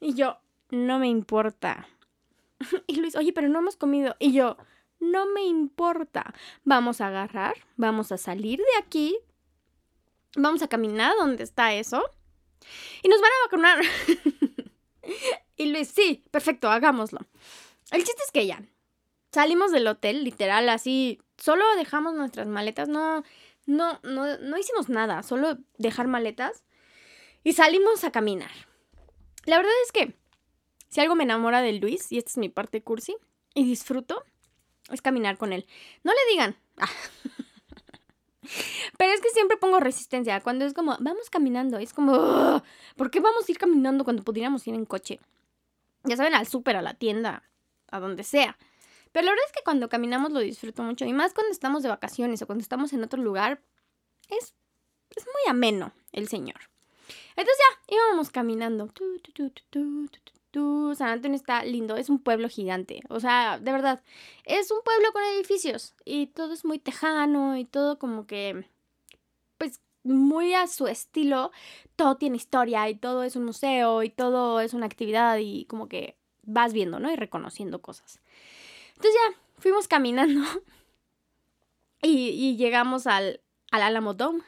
Y 0.00 0.14
yo, 0.14 0.38
no 0.70 0.98
me 0.98 1.08
importa. 1.08 1.88
Y 2.86 2.96
Luis, 2.96 3.16
oye, 3.16 3.32
pero 3.32 3.48
no 3.48 3.58
hemos 3.58 3.76
comido. 3.76 4.16
Y 4.18 4.32
yo, 4.32 4.56
no 4.98 5.26
me 5.26 5.44
importa. 5.44 6.34
Vamos 6.64 7.00
a 7.00 7.08
agarrar, 7.08 7.54
vamos 7.76 8.12
a 8.12 8.16
salir 8.16 8.58
de 8.58 8.78
aquí, 8.82 9.18
vamos 10.36 10.62
a 10.62 10.68
caminar 10.68 11.12
donde 11.18 11.44
está 11.44 11.74
eso 11.74 12.02
y 13.02 13.08
nos 13.08 13.20
van 13.20 13.30
a 13.30 13.44
vacunar. 13.46 13.84
y 15.56 15.66
Luis, 15.66 15.88
sí, 15.88 16.24
perfecto, 16.30 16.70
hagámoslo. 16.70 17.20
El 17.90 18.04
chiste 18.04 18.22
es 18.24 18.32
que 18.32 18.46
ya 18.46 18.62
salimos 19.36 19.70
del 19.70 19.86
hotel, 19.86 20.24
literal, 20.24 20.66
así, 20.70 21.20
solo 21.36 21.62
dejamos 21.76 22.14
nuestras 22.14 22.46
maletas, 22.46 22.88
no, 22.88 23.22
no, 23.66 24.00
no, 24.02 24.38
no 24.38 24.56
hicimos 24.56 24.88
nada, 24.88 25.22
solo 25.22 25.58
dejar 25.76 26.06
maletas 26.06 26.64
y 27.44 27.52
salimos 27.52 28.02
a 28.04 28.10
caminar. 28.10 28.50
La 29.44 29.58
verdad 29.58 29.72
es 29.84 29.92
que 29.92 30.16
si 30.88 31.00
algo 31.00 31.14
me 31.14 31.24
enamora 31.24 31.62
de 31.62 31.72
Luis, 31.74 32.10
y 32.12 32.18
esta 32.18 32.30
es 32.30 32.36
mi 32.38 32.48
parte 32.48 32.82
cursi, 32.82 33.16
y 33.54 33.64
disfruto, 33.64 34.22
es 34.90 35.02
caminar 35.02 35.36
con 35.38 35.52
él. 35.52 35.66
No 36.04 36.12
le 36.12 36.32
digan. 36.32 36.56
Ah. 36.78 36.88
Pero 38.98 39.12
es 39.12 39.20
que 39.20 39.30
siempre 39.30 39.56
pongo 39.56 39.80
resistencia. 39.80 40.40
Cuando 40.40 40.64
es 40.64 40.72
como, 40.72 40.96
vamos 41.00 41.30
caminando, 41.30 41.78
es 41.78 41.92
como, 41.92 42.62
¿por 42.96 43.10
qué 43.10 43.20
vamos 43.20 43.48
a 43.48 43.52
ir 43.52 43.58
caminando 43.58 44.04
cuando 44.04 44.22
pudiéramos 44.22 44.66
ir 44.66 44.74
en 44.74 44.84
coche? 44.84 45.20
Ya 46.04 46.16
saben, 46.16 46.34
al 46.34 46.46
súper, 46.46 46.76
a 46.76 46.82
la 46.82 46.94
tienda, 46.94 47.42
a 47.90 48.00
donde 48.00 48.22
sea. 48.22 48.56
Pero 49.12 49.24
la 49.24 49.32
verdad 49.32 49.46
es 49.46 49.52
que 49.52 49.64
cuando 49.64 49.88
caminamos 49.88 50.30
lo 50.32 50.40
disfruto 50.40 50.82
mucho. 50.82 51.04
Y 51.04 51.12
más 51.12 51.32
cuando 51.34 51.50
estamos 51.52 51.82
de 51.82 51.88
vacaciones 51.88 52.42
o 52.42 52.46
cuando 52.46 52.62
estamos 52.62 52.92
en 52.92 53.02
otro 53.02 53.20
lugar, 53.20 53.62
es, 54.28 54.54
es 55.16 55.24
muy 55.24 55.50
ameno 55.50 55.92
el 56.12 56.28
señor. 56.28 56.60
Entonces 57.30 57.56
ya, 57.58 57.94
íbamos 57.96 58.30
caminando. 58.30 58.92
San 60.96 61.08
Antonio 61.08 61.36
está 61.36 61.64
lindo, 61.64 61.96
es 61.96 62.08
un 62.08 62.18
pueblo 62.18 62.48
gigante. 62.48 63.02
O 63.08 63.20
sea, 63.20 63.58
de 63.58 63.72
verdad, 63.72 64.02
es 64.44 64.70
un 64.70 64.80
pueblo 64.82 65.12
con 65.12 65.22
edificios 65.24 65.94
y 66.04 66.28
todo 66.28 66.52
es 66.52 66.64
muy 66.64 66.78
tejano 66.78 67.56
y 67.56 67.64
todo 67.64 67.98
como 67.98 68.26
que, 68.26 68.68
pues, 69.58 69.80
muy 70.02 70.54
a 70.54 70.66
su 70.66 70.86
estilo. 70.86 71.50
Todo 71.96 72.16
tiene 72.16 72.36
historia 72.36 72.88
y 72.88 72.94
todo 72.94 73.22
es 73.22 73.36
un 73.36 73.44
museo 73.44 74.02
y 74.02 74.10
todo 74.10 74.60
es 74.60 74.74
una 74.74 74.86
actividad 74.86 75.38
y 75.38 75.66
como 75.66 75.88
que 75.88 76.16
vas 76.42 76.72
viendo, 76.72 76.98
¿no? 77.00 77.12
Y 77.12 77.16
reconociendo 77.16 77.82
cosas. 77.82 78.20
Entonces 78.90 79.14
ya, 79.14 79.40
fuimos 79.58 79.88
caminando 79.88 80.40
y, 82.02 82.28
y 82.30 82.56
llegamos 82.56 83.06
al, 83.06 83.40
al 83.70 83.82
Alamo 83.82 84.14
Dome. 84.14 84.42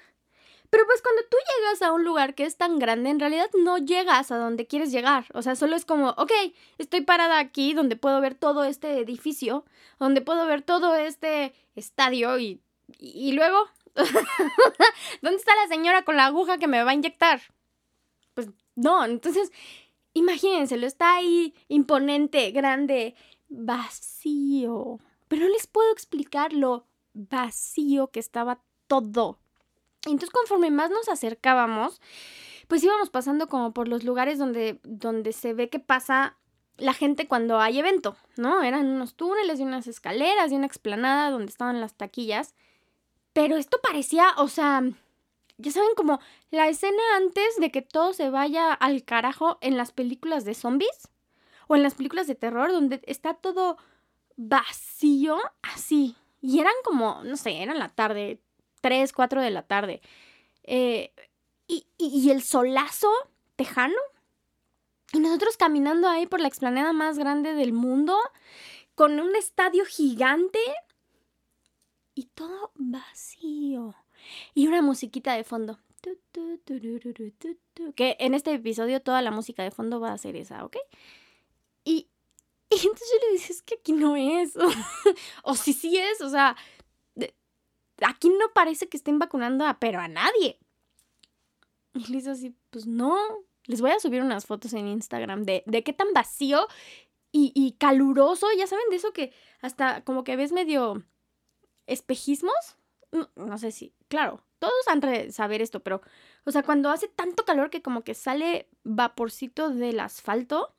Pero 0.70 0.84
pues 0.86 1.00
cuando 1.00 1.22
tú 1.30 1.36
llegas 1.56 1.82
a 1.82 1.92
un 1.92 2.04
lugar 2.04 2.34
que 2.34 2.44
es 2.44 2.56
tan 2.56 2.78
grande, 2.78 3.10
en 3.10 3.20
realidad 3.20 3.48
no 3.54 3.78
llegas 3.78 4.30
a 4.30 4.36
donde 4.36 4.66
quieres 4.66 4.92
llegar. 4.92 5.26
O 5.32 5.40
sea, 5.40 5.56
solo 5.56 5.76
es 5.76 5.84
como, 5.84 6.10
ok, 6.10 6.32
estoy 6.76 7.00
parada 7.00 7.38
aquí 7.38 7.72
donde 7.72 7.96
puedo 7.96 8.20
ver 8.20 8.34
todo 8.34 8.64
este 8.64 8.98
edificio, 8.98 9.64
donde 9.98 10.20
puedo 10.20 10.46
ver 10.46 10.62
todo 10.62 10.94
este 10.94 11.54
estadio 11.74 12.38
y, 12.38 12.60
y, 12.98 13.32
luego, 13.32 13.56
¿dónde 15.22 15.36
está 15.36 15.56
la 15.56 15.68
señora 15.68 16.04
con 16.04 16.16
la 16.16 16.26
aguja 16.26 16.58
que 16.58 16.68
me 16.68 16.82
va 16.82 16.90
a 16.90 16.94
inyectar? 16.94 17.40
Pues 18.34 18.48
no, 18.74 19.04
entonces, 19.04 19.50
imagínenselo, 20.12 20.86
está 20.86 21.16
ahí 21.16 21.54
imponente, 21.68 22.50
grande, 22.50 23.14
vacío. 23.48 25.00
Pero 25.28 25.46
no 25.46 25.48
les 25.48 25.66
puedo 25.66 25.90
explicar 25.92 26.52
lo 26.52 26.86
vacío 27.14 28.08
que 28.08 28.20
estaba 28.20 28.60
todo. 28.86 29.38
Entonces 30.11 30.30
conforme 30.30 30.70
más 30.70 30.90
nos 30.90 31.09
acercábamos, 31.09 32.00
pues 32.68 32.84
íbamos 32.84 33.11
pasando 33.11 33.48
como 33.48 33.72
por 33.72 33.88
los 33.88 34.04
lugares 34.04 34.38
donde, 34.38 34.80
donde 34.84 35.32
se 35.32 35.54
ve 35.54 35.68
que 35.70 35.78
pasa 35.78 36.36
la 36.76 36.92
gente 36.92 37.26
cuando 37.26 37.59
hay 37.59 37.78
evento, 37.78 38.16
¿no? 38.36 38.62
Eran 38.62 38.86
unos 38.86 39.14
túneles 39.14 39.59
y 39.59 39.64
unas 39.64 39.86
escaleras 39.86 40.52
y 40.52 40.54
una 40.54 40.66
explanada 40.66 41.30
donde 41.30 41.50
estaban 41.50 41.80
las 41.80 41.94
taquillas. 41.94 42.54
Pero 43.32 43.56
esto 43.56 43.78
parecía, 43.82 44.32
o 44.36 44.48
sea, 44.48 44.82
ya 45.59 45.72
saben, 45.72 45.90
como 45.96 46.20
la 46.50 46.68
escena 46.68 47.02
antes 47.16 47.56
de 47.59 47.70
que 47.70 47.82
todo 47.82 48.12
se 48.12 48.30
vaya 48.30 48.72
al 48.72 49.04
carajo 49.04 49.59
en 49.61 49.76
las 49.76 49.92
películas 49.92 50.44
de 50.44 50.54
zombies 50.54 51.09
o 51.66 51.74
en 51.74 51.82
las 51.82 51.94
películas 51.94 52.28
de 52.28 52.36
terror, 52.36 52.70
donde 52.70 53.00
está 53.06 53.34
todo 53.34 53.76
vacío, 54.36 55.36
así. 55.62 56.16
Y 56.40 56.61
eran 56.61 56.74
como, 56.84 57.22
no 57.24 57.36
sé, 57.36 57.62
eran 57.62 57.80
la 57.80 57.88
tarde, 57.88 58.40
3, 58.81 59.12
4 59.12 59.43
de 59.43 59.51
la 59.51 59.62
tarde. 59.62 60.01
Eh, 60.64 61.12
y, 61.66 62.31
el 62.31 62.43
solazo 62.43 63.11
tejano. 63.57 63.97
Y 65.12 65.20
nosotros 65.20 65.57
caminando 65.57 66.09
ahí 66.09 66.26
por 66.26 66.41
la 66.41 66.49
explanada 66.49 66.93
más 66.93 67.18
grande 67.18 67.55
del 67.55 67.72
mundo, 67.72 68.16
con 68.95 69.20
un 69.20 69.35
estadio 69.37 69.85
gigante 69.85 70.61
y 72.14 72.24
todo 72.24 72.72
vacío. 72.74 73.95
Y 74.55 74.66
una 74.66 74.83
musiquita 74.83 75.35
de 75.35 75.45
fondo. 75.45 75.79
Que 77.95 78.16
en 78.20 78.35
este 78.35 78.53
episodio 78.53 79.01
toda 79.01 79.22
la 79.22 79.31
música 79.31 79.62
de 79.62 79.70
fondo 79.70 80.01
va 80.01 80.12
a 80.12 80.18
ser 80.18 80.37
esa, 80.37 80.64
¿ok? 80.64 80.76
Y, 81.85 82.09
y 82.70 82.74
entonces 82.74 83.09
yo 83.12 83.26
le 83.26 83.33
dije, 83.33 83.53
es 83.53 83.62
que 83.62 83.74
aquí 83.76 83.93
no 83.93 84.16
es. 84.16 84.53
o 85.43 85.55
sí, 85.55 85.72
sí 85.72 85.97
es, 85.97 86.20
o 86.20 86.29
sea, 86.29 86.57
aquí 88.07 88.28
no 88.30 88.53
parece 88.55 88.88
que 88.88 88.96
estén 88.96 89.18
vacunando 89.18 89.66
a, 89.66 89.78
pero 89.78 90.01
a 90.01 90.09
nadie. 90.09 90.59
Y 91.94 92.07
le 92.09 92.18
dice 92.18 92.30
así, 92.30 92.55
pues 92.70 92.86
no, 92.86 93.16
les 93.64 93.80
voy 93.80 93.90
a 93.90 94.01
subir 94.01 94.22
unas 94.22 94.46
fotos 94.46 94.72
en 94.72 94.88
Instagram 94.88 95.44
de, 95.44 95.62
de 95.66 95.82
qué 95.82 95.92
tan 95.92 96.12
vacío 96.12 96.66
y, 97.32 97.53
y, 97.55 97.72
caluroso, 97.72 98.46
ya 98.57 98.66
saben, 98.66 98.88
de 98.90 98.96
eso 98.96 99.12
que 99.12 99.32
hasta 99.61 100.03
como 100.03 100.24
que 100.24 100.36
ves 100.36 100.53
medio 100.53 101.05
espejismos. 101.86 102.76
No, 103.12 103.28
no 103.36 103.59
sé 103.59 103.70
si, 103.70 103.94
claro, 104.09 104.42
todos 104.59 104.88
han 104.88 105.01
de 105.01 105.32
saber 105.32 105.62
esto, 105.62 105.80
pero, 105.80 106.01
o 106.44 106.51
sea, 106.51 106.62
cuando 106.62 106.90
hace 106.90 107.09
tanto 107.09 107.44
calor 107.44 107.70
que 107.70 107.82
como 107.82 108.03
que 108.03 108.14
sale 108.14 108.68
vaporcito 108.84 109.70
del 109.70 110.01
asfalto 110.01 110.74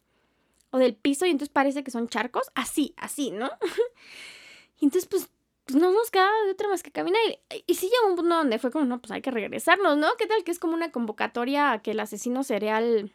o 0.71 0.77
del 0.77 0.95
piso 0.95 1.25
y 1.25 1.31
entonces 1.31 1.51
parece 1.51 1.83
que 1.83 1.91
son 1.91 2.07
charcos, 2.07 2.51
así, 2.55 2.93
así, 2.97 3.31
¿no? 3.31 3.49
y 4.79 4.85
entonces, 4.85 5.07
pues, 5.09 5.29
pues 5.69 5.79
no 5.79 5.91
nos 5.91 6.09
queda 6.09 6.27
de 6.45 6.51
otra 6.51 6.67
más 6.67 6.81
que 6.81 6.91
caminar. 6.91 7.21
Y, 7.27 7.63
y 7.67 7.75
sí 7.75 7.89
llegó 7.89 8.09
un 8.09 8.15
punto 8.15 8.35
donde 8.35 8.57
fue 8.57 8.71
como, 8.71 8.85
no, 8.85 8.99
pues 8.99 9.11
hay 9.11 9.21
que 9.21 9.29
regresarnos, 9.29 9.97
¿no? 9.97 10.07
¿Qué 10.17 10.25
tal 10.25 10.43
que 10.43 10.49
es 10.49 10.57
como 10.57 10.73
una 10.73 10.91
convocatoria 10.91 11.71
a 11.71 11.81
que 11.83 11.91
el 11.91 11.99
asesino 11.99 12.43
cereal. 12.43 13.11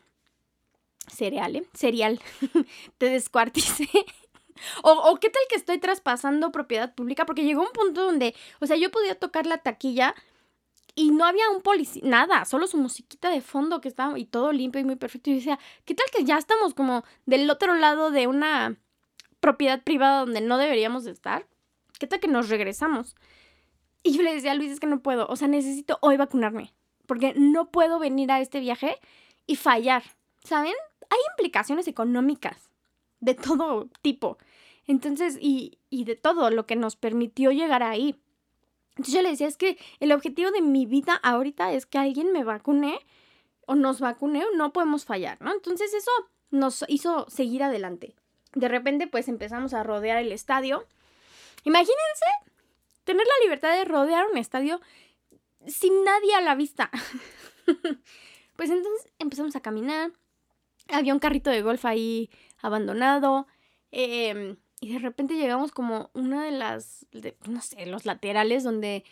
cereal, 1.13 1.57
¿eh? 1.57 1.67
Cereal. 1.75 2.21
te 2.99 3.07
descuartice. 3.07 3.89
o, 4.85 5.19
qué 5.21 5.31
tal 5.31 5.43
que 5.49 5.57
estoy 5.57 5.79
traspasando 5.79 6.53
propiedad 6.53 6.95
pública, 6.95 7.27
porque 7.27 7.43
llegó 7.43 7.63
un 7.63 7.73
punto 7.73 8.05
donde, 8.05 8.37
o 8.61 8.67
sea, 8.67 8.77
yo 8.77 8.93
podía 8.93 9.19
tocar 9.19 9.47
la 9.47 9.59
taquilla 9.59 10.15
y 10.95 11.11
no 11.11 11.25
había 11.25 11.51
un 11.51 11.61
policía, 11.61 12.03
nada, 12.05 12.45
solo 12.45 12.69
su 12.69 12.77
musiquita 12.77 13.31
de 13.31 13.41
fondo 13.41 13.81
que 13.81 13.89
estaba 13.89 14.17
y 14.17 14.27
todo 14.27 14.53
limpio 14.53 14.81
y 14.81 14.85
muy 14.85 14.95
perfecto. 14.95 15.31
Y 15.31 15.35
decía, 15.35 15.59
¿qué 15.85 15.95
tal 15.95 16.07
que 16.17 16.23
ya 16.23 16.39
estamos 16.39 16.73
como 16.75 17.03
del 17.27 17.51
otro 17.51 17.75
lado 17.75 18.13
de 18.13 18.29
una 18.29 18.77
propiedad 19.41 19.83
privada 19.83 20.21
donde 20.21 20.41
no 20.41 20.57
deberíamos 20.57 21.03
de 21.03 21.11
estar? 21.11 21.49
¿Qué 22.05 22.09
tal 22.09 22.21
que 22.21 22.29
nos 22.29 22.51
regresamos? 22.51 23.17
Y 24.03 24.15
yo 24.15 24.23
le 24.23 24.35
decía 24.35 24.53
a 24.53 24.55
Luis, 24.55 24.71
es 24.71 24.79
que 24.79 24.87
no 24.87 25.01
puedo, 25.01 25.27
o 25.27 25.37
sea, 25.37 25.49
necesito 25.49 25.97
hoy 26.03 26.19
vacunarme, 26.19 26.75
porque 27.07 27.33
no 27.35 27.71
puedo 27.71 27.99
venir 27.99 28.31
a 28.31 28.43
este 28.43 28.61
viaje 28.61 28.99
y 29.47 29.57
fallar, 29.57 30.03
¿saben? 30.45 30.75
Hay 31.09 31.19
implicaciones 31.33 31.89
económicas 31.89 32.69
de 33.21 33.33
todo 33.33 33.89
tipo. 34.03 34.37
Entonces, 34.87 35.39
y, 35.41 35.79
y 35.89 36.05
de 36.05 36.15
todo 36.15 36.51
lo 36.51 36.67
que 36.67 36.77
nos 36.77 36.95
permitió 36.95 37.53
llegar 37.53 37.83
ahí. 37.83 38.21
Entonces 38.91 39.15
yo 39.15 39.23
le 39.23 39.31
decía, 39.31 39.47
es 39.47 39.57
que 39.57 39.79
el 39.99 40.13
objetivo 40.13 40.51
de 40.51 40.61
mi 40.61 40.85
vida 40.85 41.15
ahorita 41.23 41.73
es 41.73 41.87
que 41.87 41.97
alguien 41.97 42.35
me 42.35 42.45
vacune 42.45 42.99
o 43.67 43.77
nos 43.77 44.01
vacune 44.01 44.45
no 44.55 44.75
podemos 44.75 45.07
fallar, 45.07 45.41
¿no? 45.41 45.55
Entonces 45.55 45.95
eso 45.95 46.11
nos 46.51 46.85
hizo 46.87 47.25
seguir 47.31 47.63
adelante. 47.63 48.15
De 48.53 48.69
repente 48.69 49.07
pues 49.07 49.27
empezamos 49.27 49.73
a 49.73 49.85
rodear 49.85 50.19
el 50.19 50.33
estadio 50.33 50.87
Imagínense 51.65 52.27
tener 53.05 53.27
la 53.27 53.45
libertad 53.45 53.77
de 53.77 53.85
rodear 53.85 54.27
un 54.31 54.39
estadio 54.39 54.81
sin 55.67 56.05
nadie 56.05 56.35
a 56.35 56.41
la 56.41 56.55
vista. 56.55 56.91
pues 58.57 58.71
entonces 58.71 59.13
empezamos 59.19 59.57
a 59.57 59.61
caminar. 59.61 60.13
Había 60.89 61.15
un 61.15 61.21
carrito 61.21 61.51
de 61.51 61.63
golf 61.63 61.85
ahí 61.85 62.31
abandonado. 62.61 63.47
Em, 63.91 64.57
y 64.81 64.93
de 64.93 64.99
repente 64.99 65.35
llegamos 65.35 65.73
como 65.73 66.11
una 66.15 66.45
de 66.45 66.51
las, 66.51 67.07
no 67.47 67.61
sé, 67.63 67.87
los 67.87 68.05
laterales 68.05 68.65
donde 68.65 69.05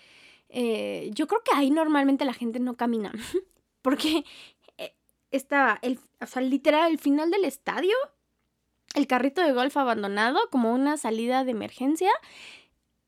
eh, 0.49 1.11
yo 1.15 1.27
creo 1.27 1.43
que 1.43 1.57
ahí 1.57 1.71
normalmente 1.71 2.25
la 2.25 2.35
gente 2.35 2.61
no 2.61 2.77
camina. 2.77 3.13
Porque 3.83 4.25
eh, 4.79 4.95
estaba, 5.31 5.79
el, 5.83 5.99
o 6.21 6.27
sea, 6.27 6.43
literal, 6.43 6.91
el 6.91 6.99
final 6.99 7.31
del 7.31 7.45
estadio 7.45 7.97
el 8.95 9.07
carrito 9.07 9.43
de 9.43 9.53
golf 9.53 9.77
abandonado 9.77 10.39
como 10.51 10.73
una 10.73 10.97
salida 10.97 11.45
de 11.45 11.53
emergencia, 11.53 12.11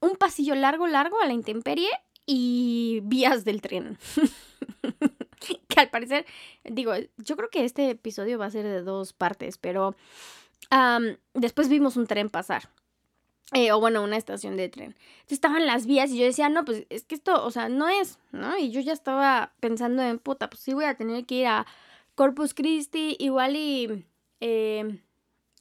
un 0.01 0.17
pasillo 0.17 0.55
largo, 0.55 0.87
largo 0.87 1.21
a 1.21 1.27
la 1.27 1.33
intemperie 1.33 1.91
y 2.27 3.01
vías 3.05 3.45
del 3.45 3.61
tren. 3.61 3.99
que 5.69 5.81
al 5.81 5.91
parecer, 5.91 6.25
digo, 6.65 6.93
yo 7.19 7.37
creo 7.37 7.51
que 7.51 7.65
este 7.65 7.91
episodio 7.91 8.39
va 8.39 8.47
a 8.47 8.51
ser 8.51 8.65
de 8.65 8.83
dos 8.83 9.13
partes, 9.13 9.59
pero 9.59 9.95
después 11.35 11.69
vimos 11.69 11.97
un 11.97 12.07
tren 12.07 12.31
pasar. 12.31 12.69
Eh, 13.53 13.71
o 13.71 13.79
bueno, 13.79 14.03
una 14.03 14.17
estación 14.17 14.57
de 14.57 14.69
tren. 14.69 14.97
Entonces 14.97 15.33
estaban 15.33 15.67
las 15.67 15.87
vías 15.87 16.11
y 16.11 16.19
yo 16.19 16.25
decía, 16.25 16.49
no, 16.49 16.65
pues 16.65 16.87
es 16.89 17.05
que 17.05 17.15
esto, 17.15 17.45
o 17.45 17.51
sea, 17.51 17.69
no 17.69 17.89
es, 17.89 18.19
¿no? 18.33 18.57
Y 18.59 18.71
yo 18.71 18.81
ya 18.81 18.93
estaba 18.93 19.53
pensando 19.61 20.03
en, 20.03 20.19
puta, 20.19 20.49
pues 20.49 20.63
sí 20.63 20.73
voy 20.73 20.87
a 20.87 20.97
tener 20.97 21.25
que 21.27 21.35
ir 21.37 21.47
a 21.47 21.67
Corpus 22.15 22.55
Christi, 22.55 23.17
igual 23.19 23.57
y... 23.57 24.05
Eh, 24.41 24.99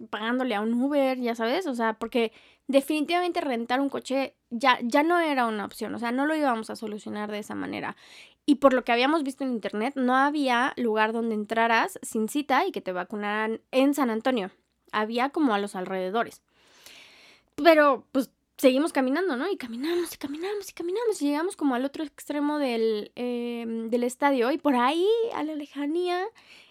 pagándole 0.09 0.55
a 0.55 0.61
un 0.61 0.73
Uber, 0.73 1.19
ya 1.19 1.35
sabes, 1.35 1.67
o 1.67 1.75
sea, 1.75 1.93
porque 1.93 2.31
definitivamente 2.67 3.41
rentar 3.41 3.81
un 3.81 3.89
coche 3.89 4.35
ya, 4.49 4.79
ya 4.81 5.03
no 5.03 5.19
era 5.19 5.47
una 5.47 5.65
opción, 5.65 5.93
o 5.95 5.99
sea, 5.99 6.11
no 6.11 6.25
lo 6.25 6.35
íbamos 6.35 6.69
a 6.69 6.75
solucionar 6.75 7.31
de 7.31 7.39
esa 7.39 7.55
manera. 7.55 7.95
Y 8.45 8.55
por 8.55 8.73
lo 8.73 8.83
que 8.83 8.91
habíamos 8.91 9.23
visto 9.23 9.43
en 9.43 9.51
internet, 9.51 9.93
no 9.95 10.15
había 10.15 10.73
lugar 10.75 11.13
donde 11.13 11.35
entraras 11.35 11.97
sin 12.01 12.27
cita 12.27 12.65
y 12.65 12.71
que 12.71 12.81
te 12.81 12.91
vacunaran 12.91 13.61
en 13.71 13.93
San 13.93 14.09
Antonio. 14.09 14.51
Había 14.91 15.29
como 15.29 15.53
a 15.53 15.59
los 15.59 15.75
alrededores. 15.75 16.41
Pero 17.55 18.05
pues 18.11 18.31
seguimos 18.57 18.91
caminando, 18.91 19.37
¿no? 19.37 19.49
Y 19.49 19.57
caminamos 19.57 20.13
y 20.13 20.17
caminamos 20.17 20.69
y 20.69 20.73
caminamos 20.73 21.21
y 21.21 21.25
llegamos 21.25 21.55
como 21.55 21.75
al 21.75 21.85
otro 21.85 22.03
extremo 22.03 22.59
del, 22.59 23.11
em, 23.15 23.89
del 23.89 24.03
estadio 24.03 24.51
y 24.51 24.57
por 24.57 24.75
ahí, 24.75 25.07
a 25.33 25.43
la 25.43 25.55
lejanía, 25.55 26.25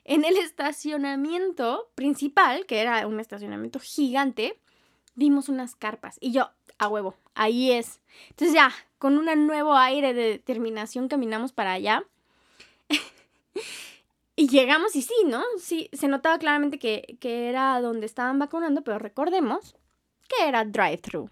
en 0.04 0.24
el 0.24 0.36
estacionamiento 0.36 1.90
principal, 1.94 2.66
que 2.66 2.80
era 2.80 3.06
un 3.06 3.20
estacionamiento 3.20 3.78
gigante, 3.78 4.58
vimos 5.14 5.48
unas 5.48 5.76
carpas 5.76 6.16
y 6.20 6.32
yo, 6.32 6.50
a 6.78 6.88
huevo, 6.88 7.14
ahí 7.34 7.72
es. 7.72 8.00
Entonces 8.30 8.54
ya, 8.54 8.72
con 8.98 9.16
un 9.16 9.46
nuevo 9.46 9.74
aire 9.74 10.14
de 10.14 10.22
determinación 10.22 11.08
caminamos 11.08 11.52
para 11.52 11.72
allá. 11.72 12.04
y 14.36 14.48
llegamos 14.48 14.96
y 14.96 15.02
sí, 15.02 15.14
¿no? 15.26 15.42
Sí, 15.58 15.88
se 15.92 16.08
notaba 16.08 16.38
claramente 16.38 16.78
que, 16.78 17.16
que 17.20 17.48
era 17.48 17.80
donde 17.80 18.06
estaban 18.06 18.38
vacunando, 18.38 18.82
pero 18.82 18.98
recordemos 18.98 19.76
que 20.28 20.48
era 20.48 20.64
drive-thru. 20.64 21.30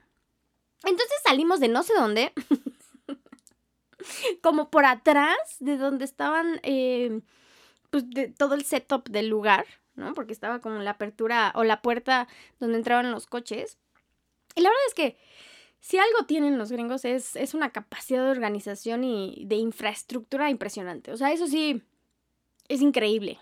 Entonces 0.85 1.16
salimos 1.25 1.61
de 1.61 1.68
no 1.68 1.83
sé 1.83 1.95
dónde, 1.95 2.33
como 4.43 4.71
por 4.71 4.87
atrás 4.87 5.37
de 5.59 5.77
donde 5.77 6.05
estaban 6.05 6.61
eh, 6.62 7.21
pues, 7.91 8.09
de 8.11 8.28
todo 8.28 8.55
el 8.55 8.64
setup 8.64 9.09
del 9.09 9.28
lugar, 9.28 9.66
¿no? 9.95 10.14
Porque 10.14 10.32
estaba 10.32 10.61
como 10.61 10.78
la 10.78 10.93
apertura 10.93 11.53
o 11.55 11.64
la 11.64 11.82
puerta 11.82 12.28
donde 12.59 12.78
entraban 12.78 13.11
los 13.11 13.26
coches. 13.26 13.78
Y 14.55 14.62
la 14.62 14.70
verdad 14.70 14.84
es 14.88 14.95
que 14.95 15.18
si 15.80 15.99
algo 15.99 16.26
tienen 16.26 16.59
los 16.59 16.70
gringos 16.70 17.05
es, 17.05 17.36
es 17.36 17.55
una 17.55 17.70
capacidad 17.70 18.24
de 18.24 18.30
organización 18.30 19.05
y 19.05 19.45
de 19.47 19.57
infraestructura 19.57 20.51
impresionante. 20.51 21.12
O 21.12 21.16
sea, 21.16 21.32
eso 21.32 21.47
sí, 21.47 21.82
es 22.68 22.82
increíble. 22.82 23.38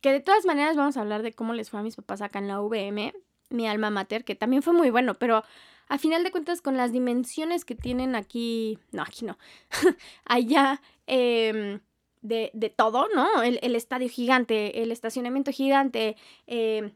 Que 0.00 0.12
de 0.12 0.20
todas 0.20 0.44
maneras 0.46 0.76
vamos 0.76 0.96
a 0.96 1.00
hablar 1.00 1.22
de 1.22 1.32
cómo 1.32 1.54
les 1.54 1.70
fue 1.70 1.80
a 1.80 1.82
mis 1.82 1.96
papás 1.96 2.22
acá 2.22 2.38
en 2.38 2.48
la 2.48 2.60
VM, 2.60 3.12
mi 3.50 3.66
alma 3.66 3.90
mater, 3.90 4.24
que 4.24 4.36
también 4.36 4.62
fue 4.62 4.72
muy 4.72 4.90
bueno, 4.90 5.14
pero 5.14 5.44
a 5.88 5.98
final 5.98 6.22
de 6.22 6.30
cuentas 6.30 6.60
con 6.60 6.76
las 6.76 6.92
dimensiones 6.92 7.64
que 7.64 7.74
tienen 7.74 8.14
aquí, 8.14 8.78
no, 8.92 9.02
aquí 9.02 9.24
no, 9.24 9.38
allá 10.24 10.80
em, 11.06 11.80
de, 12.22 12.50
de, 12.54 12.70
todo, 12.70 13.08
¿no? 13.14 13.42
El, 13.42 13.58
el, 13.62 13.74
estadio 13.74 14.08
gigante, 14.08 14.82
el 14.82 14.92
estacionamiento 14.92 15.52
gigante, 15.52 16.16
em, 16.46 16.92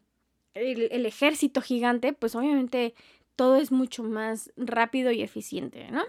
el, 0.54 0.88
el 0.90 1.06
ejército 1.06 1.60
gigante, 1.60 2.12
pues 2.12 2.34
obviamente 2.34 2.94
todo 3.36 3.56
es 3.56 3.72
mucho 3.72 4.02
más 4.02 4.52
rápido 4.56 5.10
y 5.10 5.22
eficiente, 5.22 5.90
¿no? 5.90 6.02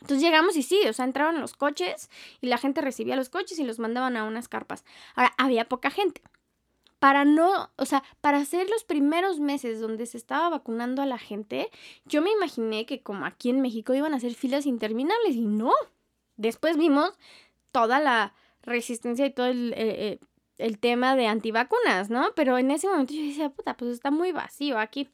Entonces 0.00 0.22
llegamos 0.22 0.56
y 0.56 0.62
sí, 0.62 0.80
o 0.88 0.92
sea, 0.92 1.04
entraban 1.04 1.40
los 1.40 1.54
coches 1.54 2.08
y 2.40 2.46
la 2.46 2.58
gente 2.58 2.80
recibía 2.80 3.16
los 3.16 3.28
coches 3.28 3.58
y 3.58 3.64
los 3.64 3.78
mandaban 3.78 4.16
a 4.16 4.24
unas 4.24 4.48
carpas. 4.48 4.84
Ahora, 5.14 5.32
había 5.36 5.68
poca 5.68 5.90
gente. 5.90 6.22
Para 6.98 7.24
no, 7.24 7.70
o 7.76 7.86
sea, 7.86 8.02
para 8.20 8.38
hacer 8.38 8.68
los 8.68 8.84
primeros 8.84 9.40
meses 9.40 9.80
donde 9.80 10.04
se 10.06 10.18
estaba 10.18 10.50
vacunando 10.50 11.00
a 11.00 11.06
la 11.06 11.18
gente, 11.18 11.70
yo 12.04 12.20
me 12.20 12.30
imaginé 12.30 12.84
que 12.84 13.02
como 13.02 13.24
aquí 13.24 13.50
en 13.50 13.62
México 13.62 13.94
iban 13.94 14.12
a 14.12 14.18
hacer 14.18 14.34
filas 14.34 14.66
interminables 14.66 15.34
y 15.34 15.46
no. 15.46 15.72
Después 16.36 16.76
vimos 16.76 17.12
toda 17.72 18.00
la 18.00 18.34
resistencia 18.62 19.26
y 19.26 19.30
todo 19.30 19.46
el, 19.46 19.74
eh, 19.76 20.18
el 20.58 20.78
tema 20.78 21.16
de 21.16 21.26
antivacunas, 21.26 22.10
¿no? 22.10 22.32
Pero 22.36 22.58
en 22.58 22.70
ese 22.70 22.88
momento 22.88 23.14
yo 23.14 23.22
decía, 23.22 23.50
puta, 23.50 23.76
pues 23.76 23.90
está 23.92 24.10
muy 24.10 24.32
vacío 24.32 24.78
aquí. 24.78 25.08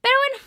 Pero 0.00 0.14
bueno, 0.28 0.44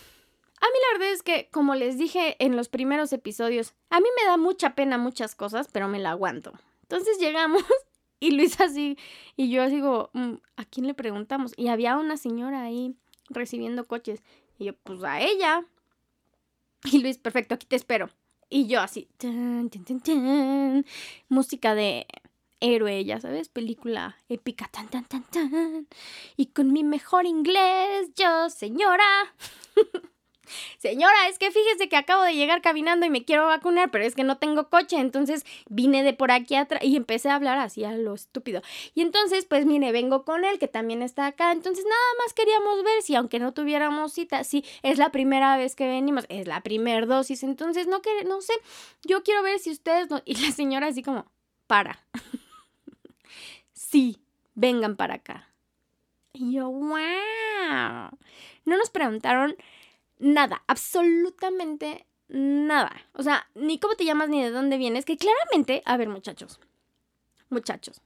a 0.60 0.66
mí 0.66 0.78
la 0.86 0.98
verdad 0.98 1.14
es 1.14 1.22
que, 1.22 1.48
como 1.50 1.74
les 1.74 1.96
dije 1.96 2.36
en 2.38 2.56
los 2.56 2.68
primeros 2.68 3.12
episodios, 3.12 3.74
a 3.88 4.00
mí 4.00 4.08
me 4.18 4.26
da 4.26 4.36
mucha 4.36 4.74
pena 4.74 4.98
muchas 4.98 5.34
cosas, 5.34 5.68
pero 5.72 5.88
me 5.88 5.98
la 5.98 6.10
aguanto. 6.10 6.52
Entonces 6.82 7.18
llegamos 7.18 7.62
y 8.20 8.32
Luis 8.32 8.60
así, 8.60 8.98
y 9.36 9.50
yo 9.50 9.62
así 9.62 9.76
digo, 9.76 10.10
mm, 10.12 10.34
¿a 10.56 10.64
quién 10.64 10.86
le 10.86 10.94
preguntamos? 10.94 11.52
Y 11.56 11.68
había 11.68 11.96
una 11.96 12.16
señora 12.16 12.62
ahí 12.62 12.94
recibiendo 13.30 13.86
coches. 13.86 14.22
Y 14.58 14.66
yo, 14.66 14.76
pues 14.76 15.02
a 15.02 15.20
ella. 15.20 15.64
Y 16.84 16.98
Luis, 16.98 17.18
perfecto, 17.18 17.54
aquí 17.54 17.66
te 17.66 17.76
espero. 17.76 18.10
Y 18.50 18.66
yo 18.66 18.80
así, 18.80 19.08
música 21.28 21.74
de 21.76 22.06
héroe, 22.58 23.04
ya 23.04 23.20
sabes, 23.20 23.48
película 23.48 24.16
épica, 24.28 24.68
tan, 24.72 24.88
tan, 24.88 25.04
tan, 25.04 25.22
tan. 25.22 25.86
Y 26.36 26.46
con 26.46 26.72
mi 26.72 26.82
mejor 26.82 27.26
inglés, 27.26 28.10
yo, 28.16 28.50
señora. 28.50 29.04
Señora, 30.78 31.28
es 31.28 31.38
que 31.38 31.50
fíjese 31.50 31.88
que 31.88 31.96
acabo 31.96 32.22
de 32.22 32.34
llegar 32.34 32.62
caminando 32.62 33.06
y 33.06 33.10
me 33.10 33.24
quiero 33.24 33.46
vacunar, 33.46 33.90
pero 33.90 34.04
es 34.04 34.14
que 34.14 34.24
no 34.24 34.38
tengo 34.38 34.68
coche, 34.68 34.96
entonces 34.98 35.44
vine 35.68 36.02
de 36.02 36.12
por 36.12 36.30
aquí 36.30 36.54
atrás 36.54 36.82
y 36.82 36.96
empecé 36.96 37.28
a 37.30 37.36
hablar 37.36 37.58
así 37.58 37.84
a 37.84 37.92
lo 37.92 38.14
estúpido. 38.14 38.62
Y 38.94 39.02
entonces, 39.02 39.44
pues 39.44 39.66
mire, 39.66 39.92
vengo 39.92 40.24
con 40.24 40.44
él, 40.44 40.58
que 40.58 40.68
también 40.68 41.02
está 41.02 41.26
acá, 41.26 41.52
entonces 41.52 41.84
nada 41.84 42.24
más 42.24 42.34
queríamos 42.34 42.82
ver 42.84 43.02
si 43.02 43.14
aunque 43.14 43.38
no 43.38 43.52
tuviéramos 43.52 44.12
cita, 44.12 44.44
sí, 44.44 44.64
es 44.82 44.98
la 44.98 45.10
primera 45.10 45.56
vez 45.56 45.76
que 45.76 45.86
venimos, 45.86 46.26
es 46.28 46.46
la 46.46 46.60
primer 46.62 47.06
dosis, 47.06 47.42
entonces 47.42 47.86
no, 47.86 48.02
que, 48.02 48.24
no 48.24 48.40
sé, 48.40 48.54
yo 49.04 49.22
quiero 49.22 49.42
ver 49.42 49.58
si 49.58 49.70
ustedes 49.70 50.10
no... 50.10 50.22
Y 50.24 50.34
la 50.36 50.52
señora 50.52 50.88
así 50.88 51.02
como, 51.02 51.26
para. 51.66 52.04
sí, 53.72 54.18
vengan 54.54 54.96
para 54.96 55.14
acá. 55.14 55.48
Y 56.32 56.52
yo, 56.52 56.68
wow. 56.68 58.10
No 58.64 58.76
nos 58.76 58.90
preguntaron 58.90 59.56
nada, 60.20 60.62
absolutamente 60.68 62.06
nada. 62.28 62.92
O 63.14 63.22
sea, 63.22 63.48
ni 63.54 63.78
cómo 63.78 63.96
te 63.96 64.04
llamas 64.04 64.28
ni 64.28 64.42
de 64.42 64.50
dónde 64.50 64.78
vienes, 64.78 65.04
que 65.04 65.16
claramente, 65.16 65.82
a 65.84 65.96
ver 65.96 66.08
muchachos, 66.08 66.60
muchachos, 67.48 68.00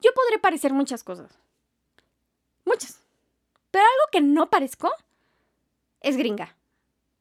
yo 0.00 0.12
podré 0.12 0.38
parecer 0.38 0.72
muchas 0.72 1.04
cosas. 1.04 1.38
Muchas. 2.64 3.00
Pero 3.70 3.84
algo 3.84 4.10
que 4.10 4.20
no 4.20 4.50
parezco 4.50 4.90
es 6.00 6.16
gringa, 6.16 6.56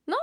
¿no? 0.06 0.18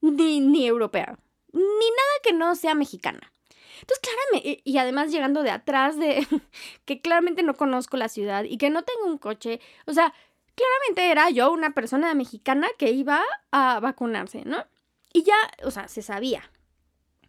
Ni, 0.00 0.40
ni 0.40 0.66
europea. 0.66 1.18
Ni 1.52 1.62
nada 1.62 2.14
que 2.22 2.32
no 2.32 2.54
sea 2.54 2.74
mexicana. 2.74 3.32
Entonces, 3.80 4.00
claramente, 4.00 4.62
y 4.64 4.78
además 4.78 5.10
llegando 5.12 5.42
de 5.42 5.50
atrás 5.50 5.98
de 5.98 6.26
que 6.84 7.00
claramente 7.00 7.42
no 7.42 7.54
conozco 7.54 7.96
la 7.96 8.08
ciudad 8.08 8.44
y 8.44 8.58
que 8.58 8.70
no 8.70 8.82
tengo 8.82 9.06
un 9.06 9.18
coche, 9.18 9.60
o 9.86 9.92
sea, 9.92 10.14
claramente 10.58 11.10
era 11.10 11.30
yo 11.30 11.52
una 11.52 11.70
persona 11.70 12.12
mexicana 12.14 12.68
que 12.76 12.90
iba 12.90 13.22
a 13.52 13.78
vacunarse, 13.80 14.42
¿no? 14.44 14.64
Y 15.12 15.22
ya, 15.22 15.36
o 15.64 15.70
sea, 15.70 15.88
se 15.88 16.02
sabía. 16.02 16.50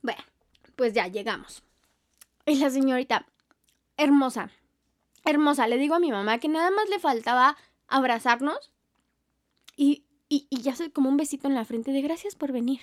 Bueno, 0.01 0.21
pues 0.75 0.93
ya 0.93 1.07
llegamos. 1.07 1.63
Y 2.45 2.55
la 2.55 2.69
señorita, 2.71 3.27
hermosa, 3.97 4.49
hermosa, 5.25 5.67
le 5.67 5.77
digo 5.77 5.95
a 5.95 5.99
mi 5.99 6.11
mamá 6.11 6.39
que 6.39 6.47
nada 6.47 6.71
más 6.71 6.89
le 6.89 6.99
faltaba 6.99 7.55
abrazarnos 7.87 8.71
y, 9.75 10.05
y, 10.27 10.47
ya 10.49 10.75
sé 10.75 10.91
como 10.91 11.09
un 11.09 11.17
besito 11.17 11.47
en 11.47 11.55
la 11.55 11.65
frente 11.65 11.91
de 11.91 12.01
gracias 12.01 12.35
por 12.35 12.51
venir. 12.51 12.81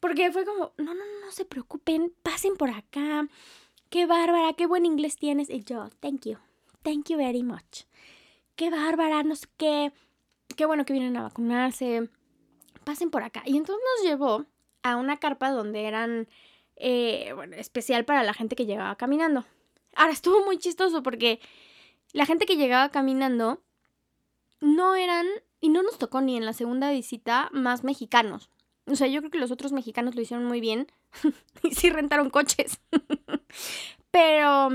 Porque 0.00 0.32
fue 0.32 0.44
como, 0.44 0.72
no, 0.78 0.94
no, 0.94 1.04
no, 1.04 1.20
no 1.26 1.30
se 1.32 1.44
preocupen, 1.44 2.12
pasen 2.22 2.56
por 2.56 2.70
acá. 2.70 3.28
Qué 3.90 4.06
bárbara, 4.06 4.54
qué 4.54 4.66
buen 4.66 4.86
inglés 4.86 5.16
tienes. 5.16 5.50
Y 5.50 5.62
yo, 5.64 5.88
thank 6.00 6.26
you, 6.26 6.38
thank 6.82 7.08
you 7.10 7.18
very 7.18 7.42
much 7.42 7.84
qué 8.56 8.70
bárbara, 8.70 9.22
no 9.22 9.36
sé 9.36 9.46
qué, 9.56 9.92
qué 10.56 10.66
bueno 10.66 10.84
que 10.84 10.92
vienen 10.92 11.16
a 11.16 11.22
vacunarse, 11.22 12.08
pasen 12.84 13.10
por 13.10 13.22
acá. 13.22 13.42
Y 13.44 13.56
entonces 13.56 13.82
nos 13.96 14.06
llevó 14.06 14.46
a 14.82 14.96
una 14.96 15.16
carpa 15.18 15.50
donde 15.50 15.84
eran, 15.84 16.28
eh, 16.76 17.32
bueno, 17.34 17.56
especial 17.56 18.04
para 18.04 18.22
la 18.22 18.34
gente 18.34 18.56
que 18.56 18.66
llegaba 18.66 18.96
caminando. 18.96 19.44
Ahora 19.96 20.12
estuvo 20.12 20.44
muy 20.44 20.58
chistoso 20.58 21.02
porque 21.02 21.40
la 22.12 22.26
gente 22.26 22.46
que 22.46 22.56
llegaba 22.56 22.90
caminando 22.90 23.62
no 24.60 24.94
eran, 24.94 25.26
y 25.60 25.68
no 25.68 25.82
nos 25.82 25.98
tocó 25.98 26.20
ni 26.20 26.36
en 26.36 26.46
la 26.46 26.52
segunda 26.52 26.90
visita, 26.90 27.48
más 27.52 27.84
mexicanos. 27.84 28.50
O 28.86 28.96
sea, 28.96 29.06
yo 29.06 29.20
creo 29.20 29.30
que 29.30 29.38
los 29.38 29.50
otros 29.50 29.72
mexicanos 29.72 30.14
lo 30.14 30.20
hicieron 30.20 30.46
muy 30.46 30.60
bien 30.60 30.86
y 31.62 31.74
sí 31.74 31.90
rentaron 31.90 32.30
coches. 32.30 32.80
Pero, 34.10 34.68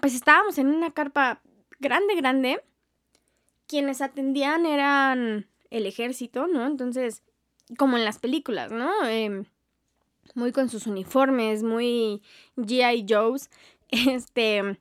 pues 0.00 0.14
estábamos 0.14 0.58
en 0.58 0.68
una 0.68 0.92
carpa 0.92 1.42
grande, 1.78 2.14
grande 2.14 2.62
quienes 3.66 4.00
atendían 4.00 4.66
eran 4.66 5.48
el 5.70 5.86
ejército, 5.86 6.46
¿no? 6.46 6.66
Entonces, 6.66 7.22
como 7.78 7.96
en 7.96 8.04
las 8.04 8.18
películas, 8.18 8.70
¿no? 8.70 8.90
Em, 9.06 9.44
muy 10.34 10.52
con 10.52 10.68
sus 10.68 10.86
uniformes, 10.86 11.62
muy 11.62 12.22
GI 12.56 13.06
Joes, 13.08 13.50
este, 13.88 14.78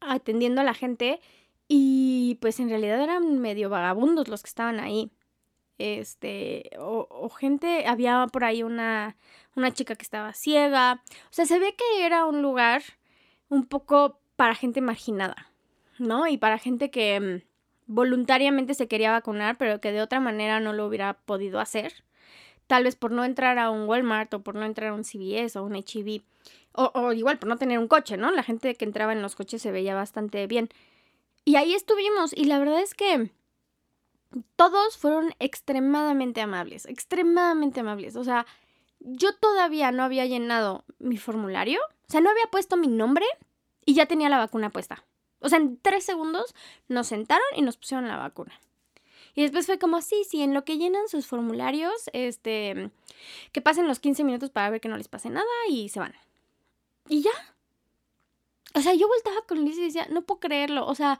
atendiendo 0.00 0.60
a 0.60 0.64
la 0.64 0.74
gente 0.74 1.20
y 1.68 2.38
pues 2.40 2.60
en 2.60 2.68
realidad 2.68 3.00
eran 3.00 3.38
medio 3.38 3.70
vagabundos 3.70 4.28
los 4.28 4.42
que 4.42 4.48
estaban 4.48 4.80
ahí. 4.80 5.10
Este, 5.78 6.70
o, 6.78 7.08
o 7.10 7.28
gente, 7.30 7.86
había 7.86 8.26
por 8.32 8.44
ahí 8.44 8.62
una, 8.62 9.16
una 9.56 9.72
chica 9.72 9.96
que 9.96 10.02
estaba 10.02 10.32
ciega. 10.32 11.02
O 11.30 11.32
sea, 11.32 11.46
se 11.46 11.58
ve 11.58 11.74
que 11.76 12.06
era 12.06 12.26
un 12.26 12.42
lugar 12.42 12.82
un 13.48 13.66
poco 13.66 14.20
para 14.36 14.54
gente 14.54 14.80
marginada. 14.80 15.53
¿No? 15.98 16.26
Y 16.26 16.36
para 16.36 16.58
gente 16.58 16.90
que 16.90 17.20
mm, 17.20 17.48
voluntariamente 17.86 18.74
se 18.74 18.88
quería 18.88 19.12
vacunar, 19.12 19.56
pero 19.58 19.80
que 19.80 19.92
de 19.92 20.02
otra 20.02 20.20
manera 20.20 20.60
no 20.60 20.72
lo 20.72 20.86
hubiera 20.86 21.14
podido 21.14 21.60
hacer. 21.60 22.04
Tal 22.66 22.84
vez 22.84 22.96
por 22.96 23.10
no 23.10 23.24
entrar 23.24 23.58
a 23.58 23.70
un 23.70 23.88
Walmart 23.88 24.32
o 24.34 24.42
por 24.42 24.54
no 24.54 24.64
entrar 24.64 24.90
a 24.90 24.94
un 24.94 25.04
CVS 25.04 25.56
o 25.58 25.64
un 25.64 25.76
HEB. 25.76 26.22
O, 26.72 26.90
o 26.94 27.12
igual 27.12 27.38
por 27.38 27.48
no 27.48 27.56
tener 27.56 27.78
un 27.78 27.88
coche, 27.88 28.16
¿no? 28.16 28.30
La 28.30 28.42
gente 28.42 28.74
que 28.74 28.84
entraba 28.84 29.12
en 29.12 29.22
los 29.22 29.36
coches 29.36 29.62
se 29.62 29.70
veía 29.70 29.94
bastante 29.94 30.46
bien. 30.46 30.70
Y 31.44 31.56
ahí 31.56 31.74
estuvimos. 31.74 32.32
Y 32.32 32.46
la 32.46 32.58
verdad 32.58 32.80
es 32.80 32.94
que 32.94 33.30
todos 34.56 34.96
fueron 34.96 35.34
extremadamente 35.38 36.40
amables. 36.40 36.86
Extremadamente 36.86 37.80
amables. 37.80 38.16
O 38.16 38.24
sea, 38.24 38.46
yo 39.00 39.34
todavía 39.36 39.92
no 39.92 40.02
había 40.02 40.26
llenado 40.26 40.84
mi 40.98 41.18
formulario. 41.18 41.80
O 42.08 42.10
sea, 42.10 42.20
no 42.20 42.30
había 42.30 42.46
puesto 42.50 42.76
mi 42.76 42.88
nombre 42.88 43.26
y 43.84 43.94
ya 43.94 44.06
tenía 44.06 44.28
la 44.28 44.38
vacuna 44.38 44.70
puesta. 44.70 45.04
O 45.44 45.48
sea, 45.48 45.58
en 45.58 45.78
tres 45.78 46.04
segundos 46.04 46.54
nos 46.88 47.06
sentaron 47.06 47.44
y 47.54 47.62
nos 47.62 47.76
pusieron 47.76 48.08
la 48.08 48.16
vacuna. 48.16 48.58
Y 49.34 49.42
después 49.42 49.66
fue 49.66 49.78
como, 49.78 50.00
sí, 50.00 50.24
sí, 50.28 50.42
en 50.42 50.54
lo 50.54 50.64
que 50.64 50.78
llenan 50.78 51.08
sus 51.08 51.26
formularios, 51.26 52.08
este, 52.12 52.90
que 53.52 53.60
pasen 53.60 53.86
los 53.88 54.00
15 54.00 54.24
minutos 54.24 54.50
para 54.50 54.70
ver 54.70 54.80
que 54.80 54.88
no 54.88 54.96
les 54.96 55.08
pase 55.08 55.28
nada 55.28 55.46
y 55.68 55.88
se 55.88 56.00
van. 56.00 56.14
Y 57.08 57.22
ya. 57.22 57.32
O 58.74 58.80
sea, 58.80 58.94
yo 58.94 59.06
voltaba 59.06 59.46
con 59.46 59.64
Liz 59.64 59.76
y 59.76 59.84
decía, 59.84 60.06
no 60.10 60.22
puedo 60.22 60.40
creerlo. 60.40 60.86
O 60.86 60.94
sea, 60.94 61.18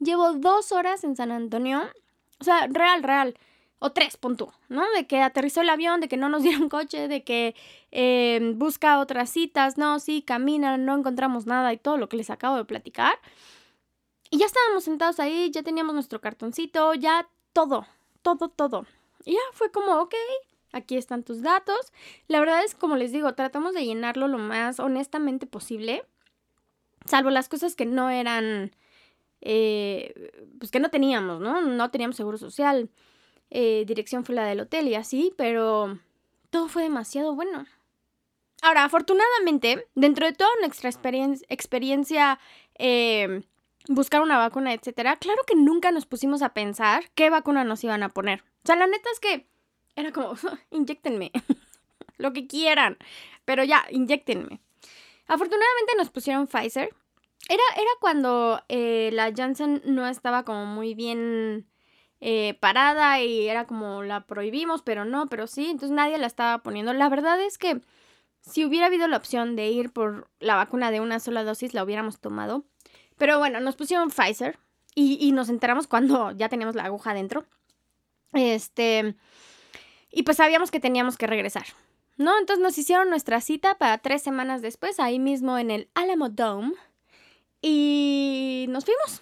llevo 0.00 0.32
dos 0.32 0.72
horas 0.72 1.04
en 1.04 1.16
San 1.16 1.30
Antonio. 1.30 1.82
O 2.40 2.44
sea, 2.44 2.66
real, 2.66 3.02
real. 3.02 3.38
O 3.78 3.92
tres, 3.92 4.16
punto, 4.16 4.52
¿no? 4.68 4.82
De 4.96 5.06
que 5.06 5.22
aterrizó 5.22 5.60
el 5.62 5.70
avión, 5.70 6.00
de 6.00 6.08
que 6.08 6.16
no 6.16 6.28
nos 6.28 6.42
dieron 6.44 6.68
coche, 6.68 7.08
de 7.08 7.24
que 7.24 7.54
eh, 7.92 8.52
busca 8.56 8.98
otras 8.98 9.30
citas, 9.30 9.78
no, 9.78 10.00
sí, 10.00 10.22
camina, 10.22 10.76
no 10.76 10.96
encontramos 10.96 11.46
nada 11.46 11.72
y 11.72 11.78
todo 11.78 11.98
lo 11.98 12.08
que 12.08 12.16
les 12.16 12.30
acabo 12.30 12.56
de 12.56 12.64
platicar. 12.64 13.18
Y 14.30 14.38
ya 14.38 14.46
estábamos 14.46 14.84
sentados 14.84 15.18
ahí, 15.18 15.50
ya 15.50 15.62
teníamos 15.62 15.94
nuestro 15.94 16.20
cartoncito, 16.20 16.94
ya 16.94 17.28
todo, 17.52 17.86
todo, 18.22 18.48
todo. 18.48 18.86
Y 19.24 19.32
ya 19.32 19.40
fue 19.52 19.70
como, 19.72 20.00
ok, 20.00 20.14
aquí 20.72 20.96
están 20.96 21.24
tus 21.24 21.42
datos. 21.42 21.92
La 22.28 22.38
verdad 22.40 22.64
es, 22.64 22.74
como 22.74 22.96
les 22.96 23.12
digo, 23.12 23.34
tratamos 23.34 23.74
de 23.74 23.84
llenarlo 23.84 24.28
lo 24.28 24.38
más 24.38 24.78
honestamente 24.78 25.46
posible, 25.46 26.04
salvo 27.06 27.30
las 27.30 27.48
cosas 27.48 27.74
que 27.74 27.86
no 27.86 28.08
eran, 28.10 28.70
eh, 29.40 30.32
pues 30.58 30.70
que 30.70 30.80
no 30.80 30.90
teníamos, 30.90 31.40
¿no? 31.40 31.60
No 31.60 31.90
teníamos 31.90 32.16
seguro 32.16 32.38
social, 32.38 32.88
eh, 33.50 33.84
dirección 33.86 34.24
fue 34.24 34.36
la 34.36 34.44
del 34.44 34.60
hotel 34.60 34.86
y 34.88 34.94
así, 34.94 35.34
pero 35.36 35.98
todo 36.50 36.68
fue 36.68 36.82
demasiado 36.84 37.34
bueno. 37.34 37.66
Ahora, 38.62 38.84
afortunadamente, 38.84 39.88
dentro 39.94 40.26
de 40.26 40.34
toda 40.34 40.50
nuestra 40.60 40.90
experiencia, 40.90 42.38
eh, 42.78 43.42
buscar 43.88 44.22
una 44.22 44.38
vacuna, 44.38 44.72
etcétera, 44.72 45.16
claro 45.16 45.40
que 45.46 45.56
nunca 45.56 45.90
nos 45.90 46.06
pusimos 46.06 46.42
a 46.42 46.54
pensar 46.54 47.04
qué 47.14 47.30
vacuna 47.30 47.64
nos 47.64 47.82
iban 47.84 48.02
a 48.02 48.08
poner. 48.08 48.42
O 48.62 48.66
sea, 48.66 48.76
la 48.76 48.86
neta 48.86 49.08
es 49.12 49.20
que 49.20 49.46
era 49.96 50.12
como, 50.12 50.34
inyectenme, 50.70 51.32
lo 52.18 52.32
que 52.32 52.46
quieran, 52.46 52.98
pero 53.44 53.64
ya, 53.64 53.84
inyectenme. 53.90 54.60
Afortunadamente 55.26 55.92
nos 55.96 56.10
pusieron 56.10 56.46
Pfizer. 56.46 56.94
Era, 57.48 57.62
era 57.76 57.90
cuando 58.00 58.62
eh, 58.68 59.10
la 59.12 59.32
Janssen 59.34 59.82
no 59.84 60.06
estaba 60.06 60.44
como 60.44 60.66
muy 60.66 60.94
bien 60.94 61.66
eh, 62.20 62.54
parada 62.60 63.20
y 63.22 63.48
era 63.48 63.66
como 63.66 64.02
la 64.02 64.26
prohibimos, 64.26 64.82
pero 64.82 65.04
no, 65.04 65.28
pero 65.28 65.46
sí, 65.46 65.66
entonces 65.66 65.90
nadie 65.90 66.18
la 66.18 66.26
estaba 66.26 66.58
poniendo. 66.58 66.92
La 66.92 67.08
verdad 67.08 67.40
es 67.40 67.58
que 67.58 67.80
si 68.42 68.64
hubiera 68.64 68.86
habido 68.86 69.08
la 69.08 69.16
opción 69.16 69.56
de 69.56 69.68
ir 69.68 69.92
por 69.92 70.28
la 70.38 70.56
vacuna 70.56 70.90
de 70.90 71.00
una 71.00 71.18
sola 71.20 71.44
dosis, 71.44 71.74
la 71.74 71.84
hubiéramos 71.84 72.20
tomado. 72.20 72.64
Pero 73.20 73.38
bueno, 73.38 73.60
nos 73.60 73.76
pusieron 73.76 74.08
Pfizer 74.08 74.58
y, 74.94 75.18
y 75.20 75.32
nos 75.32 75.50
enteramos 75.50 75.86
cuando 75.86 76.30
ya 76.38 76.48
teníamos 76.48 76.74
la 76.74 76.84
aguja 76.84 77.12
dentro. 77.12 77.44
Este, 78.32 79.14
y 80.10 80.22
pues 80.22 80.38
sabíamos 80.38 80.70
que 80.70 80.80
teníamos 80.80 81.18
que 81.18 81.26
regresar, 81.26 81.66
¿no? 82.16 82.38
Entonces 82.38 82.62
nos 82.62 82.78
hicieron 82.78 83.10
nuestra 83.10 83.42
cita 83.42 83.76
para 83.76 83.98
tres 83.98 84.22
semanas 84.22 84.62
después, 84.62 84.98
ahí 84.98 85.18
mismo 85.18 85.58
en 85.58 85.70
el 85.70 85.90
Alamo 85.92 86.30
Dome. 86.30 86.72
Y 87.60 88.64
nos 88.70 88.86
fuimos. 88.86 89.20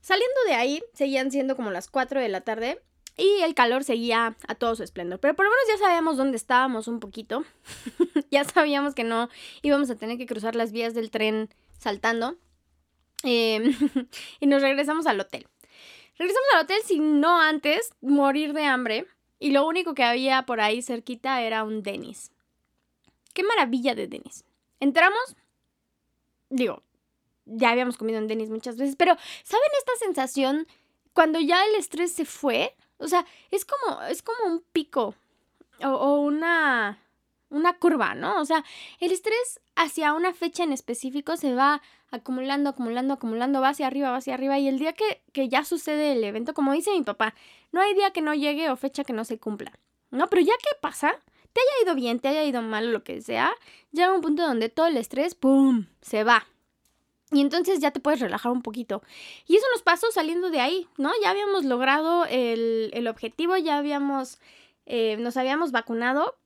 Saliendo 0.00 0.40
de 0.48 0.54
ahí, 0.54 0.82
seguían 0.92 1.30
siendo 1.30 1.54
como 1.54 1.70
las 1.70 1.88
4 1.88 2.20
de 2.20 2.28
la 2.28 2.40
tarde 2.40 2.82
y 3.16 3.42
el 3.42 3.54
calor 3.54 3.84
seguía 3.84 4.36
a 4.48 4.54
todo 4.56 4.74
su 4.74 4.82
esplendor. 4.82 5.20
Pero 5.20 5.36
por 5.36 5.44
lo 5.44 5.52
menos 5.52 5.64
ya 5.68 5.86
sabíamos 5.86 6.16
dónde 6.16 6.36
estábamos 6.36 6.88
un 6.88 6.98
poquito. 6.98 7.44
ya 8.32 8.42
sabíamos 8.42 8.96
que 8.96 9.04
no 9.04 9.28
íbamos 9.62 9.88
a 9.88 9.94
tener 9.94 10.18
que 10.18 10.26
cruzar 10.26 10.56
las 10.56 10.72
vías 10.72 10.94
del 10.94 11.12
tren 11.12 11.48
saltando. 11.78 12.36
Em, 13.22 13.74
y 14.40 14.46
nos 14.46 14.62
regresamos 14.62 15.06
al 15.06 15.20
hotel. 15.20 15.46
Regresamos 16.18 16.48
al 16.54 16.64
hotel 16.64 16.78
sin 16.84 17.20
no 17.20 17.40
antes 17.40 17.90
morir 18.00 18.52
de 18.52 18.64
hambre. 18.64 19.06
Y 19.38 19.52
lo 19.52 19.66
único 19.66 19.94
que 19.94 20.02
había 20.02 20.44
por 20.46 20.60
ahí 20.60 20.82
cerquita 20.82 21.42
era 21.42 21.62
un 21.62 21.82
Denis. 21.82 22.32
Qué 23.34 23.44
maravilla 23.44 23.94
de 23.94 24.08
Denis. 24.08 24.44
Entramos, 24.80 25.36
digo, 26.50 26.82
ya 27.44 27.70
habíamos 27.70 27.96
comido 27.96 28.18
en 28.18 28.26
Denis 28.26 28.50
muchas 28.50 28.76
veces, 28.76 28.96
pero 28.96 29.16
¿saben 29.44 29.68
esta 29.78 29.92
sensación 30.04 30.66
cuando 31.12 31.38
ya 31.40 31.64
el 31.66 31.76
estrés 31.76 32.12
se 32.12 32.24
fue? 32.24 32.74
O 32.98 33.06
sea, 33.06 33.24
es 33.50 33.64
como, 33.64 34.02
es 34.02 34.22
como 34.22 34.54
un 34.54 34.64
pico 34.72 35.14
o, 35.84 35.88
o 35.88 36.20
una, 36.20 37.00
una 37.50 37.78
curva, 37.78 38.14
¿no? 38.14 38.40
O 38.40 38.44
sea, 38.44 38.64
el 39.00 39.12
estrés 39.12 39.60
hacia 39.76 40.12
una 40.12 40.32
fecha 40.34 40.64
en 40.64 40.72
específico 40.72 41.36
se 41.36 41.54
va 41.54 41.82
acumulando, 42.10 42.70
acumulando, 42.70 43.14
acumulando, 43.14 43.60
va 43.60 43.70
hacia 43.70 43.86
arriba, 43.86 44.10
va 44.10 44.18
hacia 44.18 44.34
arriba. 44.34 44.58
Y 44.58 44.68
el 44.68 44.78
día 44.78 44.92
que, 44.92 45.22
que 45.32 45.48
ya 45.48 45.64
sucede 45.64 46.12
el 46.12 46.24
evento, 46.24 46.54
como 46.54 46.72
dice 46.72 46.90
mi 46.92 47.02
papá, 47.02 47.34
no 47.72 47.80
hay 47.80 47.94
día 47.94 48.10
que 48.12 48.22
no 48.22 48.34
llegue 48.34 48.70
o 48.70 48.76
fecha 48.76 49.04
que 49.04 49.12
no 49.12 49.24
se 49.24 49.38
cumpla. 49.38 49.72
¿No? 50.10 50.28
Pero 50.28 50.42
ya 50.42 50.54
que 50.54 50.78
pasa, 50.80 51.14
te 51.52 51.60
haya 51.60 51.84
ido 51.84 51.94
bien, 51.94 52.18
te 52.18 52.28
haya 52.28 52.44
ido 52.44 52.62
mal, 52.62 52.92
lo 52.92 53.04
que 53.04 53.20
sea, 53.20 53.52
llega 53.92 54.12
un 54.12 54.22
punto 54.22 54.46
donde 54.46 54.68
todo 54.68 54.86
el 54.86 54.96
estrés, 54.96 55.34
¡pum!, 55.34 55.86
se 56.00 56.24
va. 56.24 56.46
Y 57.30 57.42
entonces 57.42 57.80
ya 57.80 57.90
te 57.90 58.00
puedes 58.00 58.20
relajar 58.20 58.52
un 58.52 58.62
poquito. 58.62 59.02
Y 59.46 59.56
eso 59.56 59.66
nos 59.72 59.82
pasó 59.82 60.10
saliendo 60.10 60.50
de 60.50 60.60
ahí, 60.60 60.88
¿no? 60.96 61.10
Ya 61.22 61.30
habíamos 61.30 61.64
logrado 61.64 62.24
el, 62.24 62.90
el 62.94 63.06
objetivo, 63.06 63.56
ya 63.56 63.76
habíamos, 63.76 64.38
eh, 64.86 65.16
nos 65.18 65.36
habíamos 65.36 65.70
vacunado. 65.70 66.36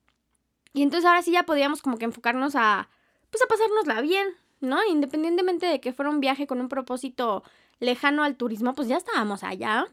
Y 0.73 0.83
entonces 0.83 1.07
ahora 1.07 1.23
sí 1.23 1.33
ya 1.33 1.45
podíamos 1.45 1.83
como 1.83 1.99
que 1.99 2.05
enfocarnos 2.05 2.55
a, 2.57 2.89
pues 3.31 3.43
a 3.43 3.47
pasárnosla 3.47 4.01
bien, 4.01 4.29
¿no? 4.61 4.79
Independientemente 4.85 5.67
de 5.67 5.81
que 5.81 5.93
fuera 5.93 6.11
un 6.11 6.21
viaje 6.21 6.47
con 6.47 6.61
un 6.61 6.69
propósito 6.69 7.43
lejano 7.79 8.23
al 8.25 8.37
turismo, 8.37 8.75
pues 8.75 8.89
ya 8.89 8.97
estábamos 8.97 9.43
allá. 9.43 9.87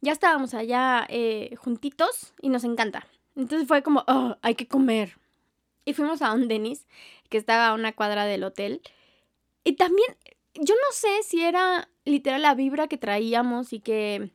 Ya 0.00 0.12
estábamos 0.12 0.54
allá 0.54 1.06
eh, 1.08 1.54
juntitos 1.56 2.34
y 2.40 2.48
nos 2.48 2.64
encanta. 2.64 3.06
Entonces 3.34 3.66
fue 3.68 3.82
como, 3.82 4.04
oh, 4.06 4.36
hay 4.42 4.54
que 4.54 4.68
comer. 4.68 5.18
Y 5.84 5.94
fuimos 5.94 6.22
a 6.22 6.32
un 6.32 6.48
Denis, 6.48 6.86
que 7.28 7.38
estaba 7.38 7.68
a 7.68 7.74
una 7.74 7.92
cuadra 7.92 8.24
del 8.24 8.44
hotel. 8.44 8.82
Y 9.64 9.74
también, 9.74 10.16
yo 10.54 10.74
no 10.74 10.92
sé 10.92 11.22
si 11.22 11.42
era 11.42 11.88
literal 12.04 12.42
la 12.42 12.54
vibra 12.54 12.88
que 12.88 12.98
traíamos 12.98 13.72
y 13.72 13.80
que, 13.80 14.30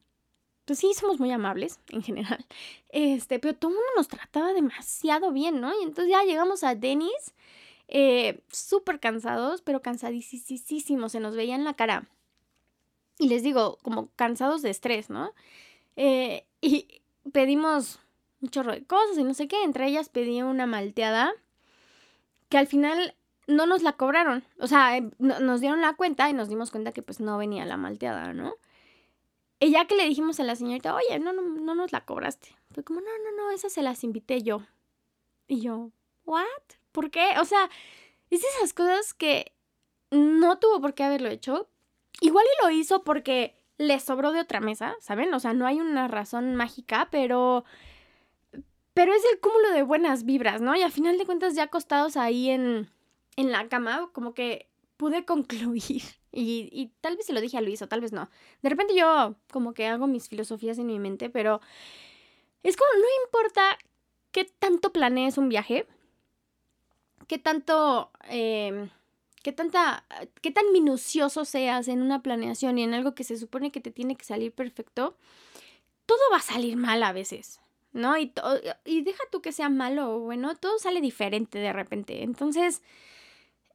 pues 0.72 0.80
sí, 0.80 0.93
somos 0.93 1.19
muy 1.19 1.30
amables 1.32 1.82
en 1.89 2.01
general. 2.01 2.45
Este, 2.93 3.39
pero 3.39 3.53
todo 3.53 3.72
el 3.72 3.76
mundo 3.76 3.91
nos 3.97 4.07
trataba 4.07 4.53
demasiado 4.53 5.34
bien, 5.34 5.59
¿no? 5.59 5.74
Y 5.78 5.84
entonces 5.84 6.09
ya 6.09 6.24
llegamos 6.24 6.63
a 6.63 6.76
Denis 6.76 7.34
eh, 7.89 8.41
súper 8.49 9.01
cansados, 9.01 9.61
pero 9.61 9.82
cansadísimos, 9.82 11.11
se 11.11 11.19
nos 11.19 11.36
veía 11.36 11.55
en 11.55 11.65
la 11.65 11.74
cara. 11.74 12.07
Y 13.17 13.28
les 13.28 13.43
digo, 13.43 13.80
como 13.82 14.11
cansados 14.15 14.61
de 14.61 14.69
estrés, 14.69 15.09
¿no? 15.09 15.34
Eh, 15.97 16.45
y 16.61 17.01
pedimos 17.34 17.99
un 18.41 18.47
chorro 18.47 18.72
de 18.72 18.86
cosas 18.86 19.17
y 19.17 19.26
no 19.26 19.34
sé 19.34 19.49
qué. 19.49 19.61
Entre 19.63 19.88
ellas 19.88 20.07
pedí 20.07 20.41
una 20.41 20.67
malteada 20.67 21.34
que 22.47 22.57
al 22.57 22.67
final 22.67 23.13
no 23.47 23.65
nos 23.65 23.84
la 23.84 23.91
cobraron. 23.97 24.45
O 24.57 24.67
sea, 24.67 24.95
eh, 24.95 25.11
nos 25.19 25.59
dieron 25.59 25.82
la 25.82 25.95
cuenta 25.95 26.30
y 26.30 26.34
nos 26.34 26.47
dimos 26.47 26.72
cuenta 26.72 26.93
que 26.93 27.01
pues 27.01 27.19
no 27.19 27.38
venía 27.38 27.65
la 27.65 27.76
malteada, 27.76 28.32
¿no? 28.32 28.55
Y 29.64 29.70
ya 29.70 29.86
que 29.86 29.95
le 29.95 30.05
dijimos 30.05 30.39
a 30.39 30.43
la 30.43 30.55
señorita, 30.55 30.95
oye, 30.95 31.20
no, 31.20 31.34
no, 31.34 31.43
no 31.43 31.76
nos 31.76 31.91
la 31.91 32.03
cobraste. 32.03 32.57
Fue 32.72 32.84
como, 32.84 32.99
no, 32.99 33.05
no, 33.24 33.38
no, 33.38 33.51
esas 33.51 33.72
se 33.72 33.84
las 33.84 34.03
invité 34.03 34.41
yo. 34.41 34.64
Y 35.47 35.62
yo, 35.62 35.91
¿what? 36.26 36.45
¿Por 36.91 37.12
qué? 37.12 37.36
O 37.39 37.45
sea, 37.45 37.70
es 38.32 38.43
esas 38.43 38.74
cosas 38.74 39.14
que 39.14 39.53
no 40.09 40.57
tuvo 40.57 40.82
por 40.82 40.95
qué 40.95 41.03
haberlo 41.03 41.30
hecho. 41.30 41.70
Igual 42.22 42.43
y 42.45 42.66
lo 42.66 42.72
hizo 42.72 43.03
porque 43.03 43.55
le 43.78 43.99
sobró 43.99 44.32
de 44.32 44.39
otra 44.39 44.62
mesa, 44.62 44.95
¿saben? 44.99 45.32
O 45.32 45.39
sea, 45.39 45.53
no 45.53 45.68
hay 45.68 45.80
una 45.80 46.07
razón 46.07 46.55
mágica, 46.55 47.09
pero... 47.12 47.64
Pero 48.95 49.14
es 49.14 49.24
el 49.32 49.39
cúmulo 49.39 49.70
de 49.74 49.84
buenas 49.84 50.26
vibras, 50.26 50.59
¿no? 50.59 50.76
Y 50.76 50.82
a 50.82 50.89
final 50.89 51.20
de 51.20 51.26
cuentas, 51.26 51.53
ya 51.53 51.64
acostados 51.64 52.18
ahí 52.18 52.49
en, 52.49 52.89
en 53.36 53.51
la 53.51 53.70
cama, 53.70 54.09
como 54.12 54.34
que 54.34 54.72
pude 54.97 55.24
concluir. 55.26 56.01
Y, 56.32 56.69
y 56.71 56.91
tal 57.01 57.17
vez 57.17 57.25
se 57.25 57.34
lo 57.34 57.41
dije 57.41 57.57
a 57.57 57.61
Luis 57.61 57.82
o 57.82 57.88
tal 57.88 58.01
vez 58.01 58.13
no. 58.13 58.29
De 58.61 58.69
repente 58.69 58.95
yo 58.95 59.36
como 59.51 59.73
que 59.73 59.88
hago 59.88 60.07
mis 60.07 60.29
filosofías 60.29 60.77
en 60.77 60.88
mi 60.88 60.99
mente, 60.99 61.29
pero 61.29 61.61
es 62.63 62.77
como, 62.77 62.89
no 62.93 63.07
importa 63.25 63.77
qué 64.32 64.45
tanto 64.45 64.93
planees 64.93 65.38
un 65.38 65.49
viaje, 65.49 65.88
qué 67.27 67.38
tanto, 67.38 68.11
em, 68.29 68.89
qué 69.43 69.51
tanta, 69.51 70.05
qué 70.41 70.51
tan 70.51 70.71
minucioso 70.71 71.45
seas 71.45 71.88
en 71.88 72.01
una 72.01 72.21
planeación 72.21 72.77
y 72.77 72.84
en 72.84 72.93
algo 72.93 73.15
que 73.15 73.23
se 73.23 73.38
supone 73.38 73.71
que 73.71 73.82
te 73.82 73.91
tiene 73.91 74.15
que 74.15 74.25
salir 74.25 74.51
perfecto, 74.53 75.17
todo 76.05 76.19
va 76.32 76.38
a 76.38 76.41
salir 76.41 76.77
mal 76.77 77.03
a 77.03 77.13
veces, 77.13 77.59
¿no? 77.93 78.17
Y, 78.17 78.34
y 78.86 79.01
deja 79.01 79.23
tú 79.32 79.41
que 79.41 79.51
sea 79.51 79.69
malo 79.69 80.15
o 80.15 80.19
bueno, 80.19 80.55
todo 80.55 80.79
sale 80.79 81.01
diferente 81.01 81.59
de 81.59 81.73
repente. 81.73 82.23
Entonces, 82.23 82.82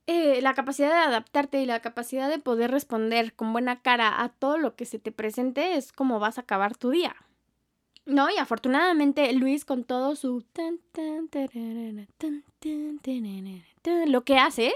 eh, 0.06 0.40
la 0.40 0.54
capacidad 0.54 0.90
de 0.90 1.08
adaptarte 1.08 1.60
y 1.60 1.66
la 1.66 1.80
capacidad 1.80 2.28
de 2.28 2.38
poder 2.38 2.70
responder 2.70 3.34
con 3.34 3.52
buena 3.52 3.80
cara 3.82 4.22
a 4.22 4.28
todo 4.28 4.56
lo 4.56 4.76
que 4.76 4.86
se 4.86 4.98
te 4.98 5.10
presente 5.10 5.76
es 5.76 5.92
como 5.92 6.20
vas 6.20 6.38
a 6.38 6.42
acabar 6.42 6.76
tu 6.76 6.90
día. 6.90 7.16
No, 8.04 8.30
y 8.30 8.36
afortunadamente 8.36 9.32
Luis 9.32 9.64
con 9.64 9.82
todo 9.82 10.14
su 10.14 10.44
lo 14.06 14.24
que 14.24 14.38
hace 14.38 14.72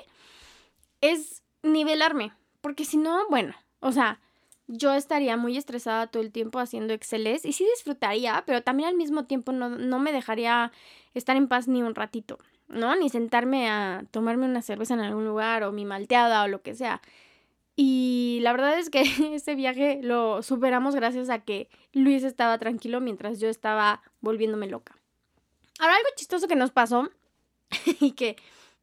es 1.00 1.44
nivelarme, 1.62 2.32
porque 2.60 2.84
si 2.84 2.96
no, 2.96 3.28
bueno, 3.28 3.54
o 3.78 3.92
sea, 3.92 4.20
yo 4.66 4.94
estaría 4.94 5.36
muy 5.36 5.56
estresada 5.56 6.08
todo 6.08 6.22
el 6.22 6.32
tiempo 6.32 6.58
haciendo 6.58 6.92
Exceles 6.92 7.44
y 7.44 7.52
sí 7.52 7.64
disfrutaría, 7.76 8.42
pero 8.46 8.62
también 8.62 8.88
al 8.88 8.96
mismo 8.96 9.24
tiempo 9.26 9.52
no, 9.52 9.68
no 9.68 10.00
me 10.00 10.12
dejaría 10.12 10.72
estar 11.14 11.36
en 11.36 11.46
paz 11.46 11.68
ni 11.68 11.82
un 11.82 11.94
ratito, 11.94 12.38
¿no? 12.70 12.96
Ni 12.96 13.08
sentarme 13.08 13.68
a 13.68 14.04
tomarme 14.10 14.46
una 14.46 14.62
cerveza 14.62 14.94
en 14.94 15.00
algún 15.00 15.26
lugar 15.26 15.62
o 15.62 15.72
mi 15.72 15.84
malteada 15.84 16.44
o 16.44 16.48
lo 16.48 16.62
que 16.62 16.74
sea. 16.74 17.02
Y 17.76 18.40
la 18.42 18.52
verdad 18.52 18.78
es 18.78 18.90
que 18.90 19.02
ese 19.34 19.54
viaje 19.54 20.00
lo 20.02 20.42
superamos 20.42 20.94
gracias 20.94 21.30
a 21.30 21.40
que 21.40 21.68
Luis 21.92 22.24
estaba 22.24 22.58
tranquilo 22.58 23.00
mientras 23.00 23.40
yo 23.40 23.48
estaba 23.48 24.02
volviéndome 24.20 24.66
loca. 24.66 24.96
Ahora 25.78 25.96
algo 25.96 26.08
chistoso 26.16 26.48
que 26.48 26.56
nos 26.56 26.70
pasó 26.70 27.10
y 28.00 28.12
que 28.12 28.36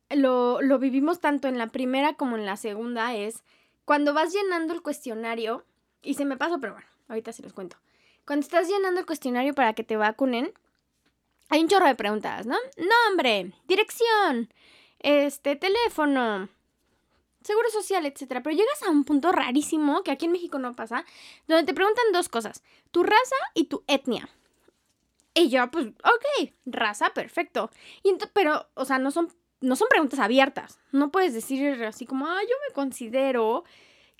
lo, 0.09 0.61
lo 0.61 0.79
vivimos 0.79 1.19
tanto 1.19 1.47
en 1.47 1.57
la 1.57 1.67
primera 1.67 2.13
como 2.13 2.37
en 2.37 2.45
la 2.45 2.57
segunda 2.57 3.15
es 3.15 3.43
cuando 3.87 4.13
vas 4.13 4.33
llenando 4.33 4.73
el 4.73 4.81
cuestionario, 4.81 5.63
y 6.01 6.15
se 6.15 6.25
me 6.25 6.35
pasó, 6.35 6.59
pero 6.59 6.73
bueno, 6.73 6.87
ahorita 7.07 7.31
se 7.31 7.41
los 7.41 7.53
cuento. 7.53 7.77
cuando 8.25 8.43
estás 8.43 8.67
llenando 8.67 8.99
el 8.99 9.05
cuestionario 9.05 9.53
para 9.53 9.71
que 9.71 9.85
te 9.85 9.95
vacunen, 9.95 10.51
hay 11.49 11.61
un 11.61 11.67
chorro 11.67 11.87
de 11.87 11.95
preguntas, 11.95 12.45
¿no? 12.45 12.57
Nombre, 12.77 13.53
dirección, 13.67 14.51
este, 14.99 15.55
teléfono, 15.55 16.49
seguro 17.41 17.69
social, 17.69 18.05
etcétera. 18.05 18.43
Pero 18.43 18.55
llegas 18.55 18.83
a 18.83 18.89
un 18.89 19.03
punto 19.03 19.31
rarísimo 19.31 20.03
que 20.03 20.11
aquí 20.11 20.25
en 20.25 20.33
México 20.33 20.59
no 20.59 20.75
pasa, 20.75 21.05
donde 21.47 21.65
te 21.65 21.73
preguntan 21.73 22.05
dos 22.13 22.29
cosas: 22.29 22.63
tu 22.91 23.03
raza 23.03 23.35
y 23.53 23.65
tu 23.65 23.83
etnia. 23.87 24.29
Y 25.33 25.49
yo, 25.49 25.69
pues, 25.69 25.87
ok, 25.87 26.51
raza, 26.65 27.11
perfecto. 27.11 27.69
Y 28.03 28.15
pero, 28.33 28.67
o 28.73 28.85
sea, 28.85 28.97
no 28.97 29.11
son, 29.11 29.31
no 29.61 29.75
son 29.75 29.87
preguntas 29.87 30.19
abiertas. 30.19 30.79
No 30.91 31.11
puedes 31.11 31.33
decir 31.33 31.83
así 31.83 32.07
como, 32.07 32.25
ah, 32.25 32.41
yo 32.41 32.55
me 32.67 32.73
considero 32.73 33.63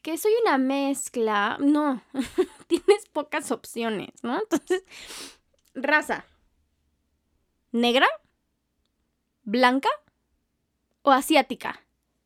que 0.04 0.18
soy 0.18 0.32
una 0.44 0.60
mezcla. 0.60 1.58
No, 1.60 2.04
tienes 2.68 3.08
pocas 3.12 3.52
opciones, 3.52 4.24
¿no? 4.24 4.40
Entonces, 4.40 4.84
raza. 5.74 6.26
¿Negra? 7.78 8.08
¿Blanca? 9.44 9.90
¿O 11.04 11.12
asiática? 11.12 11.80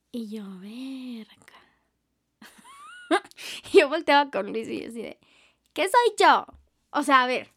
Y 0.09 0.29
yo, 0.29 0.43
verga. 0.59 1.59
yo 3.73 3.89
volteaba 3.89 4.31
con 4.31 4.53
Luis 4.53 4.69
y 4.69 4.85
decía, 4.85 5.17
¿qué 5.73 5.89
soy 5.89 6.15
yo? 6.17 6.45
O 6.91 7.03
sea, 7.03 7.23
a 7.23 7.27
ver. 7.27 7.51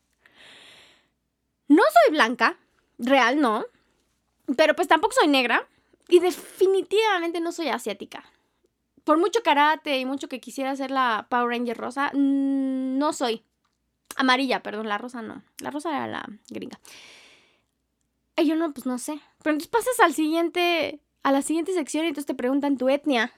No 1.69 1.85
soy 1.85 2.15
blanca, 2.15 2.59
real 2.99 3.41
no. 3.41 3.65
Pero 4.57 4.75
pues 4.75 4.89
tampoco 4.89 5.15
soy 5.15 5.29
negra. 5.29 5.65
Y 6.09 6.19
definitivamente 6.19 7.39
no 7.39 7.53
soy 7.53 7.69
asiática. 7.69 8.25
Por 9.05 9.19
mucho 9.19 9.45
karate 9.45 9.99
y 9.99 10.05
mucho 10.05 10.29
que 10.29 10.41
quisiera 10.41 10.75
ser 10.75 10.91
la 10.91 11.29
Power 11.31 11.49
Ranger 11.49 11.77
rosa, 11.77 12.11
mm, 12.13 12.99
no 12.99 13.13
soy. 13.13 13.45
Amarilla, 14.17 14.65
perdón, 14.65 14.89
la 14.89 14.99
rosa 14.99 15.23
no. 15.23 15.45
La 15.61 15.71
rosa 15.71 15.91
era 15.91 16.09
la 16.09 16.29
gringa. 16.49 16.81
Y 18.37 18.47
yo 18.47 18.57
no, 18.57 18.73
pues 18.73 18.87
no 18.87 18.99
sé. 18.99 19.21
Pero 19.43 19.55
entonces 19.55 19.69
pasas 19.69 20.01
al 20.01 20.15
siguiente 20.15 21.01
a 21.25 21.33
la 21.33 21.43
siguiente 21.43 21.73
sección 21.73 22.05
y 22.05 22.09
entonces 22.09 22.27
te 22.27 22.35
preguntan 22.35 22.77
tu 22.77 22.89
etnia. 22.89 23.33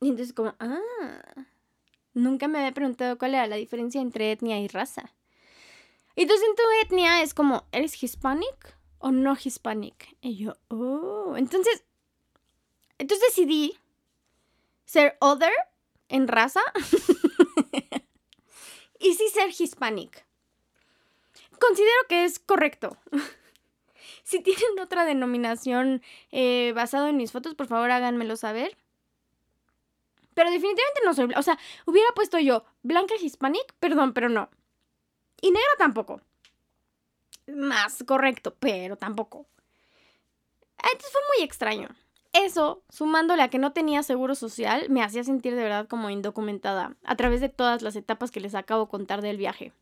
Y 0.00 0.08
entonces 0.08 0.32
como, 0.32 0.54
ah, 0.58 0.80
nunca 2.14 2.48
me 2.48 2.58
había 2.58 2.72
preguntado 2.72 3.18
cuál 3.18 3.34
era 3.34 3.46
la 3.46 3.56
diferencia 3.56 4.00
entre 4.00 4.32
etnia 4.32 4.58
y 4.58 4.66
raza. 4.66 5.12
Y 6.16 6.22
entonces 6.22 6.48
en 6.48 6.56
tu 6.56 6.62
etnia 6.82 7.22
es 7.22 7.34
como, 7.34 7.64
¿eres 7.70 8.02
hispanic 8.02 8.76
o 8.98 9.12
no 9.12 9.36
hispanic? 9.36 10.16
Y 10.22 10.36
yo, 10.36 10.54
oh, 10.68 11.34
entonces, 11.36 11.84
entonces 12.98 13.28
decidí 13.28 13.78
ser 14.86 15.18
other 15.20 15.52
en 16.08 16.28
raza 16.28 16.62
y 18.98 19.14
sí 19.14 19.28
ser 19.28 19.50
hispanic. 19.50 20.24
Considero 21.60 22.08
que 22.08 22.24
es 22.24 22.38
correcto. 22.38 22.96
Si 24.30 24.38
tienen 24.40 24.78
otra 24.80 25.04
denominación 25.04 26.02
eh, 26.30 26.72
basado 26.72 27.08
en 27.08 27.16
mis 27.16 27.32
fotos, 27.32 27.56
por 27.56 27.66
favor 27.66 27.90
háganmelo 27.90 28.36
saber. 28.36 28.76
Pero 30.34 30.52
definitivamente 30.52 31.00
no 31.04 31.14
soy, 31.14 31.34
o 31.36 31.42
sea, 31.42 31.58
hubiera 31.84 32.08
puesto 32.14 32.38
yo 32.38 32.64
blanca 32.84 33.14
hispanic, 33.20 33.74
perdón, 33.80 34.12
pero 34.12 34.28
no. 34.28 34.48
Y 35.40 35.50
negra 35.50 35.72
tampoco. 35.78 36.20
Más 37.48 38.04
correcto, 38.06 38.54
pero 38.60 38.94
tampoco. 38.94 39.46
Entonces 40.78 41.10
fue 41.10 41.22
muy 41.36 41.44
extraño. 41.44 41.88
Eso, 42.32 42.84
sumándole 42.88 43.42
a 43.42 43.50
que 43.50 43.58
no 43.58 43.72
tenía 43.72 44.04
seguro 44.04 44.36
social, 44.36 44.88
me 44.90 45.02
hacía 45.02 45.24
sentir 45.24 45.56
de 45.56 45.64
verdad 45.64 45.88
como 45.88 46.08
indocumentada 46.08 46.94
a 47.02 47.16
través 47.16 47.40
de 47.40 47.48
todas 47.48 47.82
las 47.82 47.96
etapas 47.96 48.30
que 48.30 48.38
les 48.38 48.54
acabo 48.54 48.84
de 48.84 48.90
contar 48.90 49.22
del 49.22 49.38
viaje. 49.38 49.72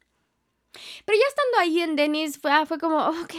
Pero 1.05 1.19
ya 1.19 1.29
estando 1.29 1.59
ahí 1.59 1.81
en 1.83 1.97
Denis, 1.97 2.39
fue, 2.39 2.65
fue 2.65 2.79
como, 2.79 2.97
ok, 3.09 3.35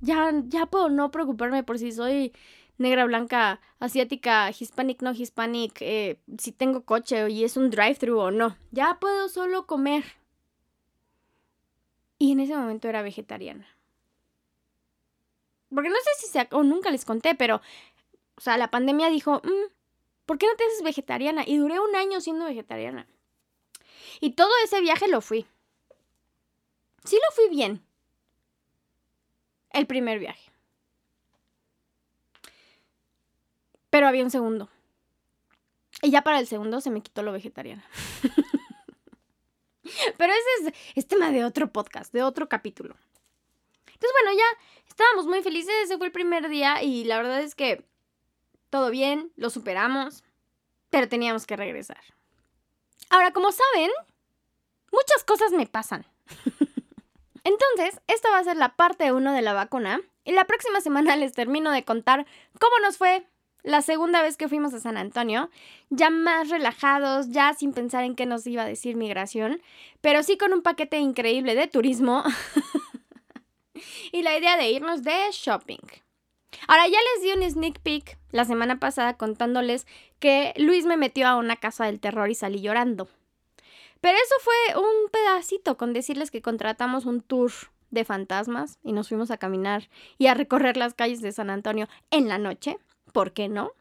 ya, 0.00 0.32
ya 0.48 0.66
puedo 0.66 0.88
no 0.88 1.10
preocuparme 1.10 1.62
por 1.62 1.78
si 1.78 1.92
soy 1.92 2.32
negra, 2.78 3.04
blanca, 3.04 3.60
asiática, 3.78 4.50
hispanic, 4.50 5.02
no 5.02 5.12
hispanic, 5.12 5.80
eh, 5.80 6.20
si 6.38 6.52
tengo 6.52 6.84
coche 6.84 7.28
y 7.30 7.44
es 7.44 7.56
un 7.56 7.70
drive-thru 7.70 8.18
o 8.18 8.30
no. 8.30 8.56
Ya 8.70 8.98
puedo 9.00 9.28
solo 9.28 9.66
comer. 9.66 10.04
Y 12.18 12.32
en 12.32 12.40
ese 12.40 12.56
momento 12.56 12.88
era 12.88 13.02
vegetariana. 13.02 13.66
Porque 15.74 15.88
no 15.88 15.96
sé 15.96 16.26
si 16.26 16.32
se... 16.32 16.48
o 16.52 16.62
nunca 16.62 16.90
les 16.90 17.04
conté, 17.04 17.34
pero... 17.34 17.60
O 18.36 18.40
sea, 18.40 18.58
la 18.58 18.70
pandemia 18.70 19.08
dijo, 19.08 19.40
mm, 19.42 19.72
¿por 20.26 20.38
qué 20.38 20.46
no 20.46 20.56
te 20.56 20.64
haces 20.64 20.82
vegetariana? 20.82 21.44
Y 21.46 21.56
duré 21.56 21.80
un 21.80 21.96
año 21.96 22.20
siendo 22.20 22.44
vegetariana. 22.44 23.06
Y 24.20 24.32
todo 24.32 24.50
ese 24.64 24.80
viaje 24.80 25.08
lo 25.08 25.20
fui. 25.20 25.46
Sí 27.04 27.16
lo 27.16 27.34
fui 27.34 27.48
bien 27.48 27.85
el 29.78 29.86
primer 29.86 30.18
viaje. 30.18 30.50
Pero 33.90 34.08
había 34.08 34.24
un 34.24 34.30
segundo. 34.30 34.68
Y 36.02 36.10
ya 36.10 36.22
para 36.22 36.38
el 36.38 36.46
segundo 36.46 36.80
se 36.80 36.90
me 36.90 37.02
quitó 37.02 37.22
lo 37.22 37.32
vegetariana. 37.32 37.84
Pero 40.18 40.32
ese 40.32 40.74
es, 40.94 41.06
tema 41.06 41.30
de 41.30 41.44
otro 41.44 41.72
podcast, 41.72 42.12
de 42.12 42.22
otro 42.22 42.48
capítulo. 42.48 42.96
Entonces, 43.86 44.10
bueno, 44.22 44.38
ya 44.38 44.44
estábamos 44.88 45.26
muy 45.26 45.42
felices. 45.42 45.72
Ese 45.84 45.96
fue 45.96 46.08
el 46.08 46.12
primer 46.12 46.48
día 46.48 46.82
y 46.82 47.04
la 47.04 47.16
verdad 47.16 47.40
es 47.40 47.54
que 47.54 47.84
todo 48.70 48.90
bien, 48.90 49.32
lo 49.36 49.48
superamos, 49.48 50.24
pero 50.90 51.08
teníamos 51.08 51.46
que 51.46 51.56
regresar. 51.56 52.00
Ahora, 53.08 53.32
como 53.32 53.52
saben, 53.52 53.90
muchas 54.92 55.24
cosas 55.24 55.52
me 55.52 55.66
pasan. 55.66 56.04
Entonces, 57.46 58.00
esta 58.08 58.28
va 58.30 58.38
a 58.38 58.44
ser 58.44 58.56
la 58.56 58.74
parte 58.74 59.12
1 59.12 59.32
de 59.32 59.40
la 59.40 59.52
vacuna 59.52 60.00
y 60.24 60.32
la 60.32 60.46
próxima 60.46 60.80
semana 60.82 61.14
les 61.14 61.32
termino 61.32 61.70
de 61.70 61.84
contar 61.84 62.26
cómo 62.58 62.76
nos 62.82 62.98
fue 62.98 63.24
la 63.62 63.82
segunda 63.82 64.20
vez 64.20 64.36
que 64.36 64.48
fuimos 64.48 64.74
a 64.74 64.80
San 64.80 64.96
Antonio, 64.96 65.48
ya 65.88 66.10
más 66.10 66.48
relajados, 66.48 67.30
ya 67.30 67.54
sin 67.54 67.72
pensar 67.72 68.02
en 68.02 68.16
qué 68.16 68.26
nos 68.26 68.46
iba 68.48 68.62
a 68.62 68.66
decir 68.66 68.96
migración, 68.96 69.62
pero 70.00 70.24
sí 70.24 70.36
con 70.36 70.52
un 70.52 70.62
paquete 70.62 70.98
increíble 70.98 71.54
de 71.54 71.68
turismo 71.68 72.24
y 74.12 74.22
la 74.22 74.36
idea 74.36 74.56
de 74.56 74.70
irnos 74.70 75.04
de 75.04 75.14
shopping. 75.30 75.78
Ahora 76.66 76.88
ya 76.88 76.98
les 76.98 77.22
di 77.22 77.32
un 77.32 77.48
sneak 77.48 77.78
peek 77.80 78.18
la 78.32 78.44
semana 78.44 78.80
pasada 78.80 79.16
contándoles 79.16 79.86
que 80.18 80.52
Luis 80.56 80.84
me 80.84 80.96
metió 80.96 81.28
a 81.28 81.36
una 81.36 81.54
casa 81.54 81.86
del 81.86 82.00
terror 82.00 82.28
y 82.28 82.34
salí 82.34 82.60
llorando. 82.60 83.08
Pero 84.06 84.18
eso 84.18 84.34
fue 84.38 84.80
un 84.80 85.10
pedacito 85.10 85.76
con 85.76 85.92
decirles 85.92 86.30
que 86.30 86.40
contratamos 86.40 87.06
un 87.06 87.22
tour 87.22 87.50
de 87.90 88.04
fantasmas 88.04 88.78
y 88.84 88.92
nos 88.92 89.08
fuimos 89.08 89.32
a 89.32 89.36
caminar 89.36 89.88
y 90.16 90.28
a 90.28 90.34
recorrer 90.34 90.76
las 90.76 90.94
calles 90.94 91.22
de 91.22 91.32
San 91.32 91.50
Antonio 91.50 91.88
en 92.12 92.28
la 92.28 92.38
noche. 92.38 92.78
¿Por 93.12 93.32
qué 93.32 93.48
no? 93.48 93.72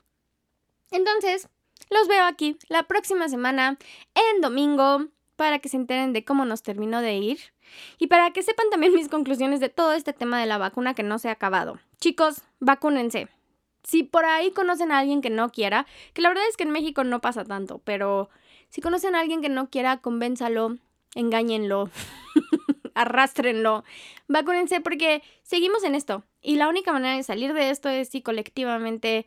Entonces, 0.89 1.47
los 1.91 2.07
veo 2.07 2.23
aquí 2.25 2.57
la 2.69 2.87
próxima 2.87 3.29
semana 3.29 3.77
en 4.15 4.41
domingo 4.41 5.05
para 5.35 5.59
que 5.59 5.69
se 5.69 5.77
enteren 5.77 6.11
de 6.11 6.25
cómo 6.25 6.43
nos 6.43 6.63
terminó 6.63 7.01
de 7.01 7.17
ir 7.17 7.39
y 7.99 8.07
para 8.07 8.31
que 8.31 8.41
sepan 8.41 8.71
también 8.71 8.95
mis 8.95 9.09
conclusiones 9.09 9.59
de 9.59 9.69
todo 9.69 9.93
este 9.93 10.13
tema 10.13 10.39
de 10.39 10.47
la 10.47 10.57
vacuna 10.57 10.95
que 10.95 11.03
no 11.03 11.19
se 11.19 11.29
ha 11.29 11.33
acabado. 11.33 11.77
Chicos, 11.99 12.41
vacúnense. 12.59 13.27
Si 13.83 14.01
por 14.01 14.25
ahí 14.25 14.49
conocen 14.49 14.91
a 14.91 14.97
alguien 14.97 15.21
que 15.21 15.29
no 15.29 15.51
quiera, 15.51 15.85
que 16.15 16.23
la 16.23 16.29
verdad 16.29 16.45
es 16.49 16.57
que 16.57 16.63
en 16.63 16.71
México 16.71 17.03
no 17.03 17.21
pasa 17.21 17.43
tanto, 17.43 17.79
pero 17.83 18.31
si 18.75 18.81
conocen 18.81 19.15
a 19.15 19.21
alguien 19.21 19.41
que 19.41 19.47
no 19.47 19.69
quiera, 19.69 20.01
convénzalo, 20.01 20.75
engáñenlo, 21.13 21.89
arrastrenlo, 22.93 23.85
vacúnense 24.27 24.81
porque 24.81 25.23
seguimos 25.43 25.85
en 25.85 25.95
esto. 25.95 26.25
Y 26.41 26.57
la 26.57 26.67
única 26.67 26.91
manera 26.91 27.15
de 27.15 27.23
salir 27.23 27.53
de 27.53 27.69
esto 27.69 27.87
es 27.87 28.09
si 28.09 28.21
colectivamente 28.21 29.25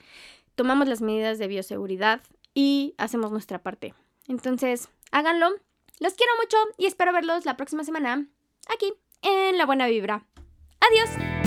tomamos 0.55 0.87
las 0.87 1.01
medidas 1.01 1.39
de 1.39 1.47
bioseguridad 1.47 2.21
y 2.53 2.95
hacemos 2.99 3.33
nuestra 3.33 3.63
parte. 3.63 3.95
Entonces, 4.27 4.91
háganlo. 5.13 5.49
Los 5.99 6.13
quiero 6.13 6.33
mucho 6.37 6.59
y 6.77 6.85
espero 6.85 7.15
verlos 7.15 7.47
la 7.47 7.57
próxima 7.57 7.85
semana 7.85 8.27
aquí 8.69 8.93
en 9.23 9.57
La 9.57 9.65
Buena 9.65 9.87
Vibra. 9.87 10.27
Adiós. 10.79 11.38